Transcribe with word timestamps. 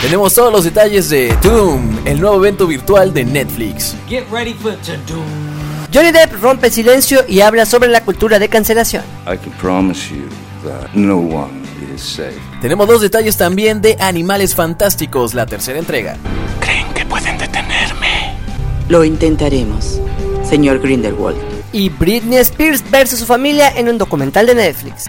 Tenemos 0.00 0.32
todos 0.32 0.52
los 0.52 0.62
detalles 0.62 1.10
de 1.10 1.36
Doom, 1.42 2.06
el 2.06 2.20
nuevo 2.20 2.36
evento 2.36 2.68
virtual 2.68 3.12
de 3.12 3.24
Netflix. 3.24 3.96
Get 4.08 4.22
ready 4.30 4.54
for 4.54 4.76
Doom. 5.08 5.24
Johnny 5.92 6.12
Depp 6.12 6.40
rompe 6.40 6.68
el 6.68 6.72
silencio 6.72 7.24
y 7.26 7.40
habla 7.40 7.66
sobre 7.66 7.88
la 7.88 8.02
cultura 8.04 8.38
de 8.38 8.48
cancelación. 8.48 9.02
I 9.26 9.36
can 9.36 9.50
promise 9.60 10.08
you 10.14 10.28
that 10.62 10.92
no 10.94 11.16
one 11.16 11.50
is 11.92 12.00
safe. 12.00 12.38
Tenemos 12.60 12.86
dos 12.86 13.00
detalles 13.00 13.36
también 13.36 13.82
de 13.82 13.96
Animales 13.98 14.54
Fantásticos, 14.54 15.34
la 15.34 15.46
tercera 15.46 15.80
entrega. 15.80 16.16
¿Creen 16.60 16.86
que 16.94 17.04
pueden 17.04 17.36
detenerme? 17.36 18.36
Lo 18.88 19.02
intentaremos, 19.02 20.00
señor 20.48 20.78
Grindelwald. 20.78 21.38
Y 21.72 21.88
Britney 21.88 22.38
Spears 22.38 22.88
versus 22.88 23.18
su 23.18 23.26
familia 23.26 23.70
en 23.76 23.88
un 23.88 23.98
documental 23.98 24.46
de 24.46 24.54
Netflix. 24.54 25.06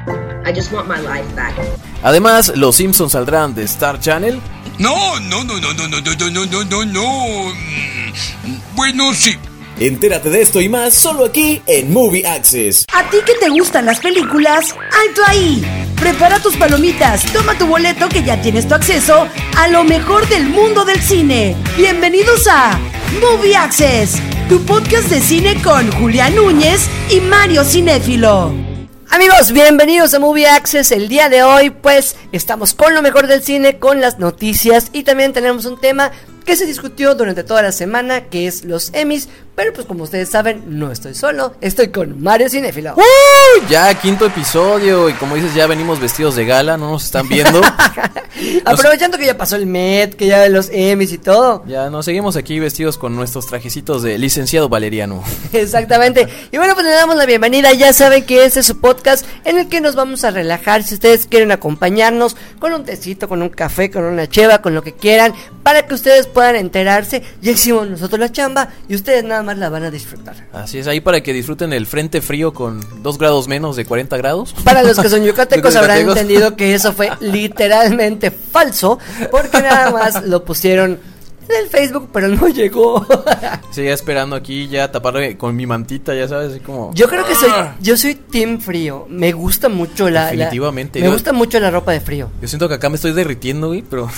I 0.47 0.51
just 0.51 0.71
want 0.73 0.87
my 0.87 0.97
life 0.97 1.31
back. 1.35 1.53
Además, 2.01 2.53
los 2.55 2.77
Simpsons 2.77 3.11
saldrán 3.11 3.53
de 3.53 3.63
Star 3.63 3.99
Channel. 3.99 4.39
No, 4.79 5.19
no, 5.19 5.43
no, 5.43 5.59
no, 5.59 5.73
no, 5.73 5.87
no, 5.89 5.99
no, 5.99 6.29
no, 6.29 6.45
no, 6.45 6.63
no, 6.63 6.85
no. 6.85 7.53
Mm, 7.53 8.75
Bueno, 8.75 9.13
sí. 9.13 9.35
Entérate 9.77 10.29
de 10.29 10.41
esto 10.41 10.59
y 10.61 10.67
más 10.69 10.93
solo 10.93 11.25
aquí 11.25 11.61
en 11.65 11.91
Movie 11.93 12.25
Access. 12.27 12.85
¿A 12.93 13.03
ti 13.09 13.17
que 13.25 13.33
te 13.35 13.49
gustan 13.49 13.85
las 13.85 13.99
películas? 13.99 14.73
¡Alto 15.07 15.21
ahí! 15.27 15.61
Prepara 15.97 16.39
tus 16.39 16.55
palomitas, 16.57 17.23
toma 17.33 17.57
tu 17.57 17.65
boleto 17.65 18.07
que 18.09 18.23
ya 18.23 18.41
tienes 18.41 18.67
tu 18.67 18.73
acceso 18.75 19.27
a 19.57 19.67
lo 19.69 19.83
mejor 19.85 20.27
del 20.29 20.47
mundo 20.49 20.83
del 20.85 21.01
cine. 21.01 21.55
Bienvenidos 21.77 22.47
a 22.47 22.77
Movie 23.21 23.55
Access, 23.55 24.17
tu 24.49 24.61
podcast 24.65 25.07
de 25.09 25.21
cine 25.21 25.61
con 25.61 25.89
Julián 25.93 26.35
Núñez 26.35 26.81
y 27.09 27.19
Mario 27.21 27.63
Cinéfilo. 27.63 28.53
Amigos, 29.11 29.51
bienvenidos 29.51 30.13
a 30.13 30.19
Movie 30.19 30.45
Access. 30.45 30.91
El 30.91 31.09
día 31.09 31.29
de 31.29 31.41
hoy, 31.41 31.71
pues, 31.71 32.15
estamos 32.31 32.75
con 32.75 32.93
lo 32.93 33.01
mejor 33.01 33.25
del 33.25 33.41
cine, 33.41 33.79
con 33.79 34.01
las 34.01 34.19
noticias 34.19 34.89
y 34.93 35.01
también 35.01 35.33
tenemos 35.33 35.65
un 35.65 35.79
tema 35.79 36.11
que 36.49 36.55
se 36.55 36.65
discutió 36.65 37.13
durante 37.13 37.43
toda 37.43 37.61
la 37.61 37.71
semana, 37.71 38.21
que 38.21 38.47
es 38.47 38.65
los 38.65 38.89
Emmys. 38.93 39.29
Pero 39.53 39.71
pues 39.71 39.85
como 39.85 40.05
ustedes 40.05 40.29
saben, 40.29 40.63
no 40.79 40.91
estoy 40.91 41.13
solo, 41.13 41.53
estoy 41.61 41.89
con 41.89 42.23
Mario 42.23 42.49
Cinéfilo. 42.49 42.95
¡Uh! 42.95 43.67
Ya 43.69 43.93
quinto 43.93 44.25
episodio 44.25 45.09
y 45.09 45.13
como 45.13 45.35
dices 45.35 45.53
ya 45.53 45.67
venimos 45.67 45.99
vestidos 45.99 46.35
de 46.35 46.45
gala, 46.45 46.75
no 46.77 46.89
nos 46.89 47.03
están 47.03 47.27
viendo. 47.27 47.61
Aprovechando 48.65 49.17
que 49.17 49.25
ya 49.25 49.37
pasó 49.37 49.57
el 49.57 49.65
Met, 49.65 50.15
que 50.15 50.27
ya 50.27 50.47
los 50.49 50.69
Emmys 50.71 51.11
y 51.11 51.17
todo. 51.17 51.63
ya 51.67 51.89
nos 51.89 52.05
seguimos 52.05 52.35
aquí 52.35 52.57
vestidos 52.59 52.97
con 52.97 53.15
nuestros 53.15 53.47
trajecitos 53.47 54.01
de 54.01 54.17
licenciado 54.17 54.69
Valeriano. 54.69 55.23
Exactamente. 55.53 56.27
Y 56.51 56.57
bueno, 56.57 56.73
pues 56.73 56.85
le 56.85 56.91
damos 56.91 57.15
la 57.15 57.25
bienvenida. 57.25 57.73
Ya 57.73 57.91
saben 57.91 58.23
que 58.25 58.45
este 58.45 58.61
es 58.61 58.65
su 58.65 58.79
podcast 58.79 59.25
en 59.43 59.59
el 59.59 59.67
que 59.67 59.81
nos 59.81 59.95
vamos 59.95 60.23
a 60.23 60.31
relajar. 60.31 60.83
Si 60.83 60.93
ustedes 60.93 61.25
quieren 61.25 61.51
acompañarnos 61.51 62.37
con 62.59 62.73
un 62.73 62.85
tecito, 62.85 63.27
con 63.27 63.41
un 63.41 63.49
café, 63.49 63.91
con 63.91 64.05
una 64.05 64.27
cheva, 64.27 64.61
con 64.61 64.73
lo 64.73 64.83
que 64.83 64.93
quieran, 64.93 65.33
para 65.69 65.85
que 65.85 65.93
ustedes 65.93 66.25
puedan 66.25 66.55
enterarse. 66.55 67.21
Ya 67.43 67.51
hicimos 67.51 67.87
nosotros 67.87 68.19
la 68.19 68.31
chamba 68.31 68.69
y 68.87 68.95
ustedes 68.95 69.23
nada 69.23 69.43
más 69.43 69.55
la 69.59 69.69
van 69.69 69.83
a 69.83 69.91
disfrutar. 69.91 70.35
Así 70.51 70.79
es, 70.79 70.87
ahí 70.87 70.99
para 70.99 71.21
que 71.21 71.31
disfruten 71.31 71.73
el 71.73 71.85
frente 71.85 72.21
frío 72.21 72.55
con 72.55 72.83
2 73.03 73.17
grados 73.19 73.47
menos 73.47 73.75
de 73.75 73.85
40 73.85 74.17
grados. 74.17 74.55
Para 74.63 74.81
los 74.81 74.97
que 74.99 75.09
son 75.09 75.23
yucatecos 75.27 75.75
habrán 75.75 75.99
entendido 76.09 76.55
que 76.55 76.73
eso 76.73 76.91
fue 76.91 77.11
literalmente 77.19 78.31
falso, 78.31 78.97
porque 79.29 79.61
nada 79.61 79.91
más 79.91 80.25
lo 80.25 80.43
pusieron 80.43 80.97
en 81.47 81.55
el 81.63 81.69
Facebook, 81.69 82.09
pero 82.11 82.29
no 82.29 82.47
llegó. 82.47 83.05
Seguía 83.69 83.93
esperando 83.93 84.35
aquí 84.35 84.67
ya 84.69 84.91
taparle 84.91 85.37
con 85.37 85.55
mi 85.55 85.67
mantita, 85.67 86.15
ya 86.15 86.27
sabes, 86.27 86.49
así 86.53 86.61
como... 86.61 86.91
Yo 86.95 87.07
creo 87.07 87.23
que 87.27 87.35
soy, 87.35 87.51
yo 87.79 87.95
soy 87.95 88.15
team 88.15 88.59
frío. 88.59 89.05
Me 89.07 89.33
gusta 89.33 89.69
mucho 89.69 90.09
la, 90.09 90.25
la- 90.25 90.31
Definitivamente, 90.31 90.99
me 90.99 91.05
yo- 91.05 91.11
gusta 91.11 91.31
mucho 91.31 91.59
la 91.59 91.69
ropa 91.69 91.91
de 91.91 92.01
frío. 92.01 92.31
Yo 92.41 92.47
siento 92.47 92.67
que 92.67 92.73
acá 92.73 92.89
me 92.89 92.95
estoy 92.95 93.11
derritiendo, 93.13 93.67
güey, 93.67 93.83
pero... 93.83 94.09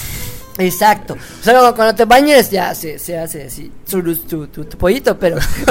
Exacto. 0.57 1.13
O 1.13 1.43
sea, 1.43 1.71
cuando- 1.73 1.95
te 1.95 2.05
bañes 2.05 2.49
ya 2.51 2.75
se, 2.75 2.99
se 2.99 3.17
hace 3.17 3.43
así, 3.45 3.71
tu, 3.89 4.01
tu, 4.15 4.47
tu- 4.47 4.65
tu 4.65 4.77
pollito, 4.77 5.17
pero... 5.17 5.37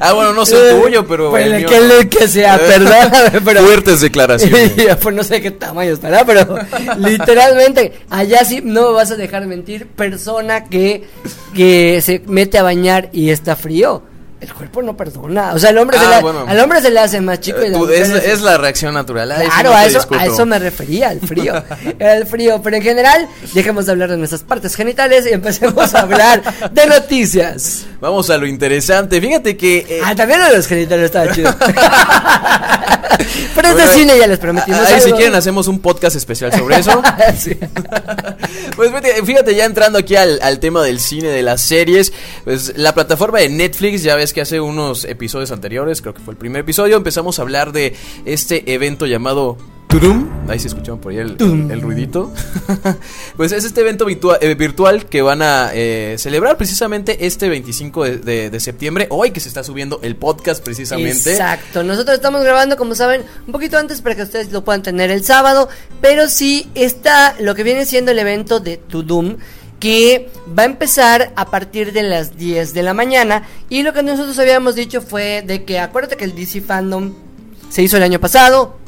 ah, 0.00 0.12
bueno, 0.14 0.32
no 0.32 0.46
sé 0.46 0.70
el 0.70 0.80
tuyo, 0.82 1.06
pero... 1.06 1.30
Pues 1.30 1.46
el 1.46 1.66
que, 1.66 1.80
le- 1.80 2.08
que 2.08 2.28
sea, 2.28 2.56
perdóname, 2.66 3.40
pero... 3.44 3.62
Fuertes 3.62 4.00
declaraciones. 4.00 4.72
pues 5.02 5.14
no 5.14 5.22
sé 5.24 5.40
qué 5.40 5.50
tamaño 5.50 5.92
estará, 5.92 6.24
pero 6.24 6.56
literalmente, 6.98 7.92
allá 8.10 8.44
sí 8.44 8.60
no 8.64 8.88
me 8.88 8.92
vas 8.94 9.10
a 9.10 9.16
dejar 9.16 9.46
mentir, 9.46 9.86
persona 9.86 10.64
que, 10.64 11.04
que 11.54 12.00
se 12.00 12.22
mete 12.26 12.58
a 12.58 12.62
bañar 12.62 13.08
y 13.12 13.30
está 13.30 13.56
frío. 13.56 14.02
El 14.40 14.52
cuerpo 14.52 14.82
no 14.82 14.94
perdona. 14.94 15.54
O 15.54 15.58
sea, 15.58 15.70
al 15.70 15.78
hombre, 15.78 15.98
se 15.98 16.04
Ah, 16.04 16.16
le, 16.16 16.20
bueno. 16.22 16.44
al 16.46 16.60
hombre 16.60 16.80
se 16.82 16.90
le 16.90 17.00
hace 17.00 17.18
más 17.20 17.40
chico 17.40 17.62
y 17.62 17.66
Eh, 17.66 17.70
la 17.70 17.78
tú- 17.78 17.88
es, 17.88 18.42
la 18.42 18.58
reacción 18.58 18.92
natural. 18.92 19.32
sí 19.40 19.46
Claro, 19.48 19.70
no 19.70 19.76
a 19.76 19.86
eso, 19.86 20.06
a 20.18 20.26
eso 20.26 20.44
me 20.44 20.58
refería, 20.58 21.08
al 21.10 21.20
frío. 21.20 21.64
El 21.98 22.26
frío, 22.26 22.60
pero 22.62 22.76
en 22.76 22.82
general, 22.82 23.26
dejemos 23.54 23.86
de 23.86 23.92
hablar 23.92 24.10
de 24.10 24.18
nuestras 24.18 24.42
partes 24.42 24.74
genitales 24.74 25.24
y 25.26 25.32
empecemos 25.32 25.94
a 25.94 26.00
hablar 26.00 26.42
de 26.72 26.86
noticias. 26.86 27.86
Vamos 28.00 28.28
a 28.28 28.36
lo 28.36 28.46
interesante. 28.46 29.18
Fíjate 29.20 29.56
que... 29.56 29.78
eh, 29.88 30.00
Ah, 30.04 30.14
también 30.14 30.40
de 30.42 30.54
los 30.56 30.66
genitales 30.66 31.06
estaba 31.06 31.32
chido. 31.32 31.54
pero 33.54 33.68
es 33.68 33.76
de 33.76 33.82
bueno, 33.82 33.92
cine, 33.92 34.18
ya 34.18 34.26
les 34.26 34.38
prometimos. 34.38 34.80
ahí 34.80 35.00
si 35.00 35.04
algo. 35.06 35.16
quieren 35.16 35.34
hacemos 35.34 35.68
un 35.68 35.80
podcast 35.80 36.16
especial 36.16 36.52
sobre 36.52 36.78
eso. 36.78 37.02
Sí. 37.38 37.56
Pues 38.76 38.88
fíjate, 38.90 39.22
fíjate, 39.24 39.54
ya 39.54 39.64
entrando 39.66 39.98
aquí 39.98 40.16
al, 40.16 40.40
al 40.42 40.58
tema 40.58 40.82
del 40.82 40.98
cine, 40.98 41.28
de 41.28 41.42
las 41.42 41.60
series, 41.62 42.12
pues 42.44 42.76
la 42.76 42.92
plataforma 42.92 43.38
de 43.38 43.48
Netflix, 43.48 44.02
ya 44.02 44.16
ves 44.16 44.32
que 44.32 44.40
hace 44.40 44.60
unos 44.60 45.04
episodios 45.04 45.52
anteriores, 45.52 46.02
creo 46.02 46.12
que 46.14 46.20
fue 46.20 46.32
el 46.32 46.38
primer 46.38 46.62
episodio, 46.62 46.96
empezamos 46.96 47.38
a 47.38 47.42
hablar 47.42 47.72
de 47.72 47.94
este 48.24 48.72
evento 48.74 49.06
llamado 49.06 49.56
Tudum. 49.94 50.28
Ahí 50.48 50.58
se 50.58 50.66
escuchaban 50.66 51.00
por 51.00 51.12
ahí 51.12 51.18
el, 51.18 51.36
el 51.70 51.80
ruidito. 51.80 52.32
pues 53.36 53.52
es 53.52 53.64
este 53.64 53.82
evento 53.82 54.04
virtua- 54.06 54.38
eh, 54.40 54.56
virtual 54.56 55.06
que 55.06 55.22
van 55.22 55.40
a 55.40 55.70
eh, 55.72 56.16
celebrar 56.18 56.56
precisamente 56.56 57.26
este 57.26 57.48
25 57.48 58.02
de, 58.02 58.16
de- 58.18 58.50
de 58.50 58.58
septiembre, 58.60 59.06
hoy 59.10 59.30
que 59.30 59.38
se 59.38 59.46
está 59.46 59.62
subiendo 59.62 60.00
el 60.02 60.16
podcast 60.16 60.64
precisamente. 60.64 61.30
Exacto, 61.30 61.84
nosotros 61.84 62.16
estamos 62.16 62.42
grabando, 62.42 62.76
como 62.76 62.96
saben, 62.96 63.22
un 63.46 63.52
poquito 63.52 63.78
antes 63.78 64.02
para 64.02 64.16
que 64.16 64.22
ustedes 64.22 64.50
lo 64.50 64.64
puedan 64.64 64.82
tener 64.82 65.12
el 65.12 65.22
sábado, 65.24 65.68
pero 66.00 66.28
sí 66.28 66.68
está 66.74 67.36
lo 67.38 67.54
que 67.54 67.62
viene 67.62 67.86
siendo 67.86 68.10
el 68.10 68.18
evento 68.18 68.58
de 68.58 68.78
Tudum 68.78 69.36
que 69.78 70.28
va 70.58 70.64
a 70.64 70.66
empezar 70.66 71.32
a 71.36 71.52
partir 71.52 71.92
de 71.92 72.02
las 72.02 72.36
10 72.36 72.74
de 72.74 72.82
la 72.82 72.94
mañana 72.94 73.44
y 73.68 73.84
lo 73.84 73.92
que 73.92 74.02
nosotros 74.02 74.36
habíamos 74.40 74.74
dicho 74.74 75.00
fue 75.02 75.44
de 75.46 75.64
que 75.64 75.78
acuérdate 75.78 76.16
que 76.16 76.24
el 76.24 76.34
DC 76.34 76.62
Fandom 76.62 77.14
se 77.68 77.82
hizo 77.82 77.96
el 77.96 78.02
año 78.02 78.18
pasado, 78.18 78.78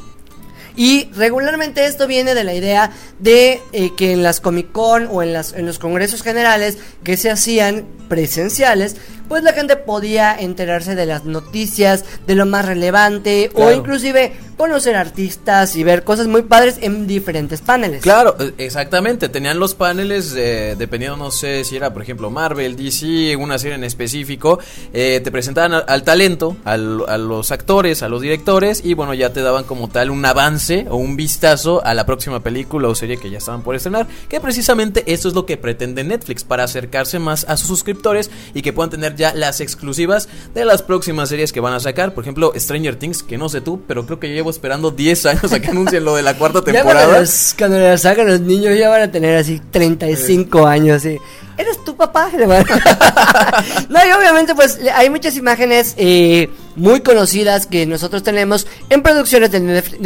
y 0.76 1.10
regularmente 1.12 1.86
esto 1.86 2.06
viene 2.06 2.34
de 2.34 2.44
la 2.44 2.54
idea 2.54 2.92
de 3.18 3.60
eh, 3.72 3.90
que 3.96 4.12
en 4.12 4.22
las 4.22 4.40
Comic 4.40 4.70
Con 4.72 5.08
o 5.10 5.22
en, 5.22 5.32
las, 5.32 5.54
en 5.54 5.66
los 5.66 5.78
congresos 5.78 6.22
generales 6.22 6.78
que 7.02 7.16
se 7.16 7.30
hacían 7.30 7.86
presenciales, 8.08 8.96
pues 9.28 9.42
la 9.42 9.52
gente 9.52 9.76
podía 9.76 10.34
enterarse 10.38 10.94
de 10.94 11.06
las 11.06 11.24
noticias, 11.24 12.04
de 12.26 12.34
lo 12.34 12.46
más 12.46 12.64
relevante 12.66 13.50
o 13.54 13.70
inclusive 13.72 14.32
conocer 14.56 14.96
artistas 14.96 15.76
y 15.76 15.84
ver 15.84 16.02
cosas 16.02 16.26
muy 16.28 16.42
padres 16.42 16.78
en 16.80 17.06
diferentes 17.06 17.60
paneles. 17.60 18.02
Claro, 18.02 18.36
eh, 18.40 18.54
exactamente. 18.58 19.28
Tenían 19.28 19.58
los 19.58 19.74
paneles, 19.74 20.34
eh, 20.36 20.76
dependiendo, 20.78 21.16
no 21.18 21.30
sé 21.30 21.62
si 21.64 21.76
era, 21.76 21.92
por 21.92 22.02
ejemplo, 22.02 22.30
Marvel, 22.30 22.74
DC, 22.76 23.36
una 23.36 23.58
serie 23.58 23.74
en 23.76 23.84
específico. 23.84 24.58
eh, 24.94 25.20
te 25.22 25.30
presentaban 25.30 25.74
al, 25.74 25.84
al 25.88 26.02
talento, 26.04 26.56
al- 26.64 27.04
a 27.08 27.18
los 27.18 27.50
actores, 27.50 28.02
a 28.02 28.08
los 28.08 28.22
directores, 28.22 28.80
y 28.84 28.94
bueno, 28.94 29.12
ya 29.14 29.32
te 29.32 29.42
daban 29.42 29.64
como 29.64 29.88
tal 29.88 30.10
un 30.10 30.24
avance 30.24 30.86
o 30.88 30.96
un 30.96 31.16
vistazo 31.16 31.84
a 31.84 31.92
la 31.94 32.06
próxima 32.06 32.40
película 32.40 32.88
o 32.88 32.94
serie 32.94 33.18
que 33.18 33.30
ya 33.30 33.38
estaban 33.38 33.62
por 33.62 33.74
estrenar. 33.76 34.06
Que 34.28 34.40
precisamente 34.40 35.04
eso 35.12 35.28
es 35.28 35.34
lo 35.34 35.44
que 35.44 35.56
pretende 35.58 36.02
Netflix, 36.04 36.44
para 36.44 36.64
acercarse 36.64 37.18
más 37.18 37.44
a 37.48 37.56
sus 37.58 37.68
suscriptores 37.68 38.30
y 38.54 38.62
que 38.62 38.72
puedan 38.72 38.90
tener 38.90 39.15
ya 39.16 39.34
las 39.34 39.60
exclusivas 39.60 40.28
de 40.54 40.64
las 40.64 40.82
próximas 40.82 41.28
series 41.28 41.52
que 41.52 41.60
van 41.60 41.72
a 41.74 41.80
sacar. 41.80 42.14
Por 42.14 42.24
ejemplo, 42.24 42.52
Stranger 42.56 42.96
Things, 42.96 43.22
que 43.22 43.38
no 43.38 43.48
sé 43.48 43.60
tú, 43.60 43.82
pero 43.86 44.06
creo 44.06 44.20
que 44.20 44.28
llevo 44.28 44.50
esperando 44.50 44.90
10 44.90 45.26
años 45.26 45.52
a 45.52 45.60
que 45.60 45.68
anuncien 45.68 46.04
lo 46.04 46.14
de 46.14 46.22
la 46.22 46.34
cuarta 46.38 46.60
Ya 46.66 46.72
temporada. 46.72 47.24
cuando 47.58 47.78
las 47.78 48.00
sacan 48.02 48.26
los 48.26 48.40
niños 48.40 48.78
ya 48.78 48.88
van 48.88 49.02
a 49.02 49.10
tener 49.10 49.36
así 49.36 49.60
35 49.70 50.66
años 50.66 50.98
así. 50.98 51.18
¿Eres 51.58 51.82
tu 51.84 51.96
papá? 51.96 52.30
No, 53.88 53.98
y 54.06 54.12
obviamente 54.12 54.54
pues 54.54 54.78
hay 54.94 55.08
muchas 55.10 55.36
imágenes 55.36 55.94
eh, 55.96 56.50
muy 56.76 57.00
conocidas 57.00 57.66
que 57.66 57.86
nosotros 57.86 58.22
tenemos 58.22 58.66
en 58.90 59.02
producciones 59.02 59.50
de 59.50 59.60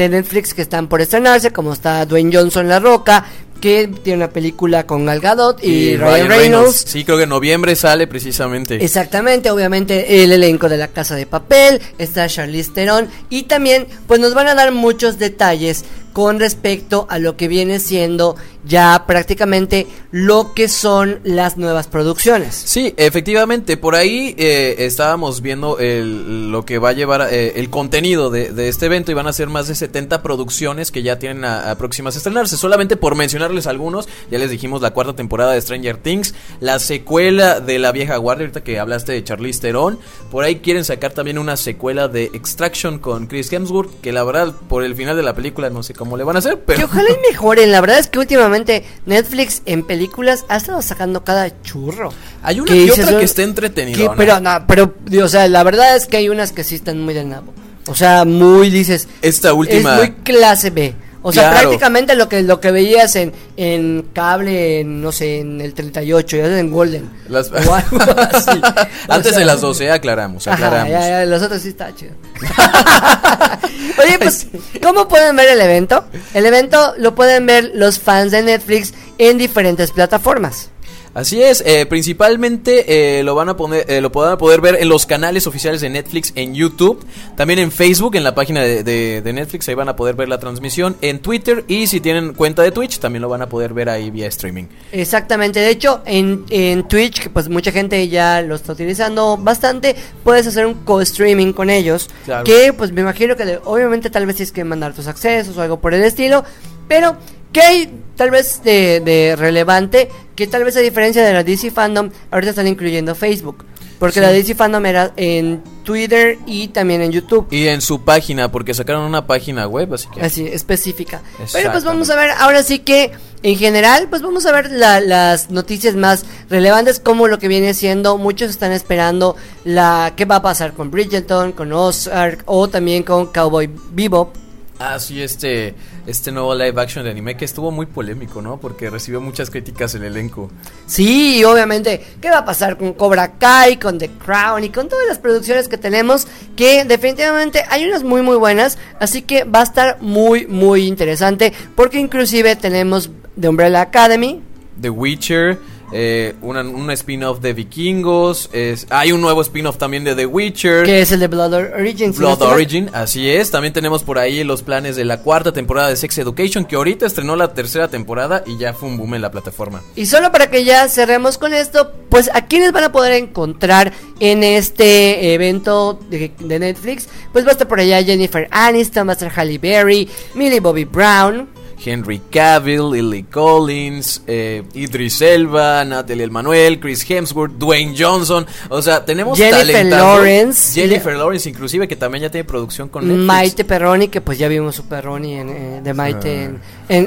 Netflix 0.09 0.55
que 0.55 0.63
están 0.63 0.89
por 0.89 1.01
estrenarse, 1.01 1.53
como 1.53 1.73
está 1.73 2.05
Dwayne 2.07 2.37
Johnson 2.37 2.69
La 2.69 2.79
Roca, 2.79 3.25
que 3.61 3.89
tiene 4.03 4.25
una 4.25 4.31
película 4.31 4.87
con 4.87 5.05
Gal 5.05 5.21
Gadot 5.21 5.63
y, 5.63 5.97
Ryan 5.97 6.29
Reynolds. 6.29 6.85
Sí, 6.87 7.05
creo 7.05 7.17
que 7.17 7.25
en 7.25 7.29
noviembre 7.29 7.77
sale 7.77 8.07
precisamente. 8.07 8.83
Exactamente, 8.83 9.51
obviamente 9.51 10.23
el 10.23 10.33
elenco 10.33 10.69
de 10.69 10.79
la 10.79 10.89
Casa 10.89 11.15
de 11.15 11.27
Papel, 11.27 11.81
está 11.99 12.27
Charlize 12.27 12.73
Theron 12.73 13.09
y 13.29 13.45
también 13.45 13.87
pues 14.07 14.21
nos 14.21 14.35
van 14.35 14.49
a 14.49 14.55
dar 14.55 14.73
muchos 14.73 15.19
detalles 15.19 15.85
con 16.13 16.41
respecto 16.41 17.07
a 17.09 17.19
lo 17.19 17.37
que 17.37 17.49
viene 17.49 17.79
siendo 17.81 18.37
ya 18.65 19.05
prácticamente 19.07 19.87
lo 20.11 20.53
que 20.55 20.69
son 20.69 21.21
las 21.25 21.57
nuevas 21.57 21.87
producciones. 21.87 22.55
Sí, 22.55 22.95
efectivamente, 22.97 23.77
por 23.77 23.95
ahí 23.95 24.35
eh, 24.39 24.77
estábamos 24.79 25.41
viendo 25.41 25.79
lo 25.81 26.65
que 26.65 26.79
va 26.79 26.91
a 26.91 26.93
llevar 26.93 27.29
eh, 27.31 27.55
el 27.57 27.71
contenido 27.71 28.31
de, 28.31 28.53
de 28.53 28.69
este 28.69 28.87
evento 28.87 29.11
y 29.11 29.15
van 29.15 29.27
a 29.27 29.33
ser 29.33 29.49
más 29.49 29.69
de 29.69 29.75
70 29.75 30.23
producciones 30.23 30.91
que 30.91 31.03
ya 31.03 31.19
tienen 31.19 31.45
a, 31.45 31.71
a 31.71 31.79
próximas 31.79 32.15
a 32.15 32.19
estrenarse. 32.19 32.57
Solamente 32.57 32.97
por 32.97 33.15
mencionarles 33.15 33.67
algunos, 33.67 34.09
ya 34.31 34.39
les 34.39 34.51
dijimos 34.51 34.83
la 34.83 34.93
cuarta 34.93 35.15
temporada 35.15 35.53
de 35.53 35.63
Stranger 35.63 35.97
Things, 35.97 36.35
la 36.61 36.79
secuela 36.79 37.61
de 37.61 37.79
La 37.79 37.93
Vieja 37.93 38.17
Guardia, 38.17 38.47
ahorita 38.47 38.63
que 38.63 38.79
hablaste 38.79 39.13
de 39.13 39.25
Charlize 39.25 39.61
Theron, 39.61 39.99
por 40.31 40.45
ahí 40.45 40.57
quieren 40.57 40.85
sacar 40.85 41.13
también 41.13 41.39
una 41.39 41.57
secuela 41.57 42.09
de 42.09 42.25
Extraction 42.25 42.99
con 42.99 43.27
Chris 43.27 43.53
Hemsworth, 43.53 44.01
que 44.01 44.13
la 44.13 44.25
verdad 44.25 44.55
por 44.69 44.85
el 44.85 44.95
final 44.95 45.17
de 45.17 45.23
la 45.23 45.35
película 45.35 45.71
no 45.71 45.83
sé 45.83 45.95
cómo 46.01 46.17
le 46.17 46.25
van 46.25 46.35
a 46.37 46.39
hacer, 46.39 46.55
Que 46.55 46.61
pero... 46.67 46.87
ojalá 46.87 47.11
y 47.11 47.31
mejoren, 47.31 47.71
la 47.71 47.81
verdad 47.83 47.99
es 47.99 48.09
que 48.09 48.19
últimamente 48.19 48.85
Netflix 49.05 49.61
en 49.67 49.85
películas 49.87 50.47
ha 50.49 50.57
estado 50.57 50.81
sacando 50.83 51.23
cada 51.25 51.63
churro. 51.63 52.11
Hay 52.43 52.59
una 52.59 52.73
que 52.73 52.79
dices, 52.81 53.01
otra 53.01 53.13
"No, 53.13 53.19
que 53.19 53.25
está 53.27 53.43
entretenida. 53.43 53.97
que- 53.99 54.11
pero 54.17 54.41
no, 54.41 54.65
pero 54.67 54.95
o 55.23 55.29
sea, 55.29 55.47
la 55.47 55.63
verdad 55.63 55.95
es 55.97 56.07
que 56.07 56.17
hay 56.17 56.31
unas 56.31 56.53
que 56.53 56.65
sí 56.65 56.75
están 56.77 57.01
muy 57.03 57.13
de 57.13 57.25
nabo. 57.25 57.53
O 57.87 57.95
sea, 57.95 58.25
muy 58.25 58.71
dices, 58.71 59.09
Esta 59.21 59.53
última... 59.53 59.97
es 59.97 59.99
muy 59.99 60.11
clase 60.23 60.71
B. 60.71 60.95
O 61.23 61.33
sea, 61.33 61.51
Claro. 61.51 61.61
prácticamente 61.69 62.15
lo 62.17 62.29
que 62.29 62.43
lo 62.43 62.61
que 62.61 62.71
veías 62.71 63.15
en, 63.17 63.33
en 63.57 64.07
cable, 64.15 64.81
en, 64.81 65.03
no 65.03 65.13
sé, 65.13 65.41
en 65.41 65.61
el 65.61 65.75
38, 65.75 66.37
ya 66.39 66.59
en 66.59 66.71
Golden. 66.71 67.11
Las- 67.29 67.51
O 67.53 67.75
algo 67.75 67.99
así. 68.33 68.51
O 69.09 69.13
Antes 69.13 69.33
sea, 69.33 69.39
de 69.41 69.45
las 69.45 69.61
12, 69.61 69.91
aclaramos, 69.91 70.47
Ajá, 70.47 70.55
aclaramos. 70.57 70.91
ya, 70.93 71.01
ya, 71.09 71.25
los 71.27 71.43
otros 71.43 71.61
sí 71.61 71.69
está 71.69 71.95
chido. 71.95 72.13
Oye, 74.03 74.19
pues, 74.19 74.47
¿cómo 74.83 75.09
pueden 75.09 75.37
ver 75.37 75.49
el 75.51 75.61
evento? 75.61 76.05
El 76.35 76.47
evento 76.47 76.95
lo 76.99 77.15
pueden 77.15 77.47
ver 77.47 77.71
los 77.75 77.99
fans 77.99 78.31
de 78.33 78.43
Netflix 78.43 78.95
en 79.19 79.39
diferentes 79.39 79.91
plataformas. 79.91 80.71
Así 81.13 81.43
es, 81.43 81.63
eh, 81.67 81.87
principalmente 81.87 83.19
eh, 83.19 83.25
lo 83.25 83.35
van 83.35 83.49
a 83.49 83.57
poner, 83.57 83.85
eh, 83.91 84.01
lo 84.01 84.11
a 84.25 84.39
poder 84.39 84.61
ver 84.61 84.77
en 84.81 84.89
los 84.89 85.07
canales 85.07 85.47
oficiales 85.49 85.81
de 85.81 85.91
Netflix 85.91 86.33
en 86.37 86.55
YouTube, 86.55 87.05
también 87.37 87.59
en 87.59 87.73
Facebook, 87.73 88.15
en 88.15 88.23
la 88.23 88.35
página 88.35 88.63
de, 88.63 88.85
de- 88.85 89.21
de 89.21 89.33
Netflix, 89.33 89.69
ahí 89.69 89.75
van 89.75 89.89
a 89.89 89.97
poder 89.97 90.15
ver 90.15 90.29
la 90.29 90.39
transmisión, 90.39 90.97
en 91.01 91.19
Twitter 91.19 91.65
y 91.67 91.89
si 91.89 92.01
tienen 92.01 92.33
cuenta 92.35 92.63
de 92.63 92.71
Twitch 92.71 92.99
también 93.01 93.23
lo 93.23 93.29
van 93.29 93.43
a 93.43 93.49
poder 93.49 93.75
ver 93.75 93.89
ahí 93.89 94.11
vía 94.11 94.29
streaming. 94.29 94.65
Exactamente, 94.93 95.59
de 95.59 95.71
hecho 95.71 96.01
en, 96.07 96.45
en 96.51 96.87
Twitch, 96.87 97.21
que 97.23 97.31
pues 97.31 97.49
mucha 97.49 97.73
gente 97.73 98.07
ya 98.09 98.41
lo 98.43 98.55
está 98.55 98.73
utilizando 98.75 99.37
bastante, 99.37 99.97
puedes 100.23 100.47
hacer 100.47 100.65
un 100.67 100.75
co-streaming 100.75 101.53
con 101.53 101.71
ellos, 101.71 102.09
Claro. 102.25 102.45
que 102.45 102.73
pues 102.73 102.93
me 102.93 103.01
imagino 103.01 103.37
que 103.37 103.59
obviamente 103.65 104.11
tal 104.11 104.27
vez 104.27 104.37
tienes 104.37 104.53
que 104.53 104.63
mandar 104.65 104.95
tus 104.95 105.09
accesos 105.09 105.57
o 105.57 105.63
algo 105.63 105.81
por 105.81 105.93
el 105.93 106.05
estilo, 106.05 106.45
pero 106.87 107.17
¿qué 107.53 107.61
hay 107.61 107.93
tal 108.17 108.31
vez 108.31 108.63
de, 108.63 109.01
de 109.01 109.37
relevante? 109.37 110.09
Que 110.35 110.47
tal 110.47 110.65
vez 110.65 110.77
a 110.77 110.81
diferencia 110.81 111.23
de 111.25 111.33
la 111.33 111.45
DC 111.45 111.71
Fandom, 111.71 112.11
ahorita 112.31 112.51
están 112.51 112.67
incluyendo 112.67 113.15
Facebook, 113.15 113.65
porque 113.99 114.15
Sí. 114.15 114.21
la 114.21 114.33
DC 114.33 114.55
Fandom 114.55 114.85
era 114.87 115.13
en 115.17 115.63
Twitter 115.85 116.39
y 116.47 116.69
también 116.69 117.03
en 117.03 117.13
YouTube. 117.13 117.47
Y 117.51 117.67
en 117.69 117.81
su 117.81 118.03
página, 118.05 118.51
porque 118.51 118.73
sacaron 118.73 119.03
una 119.03 119.27
página 119.27 119.67
web, 119.67 119.93
así 119.95 120.09
que... 120.09 120.21
Así, 120.23 120.47
específica. 120.47 121.21
Pero 121.53 121.73
pues 121.73 121.85
vamos 121.85 122.09
a 122.11 122.17
ver, 122.17 122.31
ahora 122.39 122.63
sí 122.63 122.79
que 122.79 123.11
en 123.43 123.57
general, 123.57 124.07
pues 124.09 124.23
vamos 124.23 124.47
a 124.47 124.53
ver 124.53 124.71
la- 124.71 125.01
las 125.01 125.51
noticias 125.51 125.95
más 125.97 126.25
relevantes 126.49 127.01
como 127.01 127.27
lo 127.29 127.39
que 127.39 127.49
viene 127.49 127.75
siendo, 127.75 128.17
muchos 128.19 128.51
están 128.51 128.73
esperando 128.73 129.35
la 129.65 130.13
qué 130.17 130.25
va 130.27 130.37
a 130.37 130.43
pasar 130.43 130.73
con 130.75 130.91
Bridgerton, 130.91 131.53
con 131.53 131.73
Ozark 131.73 132.43
o 132.47 132.69
también 132.69 133.03
con 133.03 133.27
Cowboy 133.27 133.69
Bebop. 133.93 134.35
Ah, 134.79 134.99
sí, 134.99 135.21
este, 135.23 135.75
este 136.11 136.33
nuevo 136.33 136.55
live 136.55 136.81
action 136.81 137.05
de 137.05 137.11
anime 137.11 137.37
que 137.37 137.45
estuvo 137.45 137.71
muy 137.71 137.87
polémico, 137.87 138.43
¿no? 138.43 138.59
Porque 138.59 138.91
recibió 138.91 139.21
muchas 139.21 139.51
críticas 139.51 139.95
el 139.95 140.05
elenco. 140.05 140.51
Sí, 140.87 141.45
obviamente, 141.45 142.05
¿qué 142.21 142.31
va 142.31 142.39
a 142.39 142.45
pasar 142.45 142.77
con 142.77 142.93
Cobra 142.95 143.39
Kai, 143.39 143.79
con 143.79 143.99
The 143.99 144.11
Crown 144.11 144.65
y 144.65 144.71
con 144.71 144.89
todas 144.89 145.07
las 145.07 145.19
producciones 145.19 145.69
que 145.69 145.79
tenemos? 145.79 146.27
Que 146.57 146.85
definitivamente 146.85 147.65
hay 147.71 147.85
unas 147.85 148.03
muy 148.03 148.23
muy 148.23 148.37
buenas, 148.37 148.79
así 148.99 149.23
que 149.23 149.45
va 149.45 149.61
a 149.61 149.65
estar 149.65 149.99
muy 150.01 150.47
muy 150.47 150.87
interesante 150.87 151.53
porque 151.77 152.01
inclusive 152.01 152.57
tenemos 152.57 153.11
The 153.41 153.49
Umbrella 153.49 153.83
Academy, 153.83 154.43
The 154.81 154.91
Witcher, 154.91 155.59
eh, 155.93 156.35
una- 156.43 156.61
un 156.63 156.91
spin-off 156.91 157.41
de 157.41 157.53
Vikingos, 157.53 158.51
es, 158.53 158.87
hay 158.91 159.13
un 159.13 159.21
nuevo 159.21 159.41
spin-off 159.43 159.77
también 159.79 160.05
de 160.05 160.15
The 160.15 160.27
Witcher. 160.27 160.85
que 160.85 161.01
es 161.01 161.13
el 161.13 161.21
de 161.21 161.29
Blood 161.29 161.55
Origin. 161.55 162.13
Blood. 162.13 162.43
Origin, 162.43 162.91
así 162.93 163.29
es. 163.31 163.51
También 163.51 163.73
tenemos 163.73 164.03
por 164.03 164.19
ahí 164.19 164.45
los 164.45 164.63
planes 164.63 164.97
de 164.97 165.05
la 165.05 165.19
cuarta 165.23 165.53
temporada 165.53 165.89
de 165.89 165.97
Sex 165.97 166.19
Education, 166.19 166.65
que 166.65 166.77
ahorita 166.77 167.07
estrenó 167.07 167.37
la 167.37 167.53
tercera 167.55 167.89
temporada 167.89 168.43
y 168.47 168.57
ya 168.59 168.73
fue 168.73 168.89
un 168.89 168.97
boom 168.99 169.15
en 169.15 169.23
la 169.23 169.31
plataforma. 169.31 169.83
Y 169.97 170.07
solo 170.07 170.31
para 170.33 170.51
que 170.51 170.65
ya 170.65 170.89
cerremos 170.89 171.39
con 171.39 171.55
esto, 171.55 171.93
pues 172.09 172.31
a 172.35 172.47
quienes 172.47 172.73
van 172.73 172.85
a 172.85 172.93
poder 172.93 173.13
encontrar 173.13 173.93
en 174.21 174.43
este 174.45 175.35
evento 175.35 175.99
de, 176.11 176.31
de 176.39 176.59
Netflix, 176.59 177.09
pues 177.33 177.45
va 177.45 177.51
a 177.51 177.53
estar 177.53 177.69
por 177.69 177.81
allá 177.81 178.03
Jennifer 178.03 178.49
Aniston, 178.51 179.07
va 179.09 179.13
a 179.13 179.15
estar 179.15 179.31
Halle 179.37 179.59
Berry, 179.59 180.09
Millie 180.35 180.61
Bobby 180.61 180.85
Brown, 180.85 181.49
Henry 181.85 182.21
Cavill, 182.31 182.91
Lily 182.93 183.23
Collins, 183.25 184.23
eh, 184.27 184.63
Idris 184.75 185.21
Elba, 185.23 185.85
Natalie 185.85 186.25
El 186.25 186.31
Manuel, 186.31 186.79
Chris 186.81 187.05
Hemsworth, 187.09 187.53
Dwayne 187.59 187.95
Johnson. 187.99 188.47
O 188.69 188.83
sea, 188.83 189.05
tenemos 189.05 189.39
Jennifer. 189.39 189.85
Lawrence. 189.87 190.79
Jennifer 190.79 191.15
Lawrence, 191.17 191.49
inclusive, 191.49 191.89
que 191.89 191.97
también 191.97 192.23
ya 192.23 192.31
tiene 192.31 192.45
producción 192.45 192.89
con 192.89 193.07
Netflix. 193.07 193.27
Maite 193.27 193.65
Perroni, 193.65 194.09
que 194.09 194.21
pues 194.21 194.39
ya 194.39 194.49
vimos 194.49 194.75
su 194.77 194.85
Perroni 194.87 195.35
en, 195.35 195.49
eh, 195.49 195.81
de 195.83 195.95
Maite 195.95 196.45
en, 196.45 196.61
en, 196.89 197.07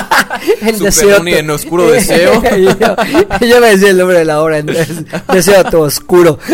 en 0.60 0.78
Su 0.78 0.84
Deseo 0.84 1.08
Perroni 1.08 1.34
en 1.34 1.50
Oscuro 1.50 1.90
Deseo. 1.90 2.42
Yo, 3.40 3.60
me 3.60 3.70
decía 3.70 3.90
el 3.90 3.98
nombre 3.98 4.18
de 4.18 4.24
la 4.24 4.40
obra 4.42 4.58
en 4.58 4.66
Des- 4.66 5.04
Deseo 5.32 5.64
tu 5.64 5.80
Oscuro. 5.80 6.38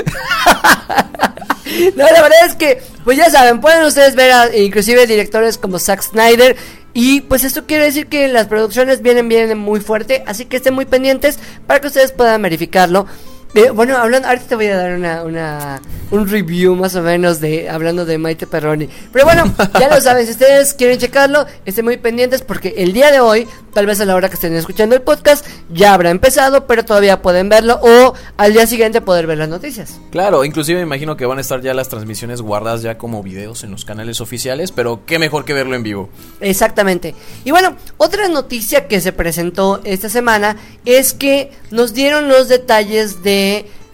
No, 1.96 2.04
la 2.04 2.20
verdad 2.22 2.46
es 2.46 2.56
que, 2.56 2.82
pues 3.04 3.16
ya 3.16 3.30
saben, 3.30 3.60
pueden 3.60 3.84
ustedes 3.86 4.14
ver 4.14 4.32
a, 4.32 4.56
inclusive 4.56 5.06
directores 5.06 5.56
como 5.56 5.78
Zack 5.78 6.02
Snyder. 6.02 6.56
Y 6.92 7.22
pues 7.22 7.44
esto 7.44 7.66
quiere 7.66 7.84
decir 7.84 8.06
que 8.06 8.28
las 8.28 8.48
producciones 8.48 9.02
vienen, 9.02 9.28
vienen 9.28 9.58
muy 9.58 9.80
fuerte. 9.80 10.24
Así 10.26 10.44
que 10.44 10.56
estén 10.56 10.74
muy 10.74 10.86
pendientes 10.86 11.38
para 11.66 11.80
que 11.80 11.86
ustedes 11.86 12.12
puedan 12.12 12.42
verificarlo. 12.42 13.06
Eh, 13.52 13.70
bueno, 13.70 13.96
hablando, 13.96 14.28
ahorita 14.28 14.46
te 14.46 14.54
voy 14.54 14.66
a 14.66 14.76
dar 14.76 14.92
una, 14.92 15.24
una, 15.24 15.82
un 16.12 16.28
review 16.28 16.76
más 16.76 16.94
o 16.94 17.02
menos 17.02 17.40
de 17.40 17.68
hablando 17.68 18.04
de 18.04 18.16
Maite 18.16 18.46
Perroni. 18.46 18.88
Pero 19.12 19.24
bueno, 19.24 19.52
ya 19.78 19.88
lo 19.88 20.00
saben, 20.00 20.24
si 20.24 20.32
ustedes 20.32 20.72
quieren 20.74 20.98
checarlo, 20.98 21.46
estén 21.64 21.84
muy 21.84 21.96
pendientes 21.96 22.42
porque 22.42 22.74
el 22.76 22.92
día 22.92 23.10
de 23.10 23.18
hoy, 23.18 23.48
tal 23.74 23.86
vez 23.86 24.00
a 24.00 24.04
la 24.04 24.14
hora 24.14 24.28
que 24.28 24.34
estén 24.34 24.54
escuchando 24.54 24.94
el 24.94 25.02
podcast, 25.02 25.44
ya 25.68 25.94
habrá 25.94 26.10
empezado, 26.10 26.68
pero 26.68 26.84
todavía 26.84 27.22
pueden 27.22 27.48
verlo 27.48 27.80
o 27.82 28.14
al 28.36 28.52
día 28.52 28.68
siguiente 28.68 29.00
poder 29.00 29.26
ver 29.26 29.38
las 29.38 29.48
noticias. 29.48 29.98
Claro, 30.12 30.44
inclusive 30.44 30.78
me 30.78 30.86
imagino 30.86 31.16
que 31.16 31.26
van 31.26 31.38
a 31.38 31.40
estar 31.40 31.60
ya 31.60 31.74
las 31.74 31.88
transmisiones 31.88 32.42
guardadas 32.42 32.82
ya 32.82 32.98
como 32.98 33.20
videos 33.20 33.64
en 33.64 33.72
los 33.72 33.84
canales 33.84 34.20
oficiales, 34.20 34.70
pero 34.70 35.00
qué 35.06 35.18
mejor 35.18 35.44
que 35.44 35.54
verlo 35.54 35.74
en 35.74 35.82
vivo. 35.82 36.08
Exactamente. 36.40 37.16
Y 37.44 37.50
bueno, 37.50 37.74
otra 37.96 38.28
noticia 38.28 38.86
que 38.86 39.00
se 39.00 39.12
presentó 39.12 39.80
esta 39.82 40.08
semana 40.08 40.56
es 40.84 41.14
que 41.14 41.50
nos 41.72 41.94
dieron 41.94 42.28
los 42.28 42.48
detalles 42.48 43.24
de 43.24 43.39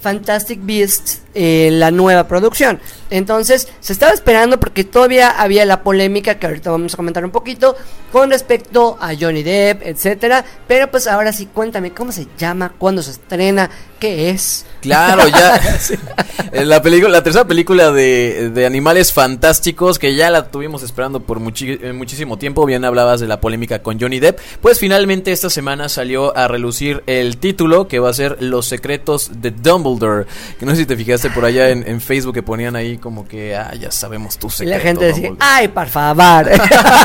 Fantastic 0.01 0.65
Beasts, 0.65 1.21
eh, 1.37 1.69
la 1.71 1.91
nueva 1.93 2.27
producción. 2.27 2.81
Entonces, 3.11 3.69
se 3.79 3.93
estaba 3.93 4.13
esperando 4.13 4.59
porque 4.59 4.83
todavía 4.83 5.29
había 5.31 5.65
la 5.65 5.83
polémica 5.85 6.41
que 6.41 6.47
ahorita 6.47 6.73
vamos 6.73 6.95
a 6.95 6.97
comentar 6.97 7.25
un 7.25 7.31
poquito 7.31 7.77
con 8.11 8.31
respecto 8.31 8.97
a 9.01 9.13
Johnny 9.15 9.45
Depp, 9.45 9.83
etcétera. 9.87 10.45
Pero 10.67 10.91
pues 10.91 11.07
ahora 11.07 11.33
sí, 11.33 11.47
cuéntame 11.47 11.93
cómo 11.93 12.11
se 12.11 12.27
llama, 12.37 12.73
cuándo 12.77 13.03
se 13.03 13.13
estrena, 13.13 13.71
qué 14.01 14.31
es. 14.31 14.67
Claro, 14.81 15.29
ya. 15.29 15.61
Eh, 16.53 16.65
La 16.65 16.81
película, 16.81 17.11
la 17.11 17.23
tercera 17.25 17.45
película 17.47 17.91
de, 17.91 18.51
de 18.51 18.67
animales 18.67 19.13
fantásticos 19.13 19.99
que 19.99 20.15
ya 20.15 20.31
la 20.31 20.49
tuvimos 20.49 20.83
esperando 20.85 21.21
por 21.21 21.41
muchi- 21.41 21.79
eh, 21.83 21.93
muchísimo 21.93 22.39
tiempo. 22.39 22.65
Bien 22.65 22.85
hablabas 22.85 23.19
de 23.21 23.27
la 23.27 23.41
polémica 23.41 23.83
con 23.83 23.99
Johnny 24.01 24.21
Depp. 24.21 24.39
Pues 24.63 24.79
finalmente 24.79 25.33
esta 25.33 25.51
semana 25.51 25.89
salió 25.89 26.37
a 26.37 26.47
relucir 26.47 27.03
el 27.07 27.37
título 27.39 27.89
que 27.89 27.99
va 27.99 28.11
a 28.11 28.15
ser 28.15 28.37
Los 28.41 28.67
secretos 28.67 29.43
de 29.43 29.51
Dumbledore. 29.51 30.27
Que 30.59 30.67
no 30.67 30.73
sé 30.73 30.79
si 30.79 30.87
te 30.87 30.97
fijaste 30.97 31.26
por 31.31 31.45
allá 31.45 31.71
en, 31.71 31.87
en 31.87 32.01
Facebook 32.01 32.35
que 32.35 32.43
ponían 32.43 32.77
ahí 32.77 32.99
como 32.99 33.27
que, 33.27 33.57
ah, 33.57 33.75
ya 33.75 33.91
sabemos 33.91 34.39
tu 34.39 34.49
Y 34.61 34.67
la 34.67 34.81
gente 34.81 35.07
decía, 35.07 35.29
Dumbledore". 35.29 35.51
ay, 35.51 35.69
por 35.69 35.87
favor. 35.89 36.51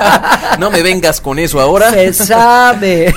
no 0.59 0.71
me 0.71 0.81
vengas 0.81 1.21
con 1.21 1.39
eso 1.39 1.59
ahora. 1.59 1.91
Se 1.91 2.13
sabe. 2.13 3.13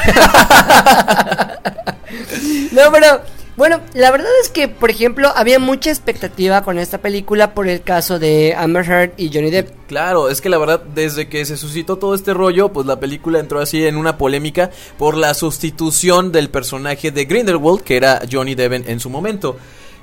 no, 2.72 2.92
pero 2.92 3.20
bueno, 3.56 3.80
la 3.94 4.10
verdad 4.10 4.30
es 4.42 4.48
que, 4.48 4.66
por 4.66 4.90
ejemplo, 4.90 5.32
había 5.36 5.60
mucha 5.60 5.90
expectativa 5.90 6.62
con 6.62 6.76
esta 6.76 6.98
película 6.98 7.54
por 7.54 7.68
el 7.68 7.82
caso 7.82 8.18
de 8.18 8.52
Amber 8.56 8.84
Heard 8.84 9.12
y 9.16 9.32
Johnny 9.32 9.50
Depp. 9.50 9.70
Claro, 9.86 10.28
es 10.28 10.40
que 10.40 10.48
la 10.48 10.58
verdad, 10.58 10.82
desde 10.94 11.28
que 11.28 11.44
se 11.44 11.56
suscitó 11.56 11.96
todo 11.96 12.16
este 12.16 12.34
rollo, 12.34 12.72
pues 12.72 12.86
la 12.86 12.98
película 12.98 13.38
entró 13.38 13.60
así 13.60 13.86
en 13.86 13.96
una 13.96 14.18
polémica 14.18 14.70
por 14.98 15.16
la 15.16 15.34
sustitución 15.34 16.32
del 16.32 16.50
personaje 16.50 17.12
de 17.12 17.24
Grindelwald, 17.26 17.82
que 17.82 17.96
era 17.96 18.22
Johnny 18.30 18.56
Depp 18.56 18.88
en 18.88 18.98
su 18.98 19.08
momento. 19.08 19.56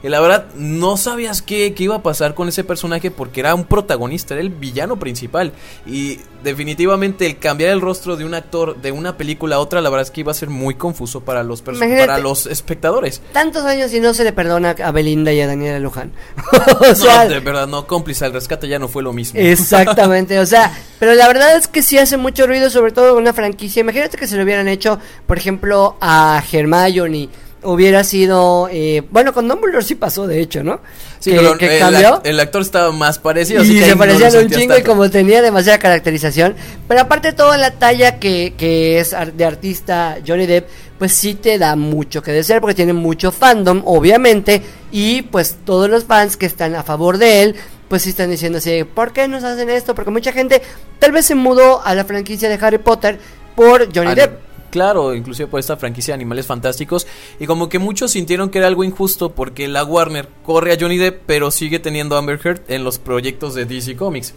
Y 0.04 0.10
la 0.10 0.20
verdad, 0.20 0.48
no 0.56 0.98
sabías 0.98 1.42
qué, 1.42 1.74
qué 1.74 1.84
iba 1.84 1.96
a 1.96 2.04
pasar 2.04 2.34
con 2.34 2.48
ese 2.48 2.64
personaje 2.64 3.12
porque 3.12 3.40
era 3.40 3.54
un 3.54 3.66
protagonista, 3.66 4.34
era 4.34 4.42
el 4.42 4.50
villano 4.50 4.98
principal. 4.98 5.54
Y 5.86 6.20
definitivamente 6.44 7.26
el 7.26 7.38
cambiar 7.38 7.72
el 7.72 7.82
rostro 7.82 8.18
de 8.18 8.26
un 8.26 8.34
actor 8.34 8.82
de 8.82 8.92
una 8.92 9.18
película 9.18 9.58
a 9.58 9.60
otra, 9.60 9.82
la 9.82 9.90
verdad 9.90 10.08
es 10.08 10.12
que 10.12 10.22
iba 10.22 10.32
a 10.32 10.36
ser 10.36 10.50
muy 10.50 10.76
confuso 10.76 11.22
para 11.22 11.44
los, 11.44 11.62
para 11.62 12.18
los 12.20 12.46
espectadores. 12.48 13.22
Tantos 13.32 13.64
años 13.66 13.94
y 13.94 14.00
no 14.00 14.14
se 14.14 14.24
le 14.24 14.34
perdona 14.34 14.76
a 14.84 14.92
Belinda 14.92 15.32
y 15.34 15.42
a 15.42 15.48
Daniela 15.48 15.80
Luján. 15.80 16.12
o 16.80 16.96
sea, 16.96 17.26
no, 17.26 17.30
de 17.30 17.40
verdad, 17.40 17.68
no, 17.68 17.86
cómplice, 17.86 18.26
el 18.26 18.34
rescate 18.34 18.68
ya 18.68 18.80
no 18.80 18.88
fue 18.88 19.04
lo 19.04 19.14
mismo. 19.14 19.40
Exactamente, 19.40 20.40
o 20.40 20.46
sea, 20.46 20.76
pero 21.00 21.14
la 21.14 21.28
verdad 21.28 21.56
es 21.56 21.68
que 21.68 21.84
sí 21.84 21.98
hace 21.98 22.18
mucho 22.18 22.48
ruido, 22.48 22.70
sobre 22.70 22.92
todo 22.92 23.12
en 23.12 23.18
una 23.18 23.34
franquicia. 23.34 23.82
Imagínate 23.82 24.18
que 24.18 24.28
se 24.28 24.36
lo 24.36 24.44
hubieran 24.44 24.68
hecho, 24.68 25.00
por 25.28 25.38
ejemplo, 25.38 25.98
a 26.02 26.44
Hermione. 26.52 27.30
Hubiera 27.64 28.04
sido, 28.04 28.68
eh, 28.72 29.04
bueno, 29.12 29.34
con 29.34 29.48
Dumbledore 29.48 29.84
sí 29.86 29.94
pasó, 29.94 30.26
de 30.26 30.42
hecho, 30.42 30.64
¿no? 30.64 30.80
Sí, 31.20 31.30
que, 31.30 31.38
pero 31.38 31.58
que 31.60 31.74
el, 31.76 31.80
cambió. 31.80 32.16
act- 32.16 32.22
el 32.24 32.40
actor 32.40 32.62
estaba 32.64 32.92
más 32.92 33.20
parecido. 33.20 33.62
así 33.62 33.74
Y 33.78 33.80
que 33.80 33.86
se 33.86 33.92
no 33.92 33.98
parecían 34.00 34.34
lo 34.34 34.40
un 34.42 34.50
chingo 34.50 34.78
y 34.78 34.82
como 34.82 35.10
tenía 35.12 35.44
demasiada 35.44 35.78
caracterización. 35.78 36.56
Pero 36.88 37.02
aparte 37.02 37.34
toda 37.34 37.58
la 37.58 37.72
talla 37.72 38.18
que, 38.20 38.56
que 38.58 39.00
es 39.00 39.16
de 39.36 39.46
artista 39.46 40.18
Johnny 40.28 40.48
Depp, 40.48 40.68
pues 40.98 41.14
sí 41.14 41.36
te 41.36 41.60
da 41.60 41.76
mucho 41.76 42.24
que 42.24 42.32
desear 42.32 42.62
porque 42.62 42.74
tiene 42.74 42.94
mucho 42.94 43.32
fandom, 43.32 43.84
obviamente. 43.86 44.64
Y 44.92 45.22
pues 45.22 45.58
todos 45.64 45.88
los 45.88 46.06
fans 46.06 46.38
que 46.38 46.48
están 46.48 46.74
a 46.76 46.82
favor 46.82 47.20
de 47.20 47.44
él, 47.44 47.56
pues 47.90 48.02
sí 48.02 48.10
están 48.10 48.32
diciendo 48.32 48.58
así, 48.58 48.84
¿por 48.86 49.14
qué 49.14 49.28
nos 49.28 49.44
hacen 49.44 49.70
esto? 49.70 49.94
Porque 49.94 50.10
mucha 50.10 50.32
gente 50.32 50.64
tal 50.98 51.12
vez 51.12 51.28
se 51.28 51.36
mudó 51.36 51.84
a 51.86 51.94
la 51.94 52.06
franquicia 52.06 52.50
de 52.50 52.56
Harry 52.66 52.80
Potter 52.80 53.20
por 53.56 53.96
Johnny 53.96 54.12
Ah, 54.12 54.16
Depp. 54.16 54.40
Claro, 54.72 55.14
inclusive 55.14 55.48
por 55.48 55.60
esta 55.60 55.78
franquicia 55.78 56.14
de 56.14 56.16
Animales 56.16 56.48
Fantásticos. 56.48 57.06
Y 57.40 57.46
como 57.46 57.70
que 57.70 57.78
muchos 57.78 58.12
sintieron 58.12 58.50
que 58.50 58.58
era 58.58 58.68
algo 58.68 58.84
injusto 58.84 59.32
porque 59.34 59.68
la 59.68 59.84
Warner 59.84 60.28
corre 60.44 60.74
a 60.74 60.78
Johnny 60.80 60.98
Depp, 60.98 61.22
pero 61.28 61.52
sigue 61.52 61.78
teniendo 61.80 62.16
a 62.16 62.20
Amber 62.20 62.40
Heard 62.44 62.62
en 62.70 62.84
los 62.84 62.98
proyectos 62.98 63.54
de 63.54 63.66
DC 63.66 63.96
Comics. 63.96 64.34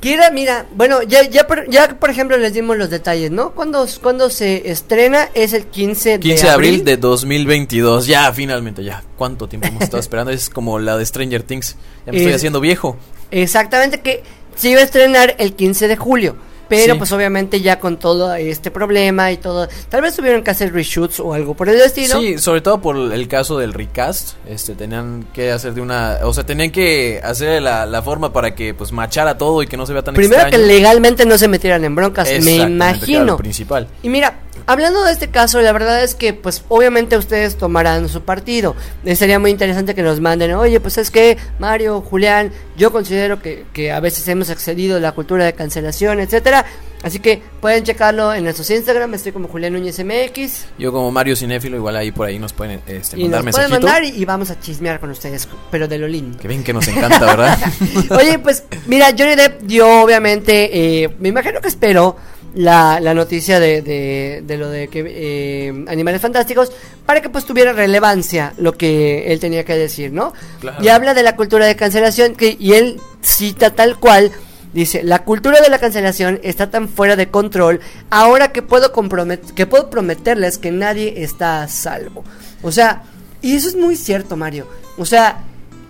Kira, 0.00 0.30
mira, 0.32 0.66
bueno, 0.74 1.02
ya, 1.04 1.22
ya, 1.28 1.46
por, 1.46 1.70
ya 1.70 1.88
por 2.00 2.10
ejemplo 2.10 2.36
les 2.36 2.52
dimos 2.52 2.76
los 2.76 2.90
detalles, 2.90 3.30
¿no? 3.30 3.52
Cuando, 3.52 3.86
cuando 4.02 4.30
se 4.30 4.68
estrena 4.68 5.28
es 5.32 5.52
el 5.52 5.66
15 5.66 6.10
de 6.10 6.18
15 6.20 6.44
de 6.46 6.50
abril 6.52 6.84
de 6.84 6.96
2022. 6.96 8.08
Ya, 8.08 8.32
finalmente, 8.32 8.82
ya. 8.82 9.04
¿Cuánto 9.16 9.48
tiempo 9.48 9.68
hemos 9.68 9.82
estado 9.84 10.00
esperando? 10.00 10.32
Es 10.32 10.50
como 10.50 10.80
la 10.80 10.96
de 10.96 11.06
Stranger 11.06 11.44
Things. 11.44 11.76
Ya 12.04 12.10
me 12.12 12.18
estoy 12.18 12.32
Es- 12.32 12.36
haciendo 12.36 12.60
viejo. 12.60 12.96
Exactamente, 13.30 14.00
que 14.00 14.24
se 14.56 14.70
iba 14.70 14.80
a 14.80 14.84
estrenar 14.84 15.36
el 15.38 15.54
15 15.54 15.86
de 15.86 15.96
julio. 15.96 16.34
Pero 16.76 16.94
Sí. 16.94 16.98
pues 16.98 17.12
obviamente 17.12 17.60
ya 17.60 17.78
con 17.78 17.98
todo 17.98 18.34
este 18.34 18.70
problema 18.70 19.30
y 19.32 19.36
todo, 19.36 19.68
tal 19.88 20.02
vez 20.02 20.14
tuvieron 20.16 20.42
que 20.42 20.50
hacer 20.50 20.72
reshoots 20.72 21.20
o 21.20 21.34
algo 21.34 21.54
por 21.54 21.68
el 21.68 21.80
estilo. 21.80 22.18
Sí, 22.20 22.38
sobre 22.38 22.60
todo 22.60 22.80
por 22.80 22.96
el 22.96 23.28
caso 23.28 23.58
del 23.58 23.72
recast, 23.74 24.32
este 24.48 24.74
tenían 24.74 25.26
que 25.34 25.50
hacer 25.52 25.74
de 25.74 25.80
una, 25.80 26.18
o 26.22 26.32
sea, 26.32 26.44
tenían 26.44 26.70
que 26.70 27.20
hacer 27.22 27.60
la, 27.62 27.86
la 27.86 28.02
forma 28.02 28.32
para 28.32 28.54
que 28.54 28.74
pues 28.74 28.92
machara 28.92 29.36
todo 29.38 29.62
y 29.62 29.66
que 29.66 29.76
no 29.76 29.86
se 29.86 29.92
vea 29.92 30.02
tan 30.02 30.14
Primero 30.14 30.48
que 30.50 30.58
legalmente 30.58 31.24
no 31.26 31.36
se 31.38 31.48
metieran 31.48 31.84
en 31.84 31.94
broncas, 31.94 32.28
me 32.42 32.56
imagino. 32.56 33.36
principal. 33.36 33.88
Y 34.02 34.08
mira, 34.08 34.34
hablando 34.66 35.04
de 35.04 35.12
este 35.12 35.28
caso, 35.28 35.60
la 35.60 35.72
verdad 35.72 36.02
es 36.02 36.14
que 36.14 36.32
pues 36.32 36.64
obviamente 36.68 37.16
ustedes 37.16 37.56
tomarán 37.56 38.08
su 38.08 38.22
partido. 38.22 38.74
Eh, 39.04 39.16
sería 39.16 39.38
muy 39.38 39.50
interesante 39.50 39.94
que 39.94 40.02
nos 40.02 40.20
manden, 40.20 40.52
oye, 40.54 40.80
pues 40.80 40.98
es 40.98 41.10
que 41.10 41.36
Mario, 41.58 42.00
Julián, 42.00 42.52
yo 42.76 42.92
considero 42.92 43.40
que, 43.40 43.64
que 43.72 43.92
a 43.92 44.00
veces 44.00 44.26
hemos 44.28 44.50
excedido 44.50 45.00
la 45.00 45.12
cultura 45.12 45.44
de 45.44 45.52
cancelación, 45.52 46.20
etcétera. 46.20 46.64
Así 47.02 47.18
que 47.18 47.42
pueden 47.60 47.82
checarlo 47.82 48.32
en 48.32 48.44
nuestros 48.44 48.70
Instagram, 48.70 49.12
estoy 49.14 49.32
como 49.32 49.48
Julián 49.48 49.72
Núñez 49.72 49.98
MX. 49.98 50.66
Yo 50.78 50.92
como 50.92 51.10
Mario 51.10 51.34
Cinéfilo, 51.34 51.76
igual 51.76 51.96
ahí 51.96 52.12
por 52.12 52.28
ahí 52.28 52.38
nos 52.38 52.52
pueden 52.52 52.80
este, 52.86 53.18
Y 53.18 53.24
mandar 53.24 53.44
nos 53.44 53.54
pueden 53.56 53.70
mandar 53.70 54.04
y, 54.04 54.10
y 54.10 54.24
vamos 54.24 54.50
a 54.50 54.60
chismear 54.60 55.00
con 55.00 55.10
ustedes, 55.10 55.48
pero 55.70 55.88
de 55.88 55.98
lo 55.98 56.06
lindo. 56.06 56.38
Que 56.38 56.46
ven 56.46 56.62
que 56.62 56.72
nos 56.72 56.86
encanta, 56.86 57.18
¿verdad? 57.26 57.58
Oye, 58.10 58.38
pues 58.38 58.64
mira, 58.86 59.08
Johnny 59.18 59.34
Depp 59.34 59.62
dio 59.62 60.02
obviamente, 60.02 61.02
eh, 61.02 61.16
me 61.18 61.30
imagino 61.30 61.60
que 61.60 61.68
esperó 61.68 62.16
la, 62.54 63.00
la 63.00 63.14
noticia 63.14 63.60
de, 63.60 63.82
de, 63.82 64.42
de 64.46 64.56
lo 64.56 64.68
de 64.68 64.88
que 64.88 65.04
eh, 65.06 65.84
Animales 65.88 66.20
Fantásticos 66.20 66.70
para 67.06 67.20
que 67.20 67.28
pues 67.28 67.44
tuviera 67.44 67.72
relevancia 67.72 68.52
lo 68.58 68.72
que 68.74 69.32
él 69.32 69.40
tenía 69.40 69.64
que 69.64 69.76
decir, 69.76 70.12
¿no? 70.12 70.32
Claro. 70.60 70.82
Y 70.82 70.88
habla 70.88 71.14
de 71.14 71.22
la 71.22 71.36
cultura 71.36 71.66
de 71.66 71.76
cancelación 71.76 72.34
que, 72.34 72.56
y 72.58 72.74
él 72.74 73.00
cita 73.20 73.70
tal 73.70 73.98
cual. 73.98 74.30
Dice, 74.72 75.02
la 75.02 75.22
cultura 75.24 75.60
de 75.60 75.68
la 75.68 75.78
cancelación 75.78 76.40
está 76.42 76.70
tan 76.70 76.88
fuera 76.88 77.14
de 77.14 77.28
control 77.28 77.80
ahora 78.08 78.52
que 78.52 78.62
puedo, 78.62 78.90
compromet 78.90 79.52
que 79.52 79.66
puedo 79.66 79.90
prometerles 79.90 80.56
que 80.56 80.70
nadie 80.70 81.22
está 81.22 81.62
a 81.62 81.68
salvo. 81.68 82.24
O 82.62 82.72
sea, 82.72 83.02
y 83.42 83.54
eso 83.54 83.68
es 83.68 83.76
muy 83.76 83.96
cierto, 83.96 84.34
Mario. 84.34 84.66
O 84.96 85.04
sea, 85.04 85.42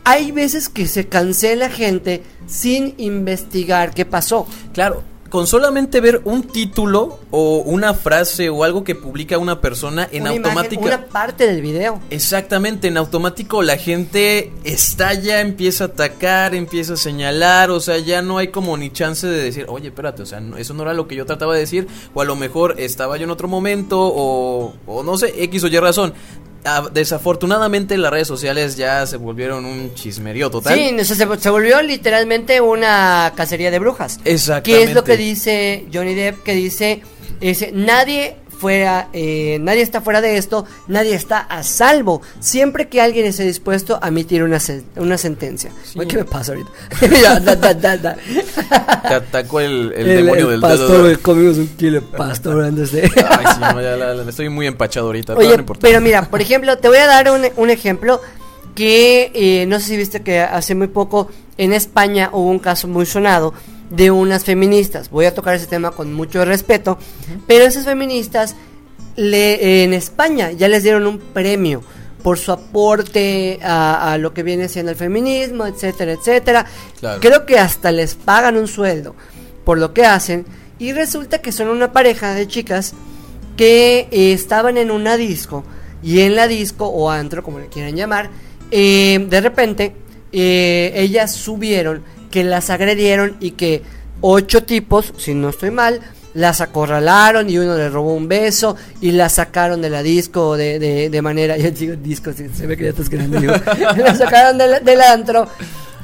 hay 0.02 0.32
veces 0.32 0.68
que 0.68 0.88
se 0.88 1.06
cancela 1.06 1.70
gente 1.70 2.24
sin 2.48 2.94
investigar 2.98 3.94
qué 3.94 4.04
pasó. 4.04 4.48
Claro, 4.74 5.04
con 5.32 5.46
solamente 5.46 6.02
ver 6.02 6.20
un 6.24 6.42
título 6.42 7.18
o 7.30 7.60
una 7.64 7.94
frase 7.94 8.50
o 8.50 8.64
algo 8.64 8.84
que 8.84 8.94
publica 8.94 9.38
una 9.38 9.62
persona 9.62 10.06
en 10.12 10.24
automática. 10.26 10.82
una 10.82 11.06
parte 11.06 11.46
del 11.46 11.62
video. 11.62 12.00
Exactamente, 12.10 12.88
en 12.88 12.98
automático 12.98 13.62
la 13.62 13.78
gente 13.78 14.52
estalla, 14.62 15.40
empieza 15.40 15.84
a 15.84 15.86
atacar, 15.86 16.54
empieza 16.54 16.92
a 16.92 16.96
señalar, 16.98 17.70
o 17.70 17.80
sea, 17.80 17.96
ya 17.96 18.20
no 18.20 18.36
hay 18.36 18.48
como 18.48 18.76
ni 18.76 18.90
chance 18.90 19.26
de 19.26 19.42
decir, 19.42 19.64
oye, 19.70 19.88
espérate, 19.88 20.20
o 20.20 20.26
sea, 20.26 20.38
no- 20.40 20.58
eso 20.58 20.74
no 20.74 20.82
era 20.82 20.92
lo 20.92 21.08
que 21.08 21.14
yo 21.16 21.24
trataba 21.24 21.54
de 21.54 21.60
decir, 21.60 21.88
o 22.12 22.20
a 22.20 22.26
lo 22.26 22.36
mejor 22.36 22.74
estaba 22.78 23.16
yo 23.16 23.24
en 23.24 23.30
otro 23.30 23.48
momento, 23.48 23.98
o, 24.02 24.74
o 24.86 25.02
no 25.02 25.16
sé, 25.16 25.32
X 25.44 25.64
o 25.64 25.68
Y 25.68 25.78
razón. 25.78 26.12
Desafortunadamente 26.92 27.96
las 27.98 28.12
redes 28.12 28.28
sociales 28.28 28.76
ya 28.76 29.04
se 29.06 29.16
volvieron 29.16 29.64
un 29.64 29.94
chismerío 29.94 30.50
total. 30.50 30.78
Sí, 30.78 31.04
se, 31.04 31.14
se 31.14 31.50
volvió 31.50 31.82
literalmente 31.82 32.60
una 32.60 33.32
cacería 33.34 33.70
de 33.70 33.78
brujas. 33.78 34.20
Exactamente. 34.24 34.70
¿Qué 34.70 34.90
es 34.90 34.94
lo 34.94 35.02
que 35.02 35.16
dice 35.16 35.86
Johnny 35.92 36.14
Depp? 36.14 36.42
Que 36.44 36.54
dice, 36.54 37.02
dice 37.40 37.72
nadie 37.74 38.36
fuera, 38.62 39.08
eh, 39.12 39.58
nadie 39.60 39.82
está 39.82 40.00
fuera 40.00 40.20
de 40.20 40.36
esto, 40.36 40.64
nadie 40.86 41.16
está 41.16 41.38
a 41.40 41.64
salvo, 41.64 42.22
siempre 42.38 42.86
que 42.86 43.00
alguien 43.00 43.26
esté 43.26 43.42
dispuesto 43.42 43.98
a 44.00 44.06
emitir 44.06 44.44
una, 44.44 44.58
sen- 44.58 44.84
una 44.94 45.18
sentencia. 45.18 45.72
Oye, 45.96 46.06
¿Qué 46.06 46.16
me 46.18 46.24
pasa 46.24 46.52
ahorita? 46.52 46.70
Ya, 47.22 47.40
da, 47.40 47.56
da, 47.56 47.74
da, 47.74 47.96
da. 47.96 48.16
Te 49.08 49.14
atacó 49.14 49.58
el, 49.58 49.92
el 49.96 50.06
demonio 50.06 50.48
del 50.48 50.60
pastor, 50.60 51.08
dedo. 51.08 51.18
comimos 51.22 51.58
un 51.58 51.66
kilo 51.76 52.00
de 52.00 52.02
pastor 52.02 52.62
antes 52.64 52.92
de... 52.92 53.02
Ay, 53.02 53.46
sí, 53.52 53.60
no, 53.60 53.82
ya 53.82 53.96
la- 53.96 54.14
la- 54.14 54.30
estoy 54.30 54.48
muy 54.48 54.68
empachado 54.68 55.06
ahorita. 55.06 55.34
pero 55.34 55.48
Oye, 55.48 55.56
no 55.58 55.66
pero 55.80 56.00
mira, 56.00 56.22
por 56.30 56.40
ejemplo, 56.40 56.78
te 56.78 56.86
voy 56.86 56.98
a 56.98 57.06
dar 57.08 57.32
un, 57.32 57.42
un 57.56 57.68
ejemplo 57.70 58.20
que 58.76 59.32
eh, 59.34 59.66
no 59.66 59.80
sé 59.80 59.86
si 59.86 59.96
viste 59.96 60.22
que 60.22 60.40
hace 60.40 60.74
muy 60.76 60.86
poco 60.86 61.28
en 61.58 61.72
España 61.72 62.30
hubo 62.32 62.48
un 62.48 62.58
caso 62.60 62.86
muy 62.88 63.06
sonado 63.06 63.52
de 63.92 64.10
unas 64.10 64.44
feministas. 64.44 65.10
Voy 65.10 65.26
a 65.26 65.34
tocar 65.34 65.54
ese 65.54 65.66
tema 65.66 65.90
con 65.90 66.12
mucho 66.12 66.44
respeto, 66.44 66.98
pero 67.46 67.64
esas 67.64 67.84
feministas 67.84 68.56
le, 69.16 69.84
en 69.84 69.92
España 69.92 70.50
ya 70.50 70.68
les 70.68 70.82
dieron 70.82 71.06
un 71.06 71.18
premio 71.18 71.82
por 72.22 72.38
su 72.38 72.52
aporte 72.52 73.58
a, 73.62 74.12
a 74.12 74.18
lo 74.18 74.32
que 74.32 74.42
viene 74.42 74.68
siendo 74.68 74.92
el 74.92 74.96
feminismo, 74.96 75.66
etcétera, 75.66 76.12
etcétera. 76.12 76.66
Claro. 77.00 77.20
Creo 77.20 77.46
que 77.46 77.58
hasta 77.58 77.92
les 77.92 78.14
pagan 78.14 78.56
un 78.56 78.68
sueldo 78.68 79.14
por 79.64 79.78
lo 79.78 79.92
que 79.92 80.04
hacen 80.04 80.46
y 80.78 80.92
resulta 80.92 81.40
que 81.40 81.52
son 81.52 81.68
una 81.68 81.92
pareja 81.92 82.34
de 82.34 82.48
chicas 82.48 82.94
que 83.56 84.08
eh, 84.10 84.32
estaban 84.32 84.78
en 84.78 84.90
una 84.90 85.16
disco 85.16 85.64
y 86.02 86.20
en 86.20 86.34
la 86.34 86.48
disco 86.48 86.86
o 86.86 87.10
antro 87.10 87.42
como 87.42 87.58
le 87.58 87.68
quieran 87.68 87.94
llamar 87.94 88.30
eh, 88.70 89.24
de 89.28 89.40
repente 89.40 89.94
eh, 90.32 90.92
ellas 90.96 91.32
subieron 91.32 92.02
que 92.32 92.42
las 92.42 92.68
agredieron 92.70 93.36
y 93.38 93.52
que 93.52 93.82
ocho 94.20 94.64
tipos 94.64 95.12
si 95.18 95.34
no 95.34 95.50
estoy 95.50 95.70
mal 95.70 96.00
las 96.34 96.60
acorralaron 96.62 97.48
y 97.50 97.58
uno 97.58 97.76
le 97.76 97.90
robó 97.90 98.14
un 98.14 98.26
beso 98.26 98.74
y 99.02 99.10
la 99.12 99.28
sacaron 99.28 99.82
de 99.82 99.90
la 99.90 100.02
disco 100.02 100.56
de, 100.56 100.78
de, 100.78 101.10
de 101.10 101.22
manera 101.22 101.56
yo 101.58 101.70
digo 101.70 101.94
disco 101.94 102.32
se, 102.32 102.48
ve 102.66 102.76
que 102.76 102.84
ya 102.84 102.90
estás 102.90 103.08
quedando 103.08 103.38
digo, 103.38 103.52
la 103.96 104.14
sacaron 104.16 104.58
del, 104.58 104.82
del 104.84 105.00
antro 105.02 105.46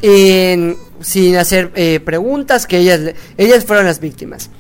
en- 0.02 0.76
sin 1.00 1.36
hacer 1.36 1.70
eh, 1.76 2.00
preguntas 2.00 2.66
que 2.66 2.78
ellas 2.78 3.00
ellas 3.36 3.64
fueron 3.64 3.86
las 3.86 4.00
víctimas. 4.00 4.50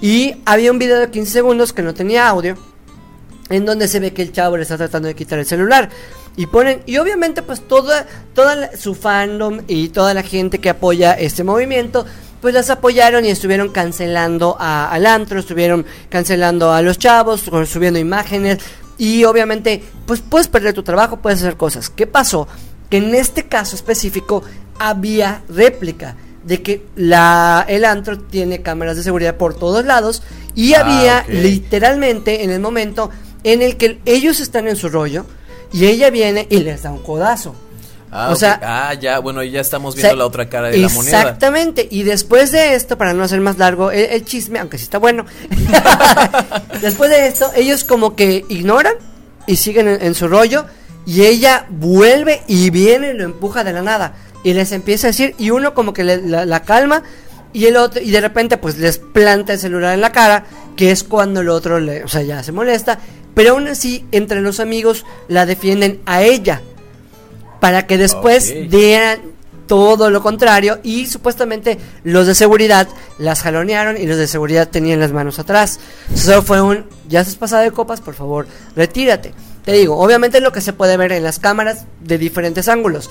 Y 0.00 0.34
había 0.46 0.70
un 0.72 0.78
video 0.78 0.98
de 0.98 1.10
15 1.10 1.30
segundos 1.30 1.72
que 1.72 1.82
no 1.82 1.92
tenía 1.94 2.28
audio 2.28 2.56
en 3.52 3.64
donde 3.64 3.88
se 3.88 4.00
ve 4.00 4.12
que 4.12 4.22
el 4.22 4.32
chavo 4.32 4.56
le 4.56 4.62
está 4.62 4.76
tratando 4.76 5.08
de 5.08 5.14
quitar 5.14 5.38
el 5.38 5.46
celular 5.46 5.88
y 6.36 6.46
ponen 6.46 6.82
y 6.86 6.96
obviamente 6.98 7.42
pues 7.42 7.60
toda 7.68 8.06
toda 8.34 8.56
la- 8.56 8.76
su 8.76 8.94
fandom 8.94 9.60
y 9.68 9.88
toda 9.90 10.14
la 10.14 10.22
gente 10.22 10.58
que 10.58 10.70
apoya 10.70 11.12
este 11.12 11.44
movimiento 11.44 12.06
pues 12.40 12.54
las 12.54 12.70
apoyaron 12.70 13.24
y 13.24 13.28
estuvieron 13.28 13.68
cancelando 13.70 14.56
a, 14.58 14.90
al 14.90 15.06
antro, 15.06 15.38
estuvieron 15.38 15.86
cancelando 16.08 16.72
a 16.72 16.82
los 16.82 16.98
chavos, 16.98 17.42
subiendo 17.66 18.00
imágenes 18.00 18.58
y 18.98 19.22
obviamente 19.24 19.82
pues 20.06 20.20
puedes 20.20 20.48
perder 20.48 20.74
tu 20.74 20.82
trabajo, 20.82 21.18
puedes 21.18 21.38
hacer 21.40 21.56
cosas. 21.56 21.88
¿Qué 21.88 22.06
pasó? 22.08 22.48
Que 22.90 22.96
en 22.96 23.14
este 23.14 23.44
caso 23.46 23.76
específico 23.76 24.42
había 24.78 25.42
réplica 25.48 26.16
de 26.44 26.62
que 26.62 26.84
la 26.96 27.64
el 27.68 27.84
antro 27.84 28.18
tiene 28.18 28.60
cámaras 28.62 28.96
de 28.96 29.04
seguridad 29.04 29.36
por 29.36 29.54
todos 29.54 29.84
lados 29.84 30.24
y 30.56 30.74
Ah, 30.74 30.80
había 30.80 31.24
literalmente 31.28 32.42
en 32.42 32.50
el 32.50 32.58
momento 32.60 33.10
en 33.44 33.62
el 33.62 33.76
que 33.76 33.98
ellos 34.06 34.40
están 34.40 34.68
en 34.68 34.76
su 34.76 34.88
rollo 34.88 35.26
y 35.72 35.86
ella 35.86 36.10
viene 36.10 36.46
y 36.50 36.58
les 36.58 36.82
da 36.82 36.90
un 36.92 37.02
codazo. 37.02 37.54
Ah, 38.14 38.28
o 38.30 38.36
sea, 38.36 38.60
ah, 38.62 38.92
ya, 38.92 39.20
bueno, 39.20 39.42
ya 39.42 39.62
estamos 39.62 39.94
O 39.94 39.96
viendo 39.96 40.10
sea, 40.10 40.16
la 40.18 40.26
otra 40.26 40.46
cara 40.50 40.68
de 40.68 40.76
la 40.76 40.90
moneda. 40.90 41.20
Exactamente. 41.22 41.88
Y 41.90 42.02
después 42.02 42.52
de 42.52 42.74
esto, 42.74 42.98
para 42.98 43.14
no 43.14 43.24
hacer 43.24 43.40
más 43.40 43.56
largo 43.56 43.90
el, 43.90 44.04
el 44.04 44.24
chisme, 44.26 44.58
aunque 44.58 44.76
sí 44.76 44.84
está 44.84 44.98
bueno, 44.98 45.24
después 46.80 47.10
de 47.10 47.26
esto, 47.26 47.50
ellos 47.54 47.84
como 47.84 48.14
que 48.16 48.44
ignoran 48.48 48.94
y 49.46 49.56
siguen 49.56 49.88
en, 49.88 50.02
en 50.02 50.14
su 50.14 50.28
rollo. 50.28 50.66
Y 51.04 51.22
ella 51.22 51.66
vuelve 51.68 52.42
y 52.46 52.70
viene 52.70 53.10
y 53.10 53.14
lo 53.14 53.24
empuja 53.24 53.64
de 53.64 53.72
la 53.72 53.82
nada. 53.82 54.14
Y 54.44 54.52
les 54.52 54.70
empieza 54.72 55.08
a 55.08 55.10
decir, 55.10 55.34
y 55.38 55.50
uno 55.50 55.74
como 55.74 55.92
que 55.92 56.04
le- 56.04 56.22
la, 56.22 56.44
la 56.46 56.60
calma. 56.62 57.02
Y 57.54 57.66
el 57.66 57.76
otro, 57.76 58.00
y 58.00 58.10
de 58.10 58.20
repente 58.20 58.56
pues 58.56 58.78
les 58.78 58.98
planta 58.98 59.52
el 59.52 59.58
celular 59.58 59.92
en 59.94 60.00
la 60.00 60.10
cara, 60.12 60.44
que 60.76 60.90
es 60.90 61.04
cuando 61.04 61.40
el 61.40 61.48
otro 61.48 61.80
le, 61.80 62.04
o 62.04 62.08
sea, 62.08 62.22
ya 62.22 62.42
se 62.42 62.52
molesta. 62.52 62.98
Pero 63.34 63.52
aún 63.52 63.66
así, 63.68 64.04
entre 64.12 64.40
los 64.42 64.60
amigos 64.60 65.04
la 65.28 65.46
defienden 65.46 66.00
a 66.04 66.22
ella 66.22 66.60
para 67.60 67.86
que 67.86 67.96
después 67.96 68.50
Ok. 68.50 68.68
dieran 68.70 69.20
todo 69.66 70.10
lo 70.10 70.22
contrario 70.22 70.80
y 70.82 71.06
supuestamente 71.06 71.78
los 72.04 72.26
de 72.26 72.34
seguridad 72.34 72.88
las 73.18 73.40
jalonearon 73.40 73.96
y 73.96 74.06
los 74.06 74.18
de 74.18 74.26
seguridad 74.26 74.68
tenían 74.68 75.00
las 75.00 75.12
manos 75.12 75.38
atrás. 75.38 75.80
Solo 76.14 76.42
fue 76.42 76.60
un, 76.60 76.84
ya 77.08 77.20
estás 77.20 77.36
pasada 77.36 77.62
de 77.62 77.70
copas, 77.70 78.00
por 78.02 78.14
favor, 78.14 78.46
retírate. 78.76 79.32
Te 79.64 79.72
digo, 79.72 79.96
obviamente 79.98 80.38
es 80.38 80.42
lo 80.42 80.52
que 80.52 80.60
se 80.60 80.72
puede 80.72 80.96
ver 80.96 81.12
en 81.12 81.22
las 81.22 81.38
cámaras 81.38 81.86
de 82.00 82.18
diferentes 82.18 82.68
ángulos. 82.68 83.08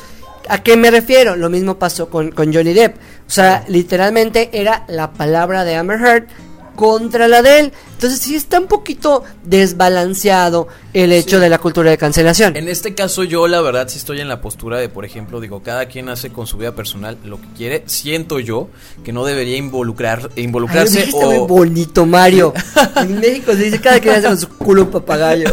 ¿A 0.49 0.61
qué 0.61 0.75
me 0.75 0.91
refiero? 0.91 1.35
Lo 1.35 1.49
mismo 1.49 1.79
pasó 1.79 2.09
con, 2.09 2.31
con 2.31 2.53
Johnny 2.53 2.73
Depp. 2.73 2.97
O 3.25 3.29
sea, 3.29 3.63
literalmente 3.67 4.49
era 4.51 4.83
la 4.87 5.13
palabra 5.13 5.63
de 5.63 5.75
Amber 5.77 5.99
Heard 6.01 6.27
contra 6.75 7.27
la 7.27 7.41
de 7.41 7.59
él. 7.59 7.73
Entonces 7.93 8.19
sí 8.19 8.35
está 8.35 8.59
un 8.59 8.67
poquito 8.67 9.23
desbalanceado 9.43 10.67
el 10.93 11.11
hecho 11.11 11.39
de 11.39 11.49
la 11.49 11.59
cultura 11.59 11.91
de 11.91 11.97
cancelación. 11.97 12.55
En 12.57 12.67
este 12.67 12.95
caso 12.95 13.23
yo 13.23 13.47
la 13.47 13.61
verdad 13.61 13.87
sí 13.87 13.99
estoy 13.99 14.21
en 14.21 14.27
la 14.27 14.41
postura 14.41 14.77
de, 14.79 14.89
por 14.89 15.05
ejemplo, 15.05 15.39
digo, 15.39 15.61
cada 15.61 15.85
quien 15.85 16.09
hace 16.09 16.31
con 16.31 16.47
su 16.47 16.57
vida 16.57 16.73
personal 16.73 17.17
lo 17.23 17.39
que 17.39 17.47
quiere. 17.55 17.83
Siento 17.85 18.39
yo 18.39 18.69
que 19.03 19.13
no 19.13 19.23
debería 19.23 19.57
involucrar, 19.57 20.29
Ay, 20.35 20.43
involucrarse 20.43 21.07
muy 21.11 21.37
o... 21.37 21.47
bonito, 21.47 22.05
Mario. 22.05 22.53
En 22.95 23.19
México 23.19 23.53
se 23.53 23.63
dice 23.63 23.79
cada 23.81 23.99
quien 23.99 24.15
hace 24.15 24.27
con 24.27 24.39
su 24.39 24.49
culo 24.49 24.83
un 24.83 24.91
papagayo. 24.91 25.49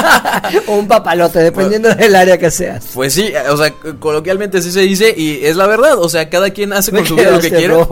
o 0.66 0.76
un 0.76 0.86
papalote, 0.86 1.38
dependiendo 1.40 1.92
del 1.94 2.14
área 2.14 2.38
que 2.38 2.50
seas. 2.50 2.86
Pues 2.94 3.12
sí, 3.12 3.32
o 3.48 3.56
sea, 3.56 3.72
coloquialmente 3.98 4.58
así 4.58 4.70
se 4.70 4.80
dice 4.80 5.14
y 5.16 5.44
es 5.44 5.56
la 5.56 5.66
verdad, 5.66 5.98
o 5.98 6.08
sea, 6.08 6.28
cada 6.28 6.50
quien 6.50 6.72
hace 6.72 6.92
Me 6.92 6.98
con 6.98 7.08
su 7.08 7.16
vida 7.16 7.30
lo 7.30 7.40
que 7.40 7.50
quiere. 7.50 7.74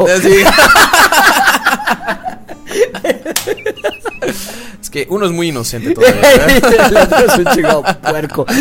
que 4.95 5.09
uno 5.11 5.27
es 5.27 5.33
muy 5.33 5.49
inocente 5.49 5.91
todavía. 5.95 6.47
El 6.47 6.97
otro 6.97 7.19
es 7.27 7.39
un 7.39 7.47
chingado 7.53 7.83
puerco. 8.01 8.47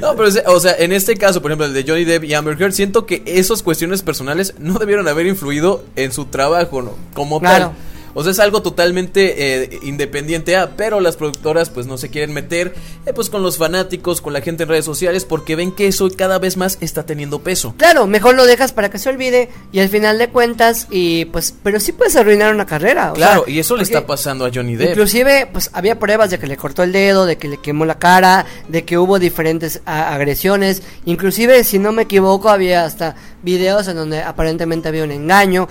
No, 0.00 0.14
pero 0.16 0.28
o 0.46 0.60
sea, 0.60 0.74
en 0.78 0.92
este 0.92 1.16
caso, 1.16 1.42
por 1.42 1.50
ejemplo, 1.50 1.66
el 1.66 1.74
de 1.74 1.84
Johnny 1.86 2.04
Depp 2.04 2.24
y 2.24 2.34
Amber 2.34 2.60
Heard, 2.60 2.72
siento 2.72 3.04
que 3.04 3.22
esas 3.26 3.62
cuestiones 3.62 4.02
personales 4.02 4.54
no 4.58 4.78
debieron 4.78 5.06
haber 5.08 5.26
influido 5.26 5.84
en 5.96 6.12
su 6.12 6.26
trabajo 6.26 6.80
¿no? 6.82 6.94
como 7.14 7.40
Claro. 7.40 7.66
tal. 7.66 7.74
O 8.14 8.22
sea, 8.22 8.32
es 8.32 8.38
algo 8.40 8.62
totalmente 8.62 9.64
eh, 9.64 9.78
independiente 9.82 10.56
a, 10.56 10.70
pero 10.76 11.00
las 11.00 11.16
productoras 11.16 11.70
pues 11.70 11.86
no 11.86 11.98
se 11.98 12.08
quieren 12.10 12.32
meter 12.32 12.74
eh, 13.06 13.12
pues 13.14 13.30
con 13.30 13.42
los 13.42 13.58
fanáticos, 13.58 14.20
con 14.20 14.32
la 14.32 14.40
gente 14.40 14.62
en 14.64 14.68
redes 14.68 14.84
sociales, 14.84 15.24
porque 15.24 15.56
ven 15.56 15.72
que 15.72 15.86
eso 15.86 16.08
cada 16.16 16.38
vez 16.38 16.56
más 16.56 16.78
está 16.80 17.04
teniendo 17.06 17.40
peso. 17.40 17.74
Claro, 17.76 18.06
mejor 18.06 18.34
lo 18.34 18.46
dejas 18.46 18.72
para 18.72 18.90
que 18.90 18.98
se 18.98 19.08
olvide 19.08 19.48
y 19.72 19.80
al 19.80 19.88
final 19.88 20.18
de 20.18 20.28
cuentas, 20.28 20.86
y 20.90 21.26
pues, 21.26 21.54
pero 21.62 21.78
sí 21.80 21.92
puedes 21.92 22.16
arruinar 22.16 22.54
una 22.54 22.66
carrera. 22.66 23.12
o 23.12 23.14
Claro, 23.14 23.44
sea, 23.44 23.54
y 23.54 23.58
eso 23.58 23.76
le 23.76 23.82
está 23.82 24.06
pasando 24.06 24.44
a 24.46 24.50
Johnny 24.52 24.76
Depp. 24.76 24.90
Inclusive, 24.90 25.48
pues 25.52 25.70
había 25.72 25.98
pruebas 25.98 26.30
de 26.30 26.38
que 26.38 26.46
le 26.46 26.56
cortó 26.56 26.82
el 26.82 26.92
dedo, 26.92 27.26
de 27.26 27.36
que 27.38 27.48
le 27.48 27.58
quemó 27.58 27.84
la 27.84 27.98
cara, 27.98 28.46
de 28.68 28.84
que 28.84 28.98
hubo 28.98 29.18
diferentes 29.18 29.80
a- 29.86 30.14
agresiones. 30.14 30.82
Inclusive, 31.04 31.64
si 31.64 31.78
no 31.78 31.92
me 31.92 32.02
equivoco, 32.02 32.48
había 32.48 32.84
hasta 32.84 33.14
videos 33.42 33.88
en 33.88 33.96
donde 33.96 34.22
aparentemente 34.22 34.88
había 34.88 35.04
un 35.04 35.12
engaño. 35.12 35.68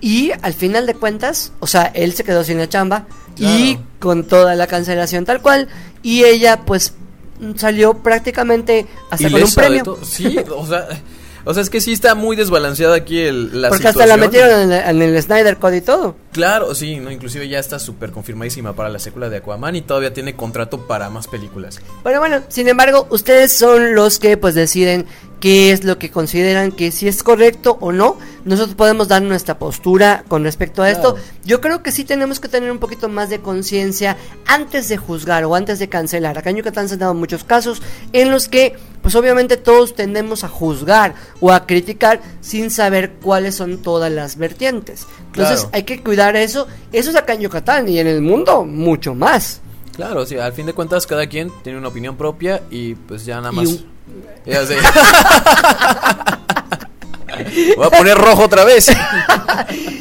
Y 0.00 0.32
al 0.42 0.52
final 0.54 0.86
de 0.86 0.94
cuentas, 0.94 1.52
o 1.60 1.66
sea, 1.66 1.84
él 1.94 2.12
se 2.14 2.24
quedó 2.24 2.44
sin 2.44 2.58
la 2.58 2.68
chamba 2.68 3.06
y 3.36 3.78
con 3.98 4.24
toda 4.24 4.54
la 4.54 4.66
cancelación 4.66 5.24
tal 5.24 5.40
cual. 5.42 5.68
Y 6.02 6.24
ella, 6.24 6.60
pues, 6.66 6.94
salió 7.56 7.94
prácticamente 7.98 8.86
hasta 9.10 9.30
con 9.30 9.42
un 9.42 9.54
premio. 9.54 9.98
Sí, 10.02 10.38
o 10.54 10.66
sea, 10.66 10.88
o 11.44 11.54
sea, 11.54 11.62
es 11.62 11.70
que 11.70 11.80
sí 11.80 11.92
está 11.92 12.14
muy 12.14 12.34
desbalanceada 12.36 12.96
aquí 12.96 13.20
el, 13.20 13.60
la 13.62 13.68
Porque 13.68 13.86
hasta 13.88 14.04
la 14.06 14.16
metieron 14.16 14.60
en, 14.62 14.72
el- 14.72 15.02
en 15.02 15.02
el 15.14 15.22
Snyder 15.22 15.58
Code 15.58 15.76
y 15.76 15.80
todo. 15.80 16.16
Claro, 16.32 16.74
sí, 16.74 16.96
no, 16.96 17.10
inclusive 17.10 17.48
ya 17.48 17.58
está 17.58 17.78
súper 17.78 18.10
confirmadísima 18.10 18.74
para 18.74 18.88
la 18.88 18.98
secuela 18.98 19.28
de 19.28 19.36
Aquaman 19.38 19.76
y 19.76 19.82
todavía 19.82 20.12
tiene 20.12 20.34
contrato 20.34 20.86
para 20.86 21.08
más 21.10 21.28
películas. 21.28 21.80
Pero 22.02 22.18
bueno, 22.20 22.40
sin 22.48 22.68
embargo, 22.68 23.06
ustedes 23.10 23.52
son 23.52 23.94
los 23.94 24.18
que 24.18 24.36
pues 24.36 24.54
deciden 24.54 25.06
qué 25.40 25.70
es 25.72 25.84
lo 25.84 25.98
que 25.98 26.10
consideran 26.10 26.72
que 26.72 26.90
si 26.90 27.08
es 27.08 27.22
correcto 27.22 27.76
o 27.80 27.92
no. 27.92 28.16
Nosotros 28.44 28.74
podemos 28.76 29.08
dar 29.08 29.22
nuestra 29.22 29.58
postura 29.58 30.24
con 30.28 30.44
respecto 30.44 30.82
a 30.82 30.90
esto. 30.90 31.14
Claro. 31.14 31.28
Yo 31.44 31.60
creo 31.60 31.82
que 31.82 31.92
sí 31.92 32.04
tenemos 32.04 32.40
que 32.40 32.48
tener 32.48 32.70
un 32.70 32.78
poquito 32.78 33.08
más 33.08 33.28
de 33.28 33.40
conciencia 33.40 34.16
antes 34.46 34.88
de 34.88 34.96
juzgar 34.96 35.44
o 35.44 35.54
antes 35.54 35.78
de 35.78 35.88
cancelar. 35.88 36.38
Acá 36.38 36.50
en 36.50 36.56
Yucatán 36.56 36.88
se 36.88 36.94
han 36.94 37.00
dado 37.00 37.14
muchos 37.14 37.44
casos 37.44 37.82
en 38.12 38.30
los 38.30 38.48
que 38.48 38.76
pues 39.02 39.14
obviamente 39.14 39.56
todos 39.56 39.94
tendemos 39.94 40.42
a 40.42 40.48
juzgar 40.48 41.14
o 41.40 41.52
a 41.52 41.66
criticar 41.66 42.20
sin 42.40 42.70
saber 42.70 43.12
cuáles 43.22 43.54
son 43.54 43.78
todas 43.78 44.10
las 44.10 44.36
vertientes. 44.36 45.06
Entonces 45.28 45.60
Claro. 45.60 45.70
hay 45.74 45.82
que 45.84 46.02
cuidar 46.02 46.34
eso. 46.34 46.66
Eso 46.92 47.10
es 47.10 47.16
acá 47.16 47.34
en 47.34 47.40
Yucatán 47.42 47.88
y 47.88 47.98
en 48.00 48.06
el 48.08 48.20
mundo 48.22 48.64
mucho 48.64 49.14
más. 49.14 49.60
Claro, 49.96 50.24
sí, 50.26 50.36
al 50.38 50.52
fin 50.52 50.66
de 50.66 50.72
cuentas 50.74 51.06
cada 51.06 51.26
quien 51.26 51.50
tiene 51.62 51.78
una 51.78 51.88
opinión 51.88 52.16
propia 52.16 52.62
y 52.70 52.94
pues 52.94 53.24
ya 53.24 53.36
nada 53.36 53.52
más. 53.52 53.66
un- 53.68 53.86
Ya 54.44 54.64
sé. 54.66 54.76
Voy 57.76 57.86
a 57.86 57.90
poner 57.90 58.16
rojo 58.16 58.44
otra 58.44 58.64
vez. 58.64 58.90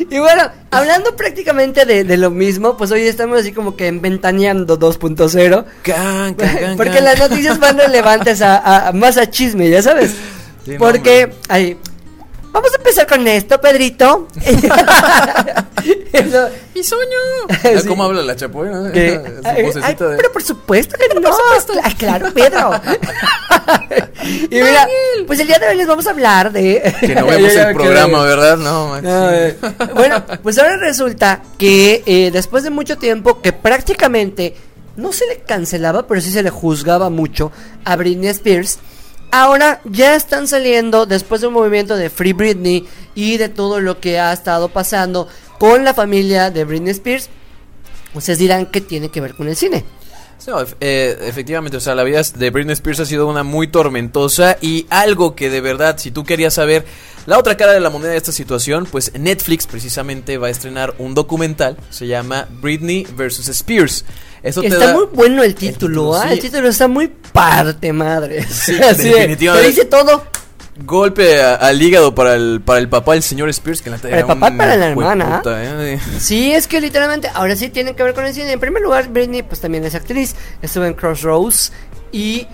Y 0.08 0.20
bueno, 0.20 0.44
hablando 0.72 1.16
prácticamente 1.16 1.84
de, 1.86 2.04
de 2.06 2.16
lo 2.18 2.30
mismo, 2.30 2.78
pues 2.78 2.92
hoy 2.92 3.02
estamos 3.02 3.40
así 3.40 3.52
como 3.52 3.76
que 3.76 3.88
en 3.88 4.02
Ventaneando 4.02 4.80
2.0. 4.80 5.66
Can, 5.82 6.36
can, 6.36 6.58
can, 6.58 6.78
Porque 6.78 6.94
can. 6.94 7.04
las 7.04 7.20
noticias 7.20 7.60
van 7.60 7.78
relevantes 7.78 8.42
a, 8.42 8.56
a- 8.58 8.88
a- 8.90 8.92
más 8.94 9.18
a 9.18 9.30
chisme, 9.30 9.68
ya 9.70 9.82
sabes. 9.82 10.12
Sí, 10.64 10.72
no, 10.74 10.78
Porque, 10.78 11.24
hombre. 11.26 11.38
ay, 11.50 11.78
vamos 12.52 12.72
a 12.72 12.78
empezar 12.78 13.08
con 13.08 13.28
esto, 13.28 13.60
Pedrito. 13.60 14.28
Eso, 16.16 16.50
¡Mi 16.76 16.84
sueño! 16.84 17.18
Sí. 17.82 17.88
¿Cómo 17.88 18.04
habla 18.04 18.22
la 18.22 18.38
Su 18.38 18.46
ay, 18.46 19.64
vocecita 19.64 19.88
ay, 19.88 19.96
de- 19.96 20.18
Pero 20.18 20.32
por 20.32 20.44
supuesto 20.44 20.98
que 20.98 21.20
no. 21.20 21.30
Ay, 21.84 21.94
claro, 21.96 22.34
Pedro. 22.34 22.72
y 24.50 24.56
mira, 24.56 24.88
pues 25.26 25.40
el 25.40 25.48
día 25.48 25.60
de 25.60 25.68
hoy 25.70 25.78
les 25.78 25.88
vamos 25.88 26.06
a 26.08 26.12
hablar 26.12 26.52
de. 26.52 26.94
Que 27.00 27.16
no 27.16 27.26
vemos 27.26 27.54
el 27.54 27.74
programa. 27.76 28.24
¿verdad? 28.24 28.58
No, 28.58 28.90
Max. 28.90 29.04
No, 29.04 29.32
eh, 29.32 29.58
bueno, 29.96 30.24
pues 30.44 30.58
ahora 30.58 30.78
resulta 30.78 31.42
que 31.58 32.04
eh, 32.06 32.32
después 32.32 32.64
de 32.64 32.70
mucho 32.70 32.98
tiempo 32.98 33.42
que 33.42 33.54
prácticamente 33.54 34.56
no 34.96 35.12
se 35.12 35.26
le 35.28 35.40
cancelaba, 35.40 36.08
pero 36.08 36.22
sí 36.22 36.32
se 36.32 36.44
le 36.44 36.50
juzgaba 36.50 37.10
mucho 37.10 37.52
a 37.84 37.96
Britney 37.96 38.30
Spears, 38.30 38.80
ahora 39.32 39.82
ya 39.86 40.16
están 40.16 40.48
saliendo 40.48 41.06
después 41.06 41.42
de 41.42 41.48
un 41.48 41.54
movimiento 41.54 41.96
de 41.96 42.10
Free 42.10 42.34
Britney 42.34 42.88
y 43.14 43.38
de 43.38 43.50
todo 43.50 43.80
lo 43.80 44.00
que 44.00 44.20
ha 44.20 44.32
estado 44.32 44.70
pasando 44.70 45.28
con 45.60 45.84
la 45.84 45.94
familia 45.94 46.52
de 46.52 46.64
Britney 46.66 46.92
Spears. 46.92 47.30
Ustedes 48.14 48.40
dirán 48.40 48.68
que 48.68 48.82
tiene 48.82 49.10
que 49.10 49.22
ver 49.22 49.34
con 49.36 49.48
el 49.48 49.56
cine. 49.56 49.84
No, 50.48 50.64
eh, 50.80 51.18
efectivamente, 51.22 51.78
o 51.78 51.80
sea, 51.80 51.96
la 51.96 52.04
vida 52.04 52.22
de 52.36 52.50
Britney 52.52 52.74
Spears 52.74 53.00
ha 53.00 53.06
sido 53.06 53.26
una 53.28 53.42
muy 53.44 53.68
tormentosa 53.68 54.58
y 54.62 54.86
algo 54.92 55.34
que 55.36 55.50
de 55.50 55.60
verdad, 55.60 55.98
si 55.98 56.12
tú 56.12 56.24
querías 56.24 56.54
saber 56.54 56.86
la 57.26 57.40
otra 57.40 57.58
cara 57.58 57.72
de 57.74 57.80
la 57.80 57.90
moneda 57.90 58.12
de 58.12 58.18
esta 58.18 58.32
situación, 58.32 58.86
pues 58.86 59.12
Netflix 59.18 59.66
precisamente 59.66 60.38
va 60.38 60.48
a 60.48 60.50
estrenar 60.52 60.94
un 61.00 61.16
documental, 61.16 61.78
se 61.90 62.06
llama 62.06 62.48
Britney 62.62 63.08
vs. 63.16 63.48
Spears. 63.50 64.06
Eso 64.44 64.62
te 64.62 64.68
Está 64.68 64.88
da- 64.88 64.94
muy 64.94 65.06
bueno 65.12 65.42
el 65.42 65.56
título, 65.56 66.12
título, 66.12 66.16
¿ah? 66.16 66.24
sí. 66.28 66.34
El 66.34 66.40
título 66.40 66.70
está 66.70 66.88
muy 66.88 67.08
parte, 67.08 67.92
madre. 67.92 68.46
Sí, 68.48 68.74
definitivamente. 68.98 69.68
Te 69.70 69.74
dice 69.76 69.86
todo. 69.86 70.24
Golpe 70.84 71.42
a- 71.42 71.56
al 71.56 71.82
hígado 71.82 72.14
para 72.16 72.36
el, 72.36 72.62
para 72.64 72.80
el 72.80 72.90
papá, 72.90 73.16
el 73.16 73.24
señor 73.24 73.50
Spears, 73.50 73.82
que 73.82 73.90
la 73.90 73.98
Para 73.98 74.20
el 74.20 74.26
papá 74.26 74.52
para 74.56 74.76
la 74.76 74.88
hermana. 74.88 75.42
¿eh? 75.46 76.00
Sí, 76.20 76.52
es 76.52 76.68
que 76.68 76.82
literalmente 76.82 77.30
ahora 77.34 77.56
sí 77.56 77.70
tiene 77.70 77.96
que 77.96 78.04
ver 78.04 78.14
con 78.14 78.26
el 78.26 78.34
cine. 78.34 78.52
En 78.52 78.60
primer 78.60 78.82
lugar, 78.82 79.08
Britney 79.10 79.44
pues 79.44 79.62
también 79.62 79.86
es 79.86 79.96
actriz. 79.96 80.36
Estuvo 80.62 80.86
en 80.86 80.94
Crossroads 80.94 81.72
y 82.12 82.48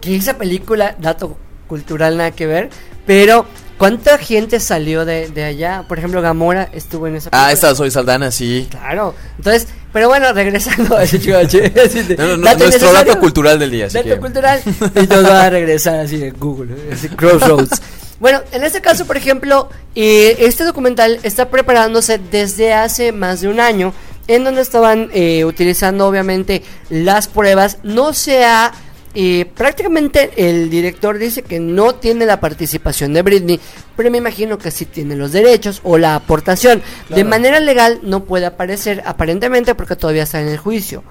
que 0.00 0.16
esa 0.16 0.36
película, 0.38 0.94
dato 0.98 1.36
cultural 1.66 2.16
nada 2.16 2.30
que 2.30 2.46
ver, 2.46 2.70
pero 3.06 3.44
¿cuánta 3.78 4.18
gente 4.18 4.60
salió 4.60 5.04
de, 5.04 5.28
de 5.28 5.44
allá? 5.44 5.84
Por 5.88 5.98
ejemplo, 5.98 6.22
Gamora 6.22 6.68
estuvo 6.72 7.06
en 7.08 7.16
esa 7.16 7.30
película. 7.30 7.48
Ah, 7.48 7.52
esta 7.52 7.74
soy 7.74 7.90
Saldana, 7.90 8.30
sí. 8.30 8.68
Claro. 8.70 9.14
Entonces, 9.36 9.68
pero 9.96 10.08
bueno, 10.08 10.30
regresando 10.34 10.94
a 10.94 11.04
ese 11.04 11.16
de- 11.16 12.16
No, 12.18 12.36
no, 12.36 12.44
dato 12.44 12.64
nuestro 12.64 12.92
dato 12.92 13.18
cultural 13.18 13.58
del 13.58 13.70
día, 13.70 13.86
así 13.86 13.96
Dato 13.96 14.20
cultural. 14.20 14.60
Y 14.94 15.06
nos 15.06 15.24
va 15.24 15.44
a 15.44 15.48
regresar 15.48 16.00
así 16.00 16.18
de 16.18 16.32
Google, 16.32 16.74
así, 16.92 17.08
Crossroads. 17.08 17.80
Bueno, 18.20 18.42
en 18.52 18.62
este 18.62 18.82
caso, 18.82 19.06
por 19.06 19.16
ejemplo, 19.16 19.70
eh, 19.94 20.36
este 20.40 20.64
documental 20.64 21.18
está 21.22 21.48
preparándose 21.48 22.18
desde 22.18 22.74
hace 22.74 23.12
más 23.12 23.40
de 23.40 23.48
un 23.48 23.58
año, 23.58 23.94
en 24.28 24.44
donde 24.44 24.60
estaban 24.60 25.08
eh, 25.14 25.46
utilizando 25.46 26.06
obviamente 26.06 26.62
las 26.90 27.26
pruebas. 27.26 27.78
No 27.82 28.12
se 28.12 28.44
ha 28.44 28.72
eh, 29.18 29.46
prácticamente 29.46 30.30
el 30.36 30.68
director 30.68 31.16
dice 31.16 31.42
que 31.42 31.58
no 31.58 31.94
tiene 31.94 32.26
la 32.26 32.38
participación 32.38 33.14
de 33.14 33.22
Britney, 33.22 33.58
pero 33.96 34.10
me 34.10 34.18
imagino 34.18 34.58
que 34.58 34.70
sí 34.70 34.84
tiene 34.84 35.16
los 35.16 35.32
derechos 35.32 35.80
o 35.84 35.96
la 35.96 36.14
aportación. 36.16 36.82
De 37.08 37.24
manera 37.24 37.58
legal 37.58 38.00
no 38.02 38.24
puede 38.24 38.44
aparecer 38.44 39.02
aparentemente 39.06 39.74
porque 39.74 39.96
todavía 39.96 40.24
está 40.24 40.42
en 40.42 40.48
el 40.48 40.58
juicio. 40.58 41.02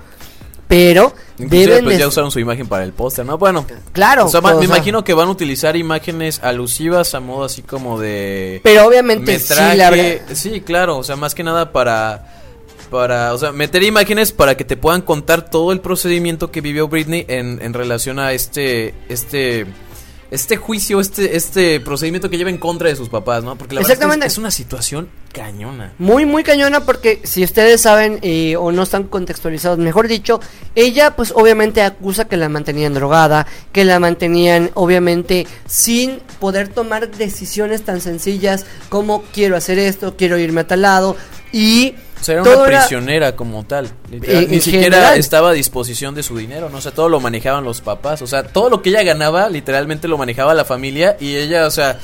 Pero 0.67 1.13
Inclusive 1.37 1.67
deben 1.67 1.85
pues 1.85 1.99
ya 1.99 2.07
usaron 2.07 2.31
su 2.31 2.39
imagen 2.39 2.67
para 2.67 2.83
el 2.83 2.91
póster, 2.91 3.25
¿no? 3.25 3.37
Bueno. 3.37 3.65
Claro, 3.91 4.25
O 4.25 4.29
sea, 4.29 4.41
me 4.41 4.65
imagino 4.65 5.03
que 5.03 5.13
van 5.13 5.27
a 5.27 5.31
utilizar 5.31 5.75
imágenes 5.75 6.39
alusivas 6.43 7.13
a 7.13 7.19
modo 7.19 7.45
así 7.45 7.61
como 7.61 7.99
de 7.99 8.61
Pero 8.63 8.87
obviamente 8.87 9.37
sí 9.39 9.49
metraje. 9.49 9.77
la 9.77 9.87
habrá- 9.87 10.35
Sí, 10.35 10.61
claro, 10.61 10.97
o 10.97 11.03
sea, 11.03 11.15
más 11.15 11.35
que 11.35 11.43
nada 11.43 11.71
para 11.71 12.34
para, 12.89 13.33
o 13.33 13.37
sea, 13.37 13.51
meter 13.51 13.83
imágenes 13.83 14.31
para 14.31 14.55
que 14.55 14.63
te 14.63 14.77
puedan 14.77 15.01
contar 15.01 15.49
todo 15.49 15.71
el 15.71 15.81
procedimiento 15.81 16.51
que 16.51 16.61
vivió 16.61 16.87
Britney 16.87 17.25
en, 17.27 17.59
en 17.61 17.73
relación 17.73 18.19
a 18.19 18.33
este 18.33 18.93
este 19.09 19.65
este 20.31 20.57
juicio, 20.57 20.99
este 20.99 21.35
este 21.35 21.79
procedimiento 21.79 22.29
que 22.29 22.37
lleva 22.37 22.49
en 22.49 22.57
contra 22.57 22.89
de 22.89 22.95
sus 22.95 23.09
papás, 23.09 23.43
¿no? 23.43 23.55
Porque 23.55 23.75
la 23.75 23.79
verdad 23.79 23.91
es 23.91 23.97
que 23.97 24.03
Exactamente. 24.03 24.25
es, 24.27 24.33
es 24.33 24.37
una 24.37 24.51
situación 24.51 25.09
cañona. 25.31 25.93
Muy, 25.97 26.25
muy 26.25 26.43
cañona 26.43 26.85
porque 26.85 27.21
si 27.23 27.43
ustedes 27.43 27.81
saben 27.81 28.19
eh, 28.21 28.55
o 28.55 28.71
no 28.71 28.83
están 28.83 29.03
contextualizados, 29.03 29.77
mejor 29.77 30.07
dicho, 30.07 30.39
ella 30.75 31.15
pues 31.15 31.33
obviamente 31.35 31.81
acusa 31.81 32.25
que 32.25 32.37
la 32.37 32.49
mantenían 32.49 32.93
drogada, 32.93 33.45
que 33.71 33.85
la 33.85 33.99
mantenían 33.99 34.71
obviamente 34.75 35.45
sin 35.67 36.19
poder 36.39 36.69
tomar 36.69 37.11
decisiones 37.11 37.83
tan 37.83 37.99
sencillas 38.01 38.65
como 38.89 39.23
quiero 39.33 39.57
hacer 39.57 39.77
esto, 39.77 40.15
quiero 40.17 40.37
irme 40.37 40.61
a 40.61 40.67
tal 40.67 40.81
lado 40.81 41.15
y... 41.51 41.95
O 42.19 42.23
sea, 42.23 42.35
era 42.35 42.43
todo 42.43 42.59
una 42.61 42.67
era- 42.69 42.79
prisionera 42.79 43.35
como 43.35 43.63
tal. 43.65 43.89
literal. 44.09 44.47
Ni 44.49 44.59
siquiera 44.61 44.83
general. 44.97 45.19
estaba 45.19 45.49
a 45.49 45.53
disposición 45.53 46.15
de 46.15 46.23
su 46.23 46.37
dinero, 46.37 46.69
¿no? 46.69 46.77
O 46.77 46.81
sea, 46.81 46.91
todo 46.91 47.07
lo 47.09 47.19
manejaban 47.19 47.63
los 47.63 47.81
papás. 47.81 48.21
O 48.21 48.27
sea, 48.27 48.43
todo 48.43 48.69
lo 48.69 48.81
que 48.81 48.89
ella 48.89 49.03
ganaba, 49.03 49.49
literalmente 49.49 50.07
lo 50.07 50.17
manejaba 50.17 50.53
la 50.53 50.65
familia. 50.65 51.17
Y 51.19 51.35
ella, 51.35 51.67
o 51.67 51.71
sea, 51.71 51.99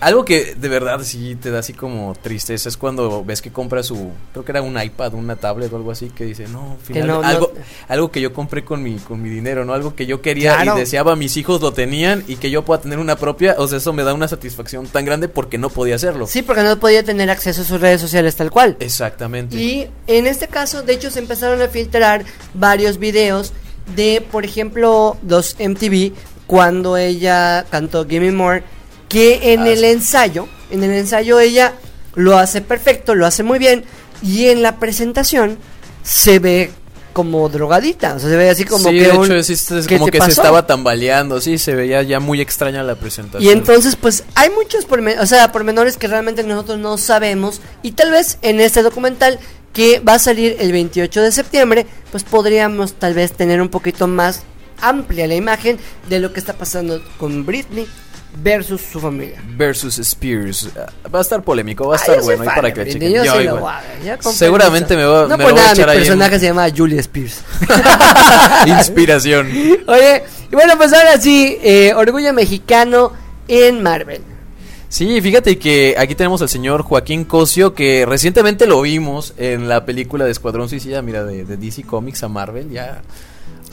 algo 0.00 0.24
que 0.24 0.54
de 0.54 0.68
verdad 0.68 1.00
sí 1.02 1.36
te 1.36 1.50
da 1.50 1.60
así 1.60 1.72
como 1.72 2.14
tristeza 2.20 2.68
es 2.68 2.76
cuando 2.76 3.24
ves 3.24 3.40
que 3.42 3.50
compra 3.50 3.82
su. 3.82 4.10
Creo 4.32 4.44
que 4.44 4.52
era 4.52 4.62
un 4.62 4.80
iPad, 4.80 5.14
una 5.14 5.36
tablet 5.36 5.72
o 5.72 5.76
algo 5.76 5.90
así. 5.90 6.10
Que 6.10 6.24
dice, 6.24 6.46
no, 6.48 6.76
final- 6.82 7.06
no, 7.06 7.22
no- 7.22 7.26
algo, 7.28 7.52
algo 7.88 8.10
que 8.10 8.20
yo 8.20 8.32
compré 8.32 8.64
con 8.64 8.82
mi, 8.82 8.96
con 8.96 9.22
mi 9.22 9.28
dinero, 9.30 9.64
¿no? 9.64 9.72
Algo 9.74 9.94
que 9.94 10.06
yo 10.06 10.20
quería 10.22 10.56
Claro. 10.56 10.76
y 10.76 10.80
deseaba, 10.80 11.16
mis 11.16 11.36
hijos 11.36 11.60
lo 11.60 11.72
tenían 11.72 12.24
y 12.28 12.36
que 12.36 12.50
yo 12.50 12.64
pueda 12.64 12.80
tener 12.82 12.98
una 12.98 13.16
propia. 13.16 13.54
O 13.58 13.66
sea, 13.68 13.78
eso 13.78 13.92
me 13.92 14.02
da 14.04 14.12
una 14.14 14.28
satisfacción 14.28 14.86
tan 14.86 15.04
grande 15.04 15.28
porque 15.28 15.58
no 15.58 15.70
podía 15.70 15.96
hacerlo. 15.96 16.26
Sí, 16.26 16.42
porque 16.42 16.62
no 16.62 16.78
podía 16.78 17.02
tener 17.02 17.30
acceso 17.30 17.62
a 17.62 17.64
sus 17.64 17.80
redes 17.80 18.00
sociales 18.00 18.36
tal 18.36 18.50
cual. 18.50 18.76
Exactamente. 18.80 19.56
Y 19.56 19.88
en 20.06 20.26
este 20.26 20.48
caso, 20.48 20.82
de 20.82 20.92
hecho, 20.92 21.10
se 21.10 21.20
empezaron 21.20 21.60
a 21.62 21.68
filtrar 21.68 22.24
varios 22.54 22.98
videos 22.98 23.52
de, 23.94 24.24
por 24.32 24.44
ejemplo, 24.44 25.16
los 25.26 25.56
MTV, 25.58 26.12
cuando 26.46 26.96
ella 26.96 27.64
cantó 27.70 28.06
Gimme 28.06 28.32
More, 28.32 28.62
que 29.08 29.52
en 29.52 29.60
Ah, 29.62 29.68
el 29.70 29.84
ensayo, 29.84 30.48
en 30.70 30.82
el 30.84 30.92
ensayo 30.92 31.38
ella 31.40 31.74
lo 32.14 32.36
hace 32.38 32.60
perfecto, 32.60 33.14
lo 33.14 33.26
hace 33.26 33.42
muy 33.42 33.58
bien, 33.58 33.84
y 34.22 34.46
en 34.46 34.62
la 34.62 34.76
presentación 34.76 35.58
se 36.02 36.38
ve 36.38 36.70
como 37.12 37.48
drogadita, 37.48 38.14
o 38.14 38.18
sea, 38.18 38.28
se 38.28 38.36
ve 38.36 38.50
así 38.50 38.64
como 38.64 38.90
sí, 38.90 38.98
que 38.98 39.04
de 39.06 39.12
un- 39.12 39.24
hecho, 39.24 39.36
es, 39.36 39.48
es- 39.48 39.70
es 39.70 39.86
¿qué 39.86 39.98
como 39.98 40.10
que 40.10 40.20
se 40.20 40.30
estaba 40.30 40.66
tambaleando, 40.66 41.40
sí, 41.40 41.56
se 41.56 41.74
veía 41.74 42.02
ya 42.02 42.20
muy 42.20 42.40
extraña 42.42 42.82
la 42.82 42.94
presentación. 42.94 43.42
Y 43.42 43.52
entonces, 43.52 43.96
pues, 43.96 44.24
hay 44.34 44.50
muchos 44.50 44.86
porme- 44.86 45.18
o 45.18 45.24
sea, 45.26 45.50
pormenores 45.50 45.96
que 45.96 46.08
realmente 46.08 46.42
nosotros 46.42 46.78
no 46.78 46.98
sabemos. 46.98 47.60
Y 47.82 47.92
tal 47.92 48.10
vez 48.10 48.36
en 48.42 48.60
este 48.60 48.82
documental 48.82 49.38
que 49.72 50.00
va 50.00 50.14
a 50.14 50.18
salir 50.18 50.56
el 50.60 50.72
28 50.72 51.22
de 51.22 51.32
septiembre, 51.32 51.86
pues 52.10 52.22
podríamos 52.24 52.92
tal 52.94 53.14
vez 53.14 53.32
tener 53.32 53.62
un 53.62 53.68
poquito 53.70 54.06
más 54.06 54.42
amplia 54.82 55.26
la 55.26 55.34
imagen 55.36 55.78
de 56.10 56.18
lo 56.18 56.34
que 56.34 56.40
está 56.40 56.52
pasando 56.52 57.02
con 57.18 57.46
Britney 57.46 57.86
versus 58.42 58.80
su 58.80 59.00
familia. 59.00 59.42
Versus 59.56 59.98
Spears. 59.98 60.68
Ah, 60.76 61.08
Va 61.14 61.18
a 61.20 61.22
estar 61.22 61.42
polémico, 61.42 61.88
va 61.88 61.96
a 61.96 61.98
Ah, 61.98 62.00
estar 62.02 62.22
bueno 62.22 62.44
fan 62.44 62.54
para 62.54 62.68
de 62.68 62.74
que 62.74 62.92
chequen. 62.92 63.12
yo 63.12 63.24
Yo 63.24 63.32
sí 63.32 63.38
lo 63.38 63.56
igual. 63.56 63.60
voy 63.60 63.70
a 63.72 63.80
ver, 63.80 64.02
ya 64.22 64.32
Seguramente 64.32 64.96
me 64.96 65.04
va, 65.04 65.26
No 65.26 65.36
me 65.36 65.44
por 65.44 65.52
voy 65.52 65.60
a 65.60 65.62
nada, 65.62 65.74
mi 65.74 65.78
echar 65.80 65.88
ahí 65.90 65.96
en- 65.98 66.02
personaje 66.04 66.38
se 66.38 66.46
llama 66.46 66.66
Julia 66.76 67.00
Spears. 67.00 67.40
Inspiración. 68.66 69.48
Oye, 69.86 70.22
y 70.50 70.54
bueno, 70.54 70.74
pues 70.76 70.92
ahora 70.92 71.18
sí, 71.20 71.58
eh, 71.62 71.92
Orgullo 71.94 72.32
Mexicano 72.32 73.12
en 73.48 73.82
Marvel. 73.82 74.22
Sí, 74.88 75.20
fíjate 75.20 75.58
que 75.58 75.94
aquí 75.98 76.14
tenemos 76.14 76.40
al 76.42 76.48
señor 76.48 76.82
Joaquín 76.82 77.24
Cosio, 77.24 77.74
que 77.74 78.06
recientemente 78.06 78.66
lo 78.66 78.80
vimos 78.82 79.34
en 79.36 79.68
la 79.68 79.84
película 79.84 80.24
de 80.24 80.30
Escuadrón 80.30 80.68
Suicida, 80.68 81.02
mira, 81.02 81.24
de, 81.24 81.44
de 81.44 81.56
DC 81.56 81.82
Comics 81.82 82.22
a 82.22 82.28
Marvel, 82.28 82.70
ya... 82.70 83.02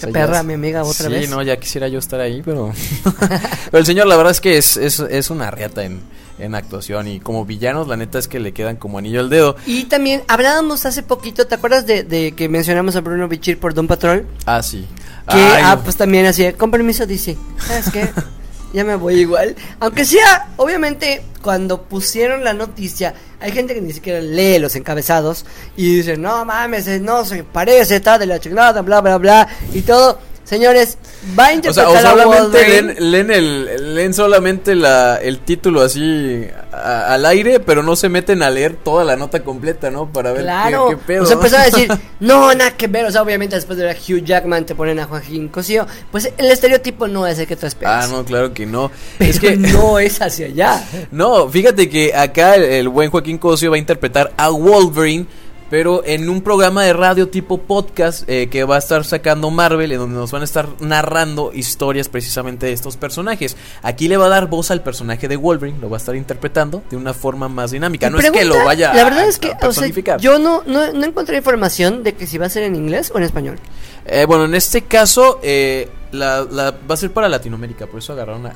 o 0.10 0.12
sea, 0.12 0.13
perra, 0.13 0.44
mi 0.44 0.54
amiga, 0.54 0.84
otra 0.84 1.08
sí, 1.08 1.13
vez. 1.13 1.30
no, 1.30 1.42
ya 1.42 1.58
quisiera 1.58 1.88
yo 1.88 2.00
estar 2.00 2.20
ahí, 2.20 2.42
pero... 2.44 2.72
pero 3.20 3.78
el 3.78 3.86
señor, 3.86 4.08
la 4.08 4.16
verdad 4.16 4.32
es 4.32 4.42
que 4.42 4.58
es, 4.58 4.78
es, 4.78 5.00
es 5.00 5.30
una 5.30 5.52
riata 5.52 5.84
en, 5.84 6.02
en 6.39 6.56
actuación, 6.56 7.08
y 7.08 7.20
como 7.20 7.46
villanos, 7.46 7.88
la 7.88 7.98
neta 7.98 8.20
es 8.20 8.28
que 8.28 8.39
le 8.39 8.54
quedan 8.54 8.76
como 8.76 8.98
anillo 8.98 9.20
al 9.20 9.30
dedo. 9.30 9.56
Y 9.66 9.86
también 9.86 10.24
hablábamos 10.28 10.86
hace 10.86 11.04
poquito, 11.04 11.48
¿te 11.48 11.56
acuerdas 11.56 11.86
de, 11.86 12.04
de 12.04 12.34
que 12.34 12.50
mencionamos 12.50 12.96
a 12.96 13.02
Bruno 13.02 13.28
Bichir 13.28 13.60
por 13.60 13.74
Don 13.74 13.88
Patrol? 13.88 14.28
Ah, 14.46 14.62
sí. 14.62 14.88
Que, 15.30 15.38
Ay, 15.38 15.62
ah, 15.63 15.80
pues 15.84 15.96
también 15.96 16.26
así, 16.26 16.52
con 16.54 16.70
permiso 16.72 17.06
dice, 17.06 17.38
¿sabes 17.58 17.89
qué? 17.92 18.10
ya 18.74 18.84
me 18.84 18.96
voy 18.96 19.22
igual. 19.22 19.56
Aunque 19.80 20.04
sea, 20.04 20.50
obviamente, 20.58 21.24
cuando 21.42 21.84
pusieron 21.84 22.44
la 22.44 22.54
noticia, 22.54 23.14
hay 23.40 23.52
gente 23.52 23.74
que 23.74 23.82
ni 23.82 23.94
siquiera 23.94 24.20
lee 24.20 24.60
los 24.60 24.76
encabezados 24.76 25.46
y 25.78 25.98
dice, 25.98 26.18
no 26.18 26.44
mames, 26.44 26.88
eh, 26.88 27.00
no 27.00 27.24
se 27.24 27.44
parece, 27.44 27.98
está 27.98 28.18
de 28.18 28.26
la 28.26 28.40
chingada, 28.40 28.82
bla, 28.82 29.00
bla, 29.02 29.18
bla, 29.18 29.48
y 29.74 29.82
todo. 29.82 30.20
Señores, 30.54 30.98
va 31.38 31.48
a 31.48 31.48
O 31.48 31.48
sea, 31.48 31.54
interpretar 31.56 31.86
o 31.88 31.96
a 31.98 32.02
solamente 32.02 32.42
Wolverine. 32.44 32.94
leen, 32.94 33.12
leen 33.12 33.32
el, 33.32 33.96
leen 33.96 34.13
solamente 34.13 34.76
la, 34.76 35.18
el 35.18 35.39
título 35.39 35.82
así 35.82 36.46
a- 36.72 37.13
al 37.13 37.26
aire, 37.26 37.60
pero 37.60 37.82
no 37.84 37.96
se 37.96 38.08
meten 38.10 38.44
a 38.44 38.50
leer 38.50 38.76
toda 38.76 39.04
la 39.04 39.16
nota 39.16 39.44
completa, 39.44 39.89
¿no? 39.89 40.08
Para 40.12 40.30
ver 40.32 40.42
qué- 40.42 40.46
Claro, 40.46 40.89
qué, 40.89 40.98
pedo. 40.98 41.24
o 41.24 41.26
sea, 41.26 41.36
empezaron 41.36 41.62
a 41.62 41.66
decir, 41.66 41.92
no, 42.20 42.54
nada 42.54 42.72
que 42.78 42.88
ver, 42.88 43.06
o 43.06 43.12
sea, 43.12 43.22
obviamente 43.24 43.56
después 43.56 43.78
de 43.78 43.86
ver 43.86 43.98
a 43.98 44.00
Hugh 44.00 44.24
Jackman 44.24 44.66
te 44.66 44.76
ponen 44.76 45.00
a 45.00 45.06
Joaquín 45.06 45.48
Cosío, 45.50 45.88
pues 46.12 46.32
el 46.38 46.52
estereotipo 46.52 47.08
no 47.08 47.26
es 47.26 47.39
el 47.39 47.48
que 47.48 47.56
tú 47.56 47.66
esperas. 47.66 48.06
Ah, 48.06 48.08
no, 48.12 48.24
claro 48.24 48.54
que 48.54 48.66
no. 48.66 48.92
Pero 49.18 49.32
es 49.32 49.39
que 49.39 49.56
no 49.58 49.98
es 50.00 50.22
hacia 50.22 50.46
allá. 50.48 50.84
No, 51.12 51.50
fíjate 51.50 51.89
que 51.89 52.13
acá 52.16 52.56
el, 52.56 52.63
el 52.63 52.89
buen 52.89 53.10
Joaquín 53.10 53.38
Cosio 53.38 53.70
va 53.72 53.76
a 53.76 53.80
interpretar 53.80 54.32
a 54.38 54.50
Wolverine, 54.50 55.26
pero 55.74 56.04
en 56.06 56.30
un 56.30 56.44
programa 56.44 56.84
de 56.84 56.94
radio 56.94 57.30
tipo 57.30 57.58
podcast 57.58 58.30
eh, 58.30 58.48
que 58.48 58.64
va 58.64 58.76
a 58.76 58.78
estar 58.78 59.04
sacando 59.06 59.50
Marvel, 59.50 59.92
en 59.92 59.98
donde 59.98 60.16
nos 60.18 60.32
van 60.32 60.44
a 60.44 60.46
estar 60.46 60.68
narrando 60.82 61.50
historias 61.52 62.10
precisamente 62.10 62.68
de 62.68 62.74
estos 62.74 62.96
personajes. 62.96 63.58
Aquí 63.82 64.08
le 64.08 64.18
va 64.18 64.28
a 64.28 64.30
dar 64.30 64.46
voz 64.50 64.70
al 64.70 64.84
personaje 64.84 65.28
de 65.28 65.36
Wolverine, 65.36 65.80
lo 65.82 65.90
va 65.90 65.98
a 65.98 66.00
estar 66.00 66.16
interpretando 66.16 66.84
de 66.92 66.96
una 66.96 67.16
forma 67.16 67.50
más 67.50 67.72
dinámica. 67.72 68.08
No 68.12 68.20
es 68.20 68.30
que 68.30 68.46
lo 68.46 68.64
vaya 68.64 68.94
La 68.94 69.04
verdad 69.04 69.22
a- 69.22 69.26
es 69.28 69.40
que, 69.40 69.52
o 69.64 69.72
sea, 69.74 70.18
yo 70.18 70.38
no, 70.38 70.62
no, 70.68 70.94
no 70.94 71.06
encontré 71.08 71.38
información 71.38 72.04
de 72.04 72.14
que 72.14 72.28
si 72.28 72.38
va 72.38 72.46
a 72.46 72.50
ser 72.50 72.62
en 72.62 72.76
inglés 72.76 73.12
o 73.12 73.18
en 73.18 73.24
español. 73.24 73.58
Eh, 74.06 74.26
bueno, 74.28 74.46
en 74.46 74.54
este 74.54 74.84
caso 74.84 75.40
eh, 75.42 75.90
la, 76.12 76.44
la- 76.52 76.70
va 76.70 76.94
a 76.94 76.98
ser 76.98 77.12
para 77.12 77.28
Latinoamérica, 77.28 77.88
por 77.88 77.98
eso 77.98 78.14
agarraron 78.14 78.46
a, 78.46 78.50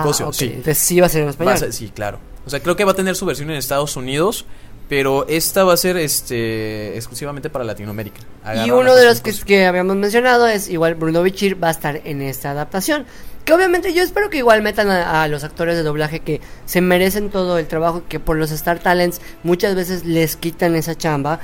a 0.00 0.02
Joaquín 0.02 0.26
Ah, 0.26 0.32
Sí. 0.32 0.44
Entonces 0.46 0.78
sí 0.78 0.98
va 0.98 1.06
a 1.06 1.08
ser 1.08 1.22
en 1.22 1.28
español. 1.28 1.56
ser- 1.56 1.72
sí, 1.72 1.92
claro. 1.94 2.18
O 2.44 2.50
sea, 2.50 2.58
creo 2.58 2.74
que 2.74 2.82
va 2.82 2.90
a 2.90 2.96
tener 2.96 3.14
su 3.14 3.24
versión 3.26 3.48
en 3.50 3.58
Estados 3.58 3.96
Unidos, 3.96 4.44
pero 4.88 5.26
esta 5.28 5.64
va 5.64 5.74
a 5.74 5.76
ser 5.76 5.96
este 5.96 6.94
exclusivamente 6.96 7.50
para 7.50 7.64
Latinoamérica. 7.64 8.20
y 8.64 8.70
uno 8.70 8.94
de 8.94 9.06
los 9.06 9.20
que 9.20 9.66
habíamos 9.66 9.96
mencionado 9.96 10.46
es 10.46 10.68
igual 10.68 10.94
Bruno 10.94 11.22
Bichir 11.22 11.62
va 11.62 11.68
a 11.68 11.72
estar 11.72 12.00
en 12.04 12.22
esta 12.22 12.50
adaptación. 12.50 13.06
Que 13.44 13.52
obviamente 13.52 13.92
yo 13.92 14.02
espero 14.02 14.30
que 14.30 14.38
igual 14.38 14.62
metan 14.62 14.88
a, 14.88 15.22
a 15.22 15.28
los 15.28 15.44
actores 15.44 15.76
de 15.76 15.82
doblaje 15.82 16.20
que 16.20 16.40
se 16.64 16.80
merecen 16.80 17.28
todo 17.28 17.58
el 17.58 17.66
trabajo 17.66 18.02
que 18.08 18.18
por 18.18 18.36
los 18.36 18.50
Star 18.50 18.78
Talents 18.78 19.20
muchas 19.42 19.74
veces 19.74 20.04
les 20.04 20.36
quitan 20.36 20.74
esa 20.74 20.94
chamba. 20.94 21.40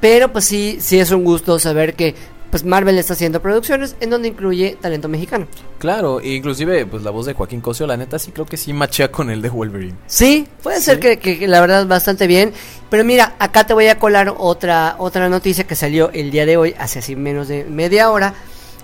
Pero 0.00 0.32
pues 0.32 0.44
sí, 0.44 0.78
sí 0.80 0.98
es 0.98 1.12
un 1.12 1.22
gusto 1.22 1.60
saber 1.60 1.94
que 1.94 2.16
pues 2.52 2.64
Marvel 2.64 2.96
está 2.98 3.14
haciendo 3.14 3.40
producciones 3.42 3.96
en 4.00 4.10
donde 4.10 4.28
incluye 4.28 4.76
talento 4.80 5.08
mexicano. 5.08 5.46
Claro, 5.78 6.20
e 6.20 6.34
inclusive 6.34 6.86
pues 6.86 7.02
la 7.02 7.10
voz 7.10 7.26
de 7.26 7.32
Joaquín 7.32 7.60
Cosio, 7.62 7.86
la 7.88 7.96
neta 7.96 8.18
sí 8.18 8.30
creo 8.30 8.44
que 8.46 8.56
sí 8.58 8.72
machea 8.74 9.10
con 9.10 9.30
el 9.30 9.40
de 9.42 9.48
Wolverine. 9.48 9.94
Sí, 10.06 10.46
puede 10.62 10.80
ser 10.80 11.00
que, 11.00 11.18
que- 11.18 11.38
que 11.38 11.48
la 11.48 11.60
verdad 11.62 11.86
bastante 11.86 12.26
bien. 12.26 12.52
Pero 12.90 13.04
mira, 13.04 13.34
acá 13.38 13.64
te 13.66 13.72
voy 13.72 13.86
a 13.88 13.98
colar 13.98 14.34
otra, 14.38 14.96
otra 14.98 15.28
noticia 15.30 15.66
que 15.66 15.74
salió 15.74 16.10
el 16.12 16.30
día 16.30 16.44
de 16.46 16.58
hoy, 16.58 16.74
hace 16.78 16.98
así 16.98 17.16
menos 17.16 17.48
de 17.48 17.64
media 17.64 18.10
hora. 18.10 18.34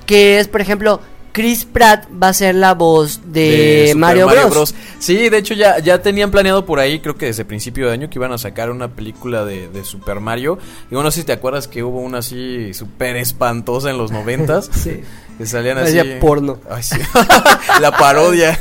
Que 0.06 0.38
es, 0.40 0.48
por 0.48 0.62
ejemplo, 0.62 1.00
Chris 1.32 1.64
Pratt 1.64 2.06
va 2.20 2.28
a 2.28 2.32
ser 2.32 2.54
la 2.54 2.74
voz 2.74 3.20
de, 3.26 3.88
Super 3.88 3.96
Mario, 4.00 4.26
Bros. 4.50 4.74
Sí, 4.98 5.28
de 5.28 5.38
hecho 5.38 5.54
ya, 5.54 5.78
ya 5.78 6.02
tenían 6.02 6.30
planeado 6.30 6.66
por 6.66 6.80
ahí, 6.80 7.00
creo 7.00 7.16
que 7.16 7.26
desde 7.26 7.44
principio 7.44 7.86
de 7.86 7.92
año, 7.92 8.10
que 8.10 8.18
iban 8.18 8.32
a 8.32 8.38
sacar 8.38 8.70
una 8.70 8.88
película 8.88 9.44
de, 9.44 9.68
de 9.68 9.84
Super 9.84 10.20
Mario. 10.20 10.58
Y 10.90 10.94
bueno, 10.94 11.04
no 11.04 11.10
sé 11.10 11.20
si 11.20 11.26
te 11.26 11.32
acuerdas 11.32 11.68
que 11.68 11.82
hubo 11.82 12.00
una 12.00 12.18
así 12.18 12.74
súper 12.74 13.16
espantosa 13.16 13.90
en 13.90 13.98
los 13.98 14.10
noventas. 14.10 14.70
Sí. 14.78 15.02
Que 15.38 15.46
salían 15.46 15.78
así. 15.78 15.94
Parecía 15.96 16.18
porno. 16.18 16.58
Ay, 16.68 16.82
sí. 16.82 16.96
La 17.80 17.92
parodia. 17.96 18.58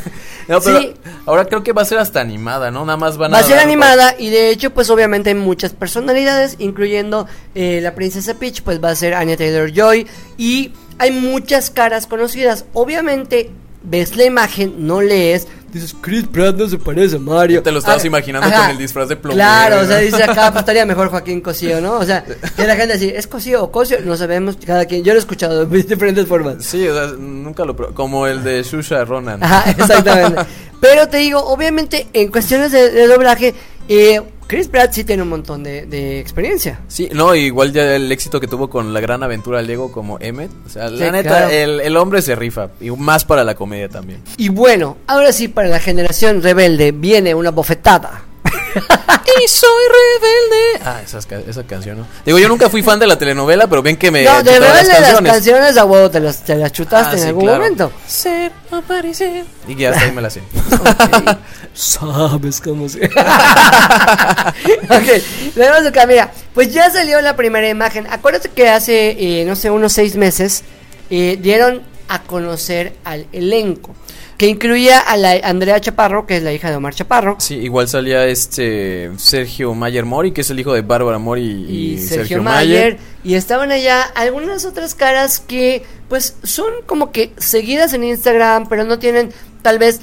No, 0.47 0.61
pero 0.61 0.79
Sí. 0.79 0.93
ahora 1.25 1.45
creo 1.45 1.63
que 1.63 1.73
va 1.73 1.81
a 1.81 1.85
ser 1.85 1.97
hasta 1.97 2.21
animada, 2.21 2.69
¿no? 2.69 2.85
Nada 2.85 2.97
más 2.97 3.17
van 3.17 3.33
Va 3.33 3.39
a 3.39 3.43
ser 3.43 3.55
dar- 3.55 3.65
animada 3.65 4.13
y 4.17 4.29
de 4.29 4.51
hecho 4.51 4.69
pues 4.71 4.89
obviamente 4.91 5.29
hay 5.31 5.35
muchas 5.35 5.73
personalidades, 5.73 6.55
incluyendo 6.59 7.27
eh, 7.55 7.79
la 7.81 7.95
princesa 7.95 8.35
Peach, 8.35 8.61
pues 8.61 8.81
va 8.81 8.91
a 8.91 8.95
ser 8.95 9.15
Anya 9.15 9.35
Taylor 9.35 9.71
Joy 9.73 10.05
y 10.37 10.71
hay 10.99 11.11
muchas 11.11 11.69
caras 11.69 12.07
conocidas. 12.07 12.65
Obviamente, 12.73 13.51
ves 13.83 14.15
la 14.17 14.25
imagen, 14.25 14.85
no 14.87 15.01
lees, 15.01 15.47
dices, 15.71 15.95
Chris 16.01 16.25
Pratt 16.27 16.55
no 16.55 16.67
se 16.67 16.77
parece 16.77 17.17
a 17.17 17.19
Mario. 17.19 17.61
Te 17.61 17.71
lo 17.71 17.79
estabas 17.79 18.03
Ah, 18.03 18.07
imaginando 18.07 18.47
ajá. 18.47 18.61
con 18.61 18.69
el 18.71 18.77
disfraz 18.77 19.09
de 19.09 19.15
plomero. 19.15 19.37
Claro, 19.37 19.81
o 19.81 19.85
sea, 19.85 19.97
dice 19.99 20.23
acá, 20.23 20.47
pues 20.51 20.61
estaría 20.61 20.85
mejor 20.85 21.09
Joaquín 21.09 21.41
Cosío, 21.41 21.79
¿no? 21.81 21.97
O 21.97 22.03
sea, 22.05 22.23
que 22.23 22.65
la 22.65 22.75
gente 22.75 22.93
así, 22.95 23.09
¿es 23.15 23.27
Cosío 23.27 23.63
o 23.63 23.71
Cosío? 23.71 23.97
No 24.03 24.17
sabemos, 24.17 24.57
cada 24.65 24.85
quien, 24.85 25.03
yo 25.03 25.13
lo 25.13 25.17
he 25.17 25.21
escuchado 25.21 25.65
de 25.65 25.83
diferentes 25.83 26.25
formas. 26.25 26.63
Sí, 26.65 26.87
o 26.87 26.93
sea, 26.95 27.15
nunca 27.17 27.63
lo 27.65 27.75
Como 27.93 28.27
el 28.27 28.43
de 28.43 28.63
Shusha 28.63 29.03
Ronan. 29.05 29.43
Ajá, 29.43 29.69
exactamente. 29.71 30.41
Pero 30.81 31.07
te 31.07 31.17
digo, 31.17 31.39
obviamente, 31.39 32.07
en 32.13 32.31
cuestiones 32.31 32.71
de, 32.71 32.89
de 32.91 33.07
doblaje, 33.07 33.53
eh, 33.87 34.21
Chris 34.47 34.67
Pratt 34.69 34.93
sí 34.93 35.03
tiene 35.03 35.23
un 35.23 35.29
montón 35.29 35.61
de, 35.63 35.85
de 35.85 36.19
experiencia. 36.19 36.79
Sí, 36.87 37.09
no, 37.11 37.35
igual 37.35 37.73
ya 37.73 37.95
el 37.95 38.09
éxito 38.11 38.39
que 38.39 38.47
tuvo 38.47 38.69
con 38.69 38.93
la 38.93 39.01
gran 39.01 39.21
aventura 39.23 39.61
Lego 39.61 39.91
como 39.91 40.17
Emmet. 40.21 40.49
O 40.65 40.69
sea, 40.69 40.89
la 40.89 41.05
Sí, 41.05 41.11
neta, 41.11 41.29
claro. 41.29 41.49
el, 41.49 41.81
el 41.81 41.97
hombre 41.97 42.21
se 42.21 42.35
rifa. 42.35 42.69
Y 42.79 42.89
más 42.91 43.25
para 43.25 43.43
la 43.43 43.55
comedia 43.55 43.89
también. 43.89 44.21
Y 44.37 44.47
bueno, 44.49 44.97
ahora 45.07 45.33
sí, 45.33 45.49
para 45.49 45.67
la 45.67 45.79
generación 45.79 46.41
rebelde 46.41 46.93
viene 46.93 47.35
una 47.35 47.51
bofetada. 47.51 48.21
y 49.43 49.47
soy 49.47 49.69
rebelde. 49.87 50.83
Ah, 50.85 51.01
esas 51.03 51.27
esa 51.47 51.63
canción, 51.63 51.97
¿no? 51.99 52.07
Digo, 52.25 52.39
yo 52.39 52.47
nunca 52.47 52.69
fui 52.69 52.81
fan 52.83 52.99
de 52.99 53.07
la 53.07 53.17
telenovela, 53.17 53.67
pero 53.67 53.81
ven 53.81 53.97
que 53.97 54.11
me. 54.11 54.23
no, 54.23 54.41
de 54.43 54.53
chutaba 54.53 54.59
verdad, 54.59 54.75
las 54.75 54.87
canciones. 54.99 55.31
canciones. 55.33 55.77
a 55.77 55.85
huevo 55.85 56.09
te 56.11 56.19
las, 56.19 56.43
te 56.43 56.55
las 56.55 56.71
chutaste 56.71 57.11
Ah, 57.15 57.17
en 57.17 57.19
sí, 57.19 57.27
algún 57.27 57.43
claro. 57.43 57.57
momento. 57.59 57.91
Ser, 58.07 58.51
aparecer. 58.71 59.45
Y 59.67 59.75
ya 59.75 59.89
hasta 59.91 60.05
ahí 60.05 60.11
me 60.11 60.21
la 60.21 60.29
sé. 60.29 60.41
Sabes 61.73 62.61
cómo 62.61 62.89
se. 62.89 63.05
ok, 63.05 63.11
tenemos 65.53 65.85
acá, 65.85 66.05
mira, 66.07 66.31
pues 66.53 66.73
ya 66.73 66.89
salió 66.89 67.21
la 67.21 67.35
primera 67.35 67.67
imagen. 67.69 68.07
Acuérdate 68.09 68.49
que 68.49 68.69
hace, 68.69 69.11
eh, 69.41 69.45
no 69.45 69.55
sé, 69.55 69.69
unos 69.69 69.93
seis 69.93 70.15
meses 70.15 70.63
eh, 71.09 71.37
dieron 71.41 71.83
a 72.09 72.23
conocer 72.23 72.93
al 73.03 73.27
elenco, 73.33 73.93
que 74.37 74.47
incluía 74.47 74.99
a 74.99 75.17
la 75.17 75.31
Andrea 75.43 75.79
Chaparro, 75.81 76.27
que 76.27 76.37
es 76.37 76.43
la 76.43 76.53
hija 76.53 76.69
de 76.69 76.75
Omar 76.75 76.93
Chaparro, 76.93 77.37
Sí, 77.39 77.55
igual 77.55 77.87
salía 77.87 78.25
este 78.27 79.11
Sergio 79.17 79.73
Mayer 79.73 80.05
Mori, 80.05 80.31
que 80.31 80.41
es 80.41 80.49
el 80.49 80.59
hijo 80.59 80.73
de 80.73 80.81
Bárbara 80.81 81.17
Mori 81.17 81.41
y, 81.41 81.93
y, 81.93 81.97
Sergio, 81.97 82.43
Mayer, 82.43 82.99
y 83.23 83.33
estaban 83.33 83.71
allá 83.71 84.01
algunas 84.01 84.65
otras 84.65 84.93
caras 84.93 85.39
que 85.39 85.83
pues 86.07 86.35
son 86.43 86.71
como 86.85 87.11
que 87.11 87.33
seguidas 87.37 87.93
en 87.93 88.03
Instagram, 88.03 88.69
pero 88.69 88.83
no 88.83 88.99
tienen 88.99 89.31
tal 89.61 89.79
vez 89.79 90.01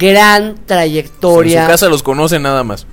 gran 0.00 0.44
En 0.44 0.54
trayectoria. 0.66 1.64
su 1.64 1.68
casa 1.70 1.88
los 1.88 2.02
conocen 2.02 2.42
nada 2.42 2.64
más. 2.64 2.86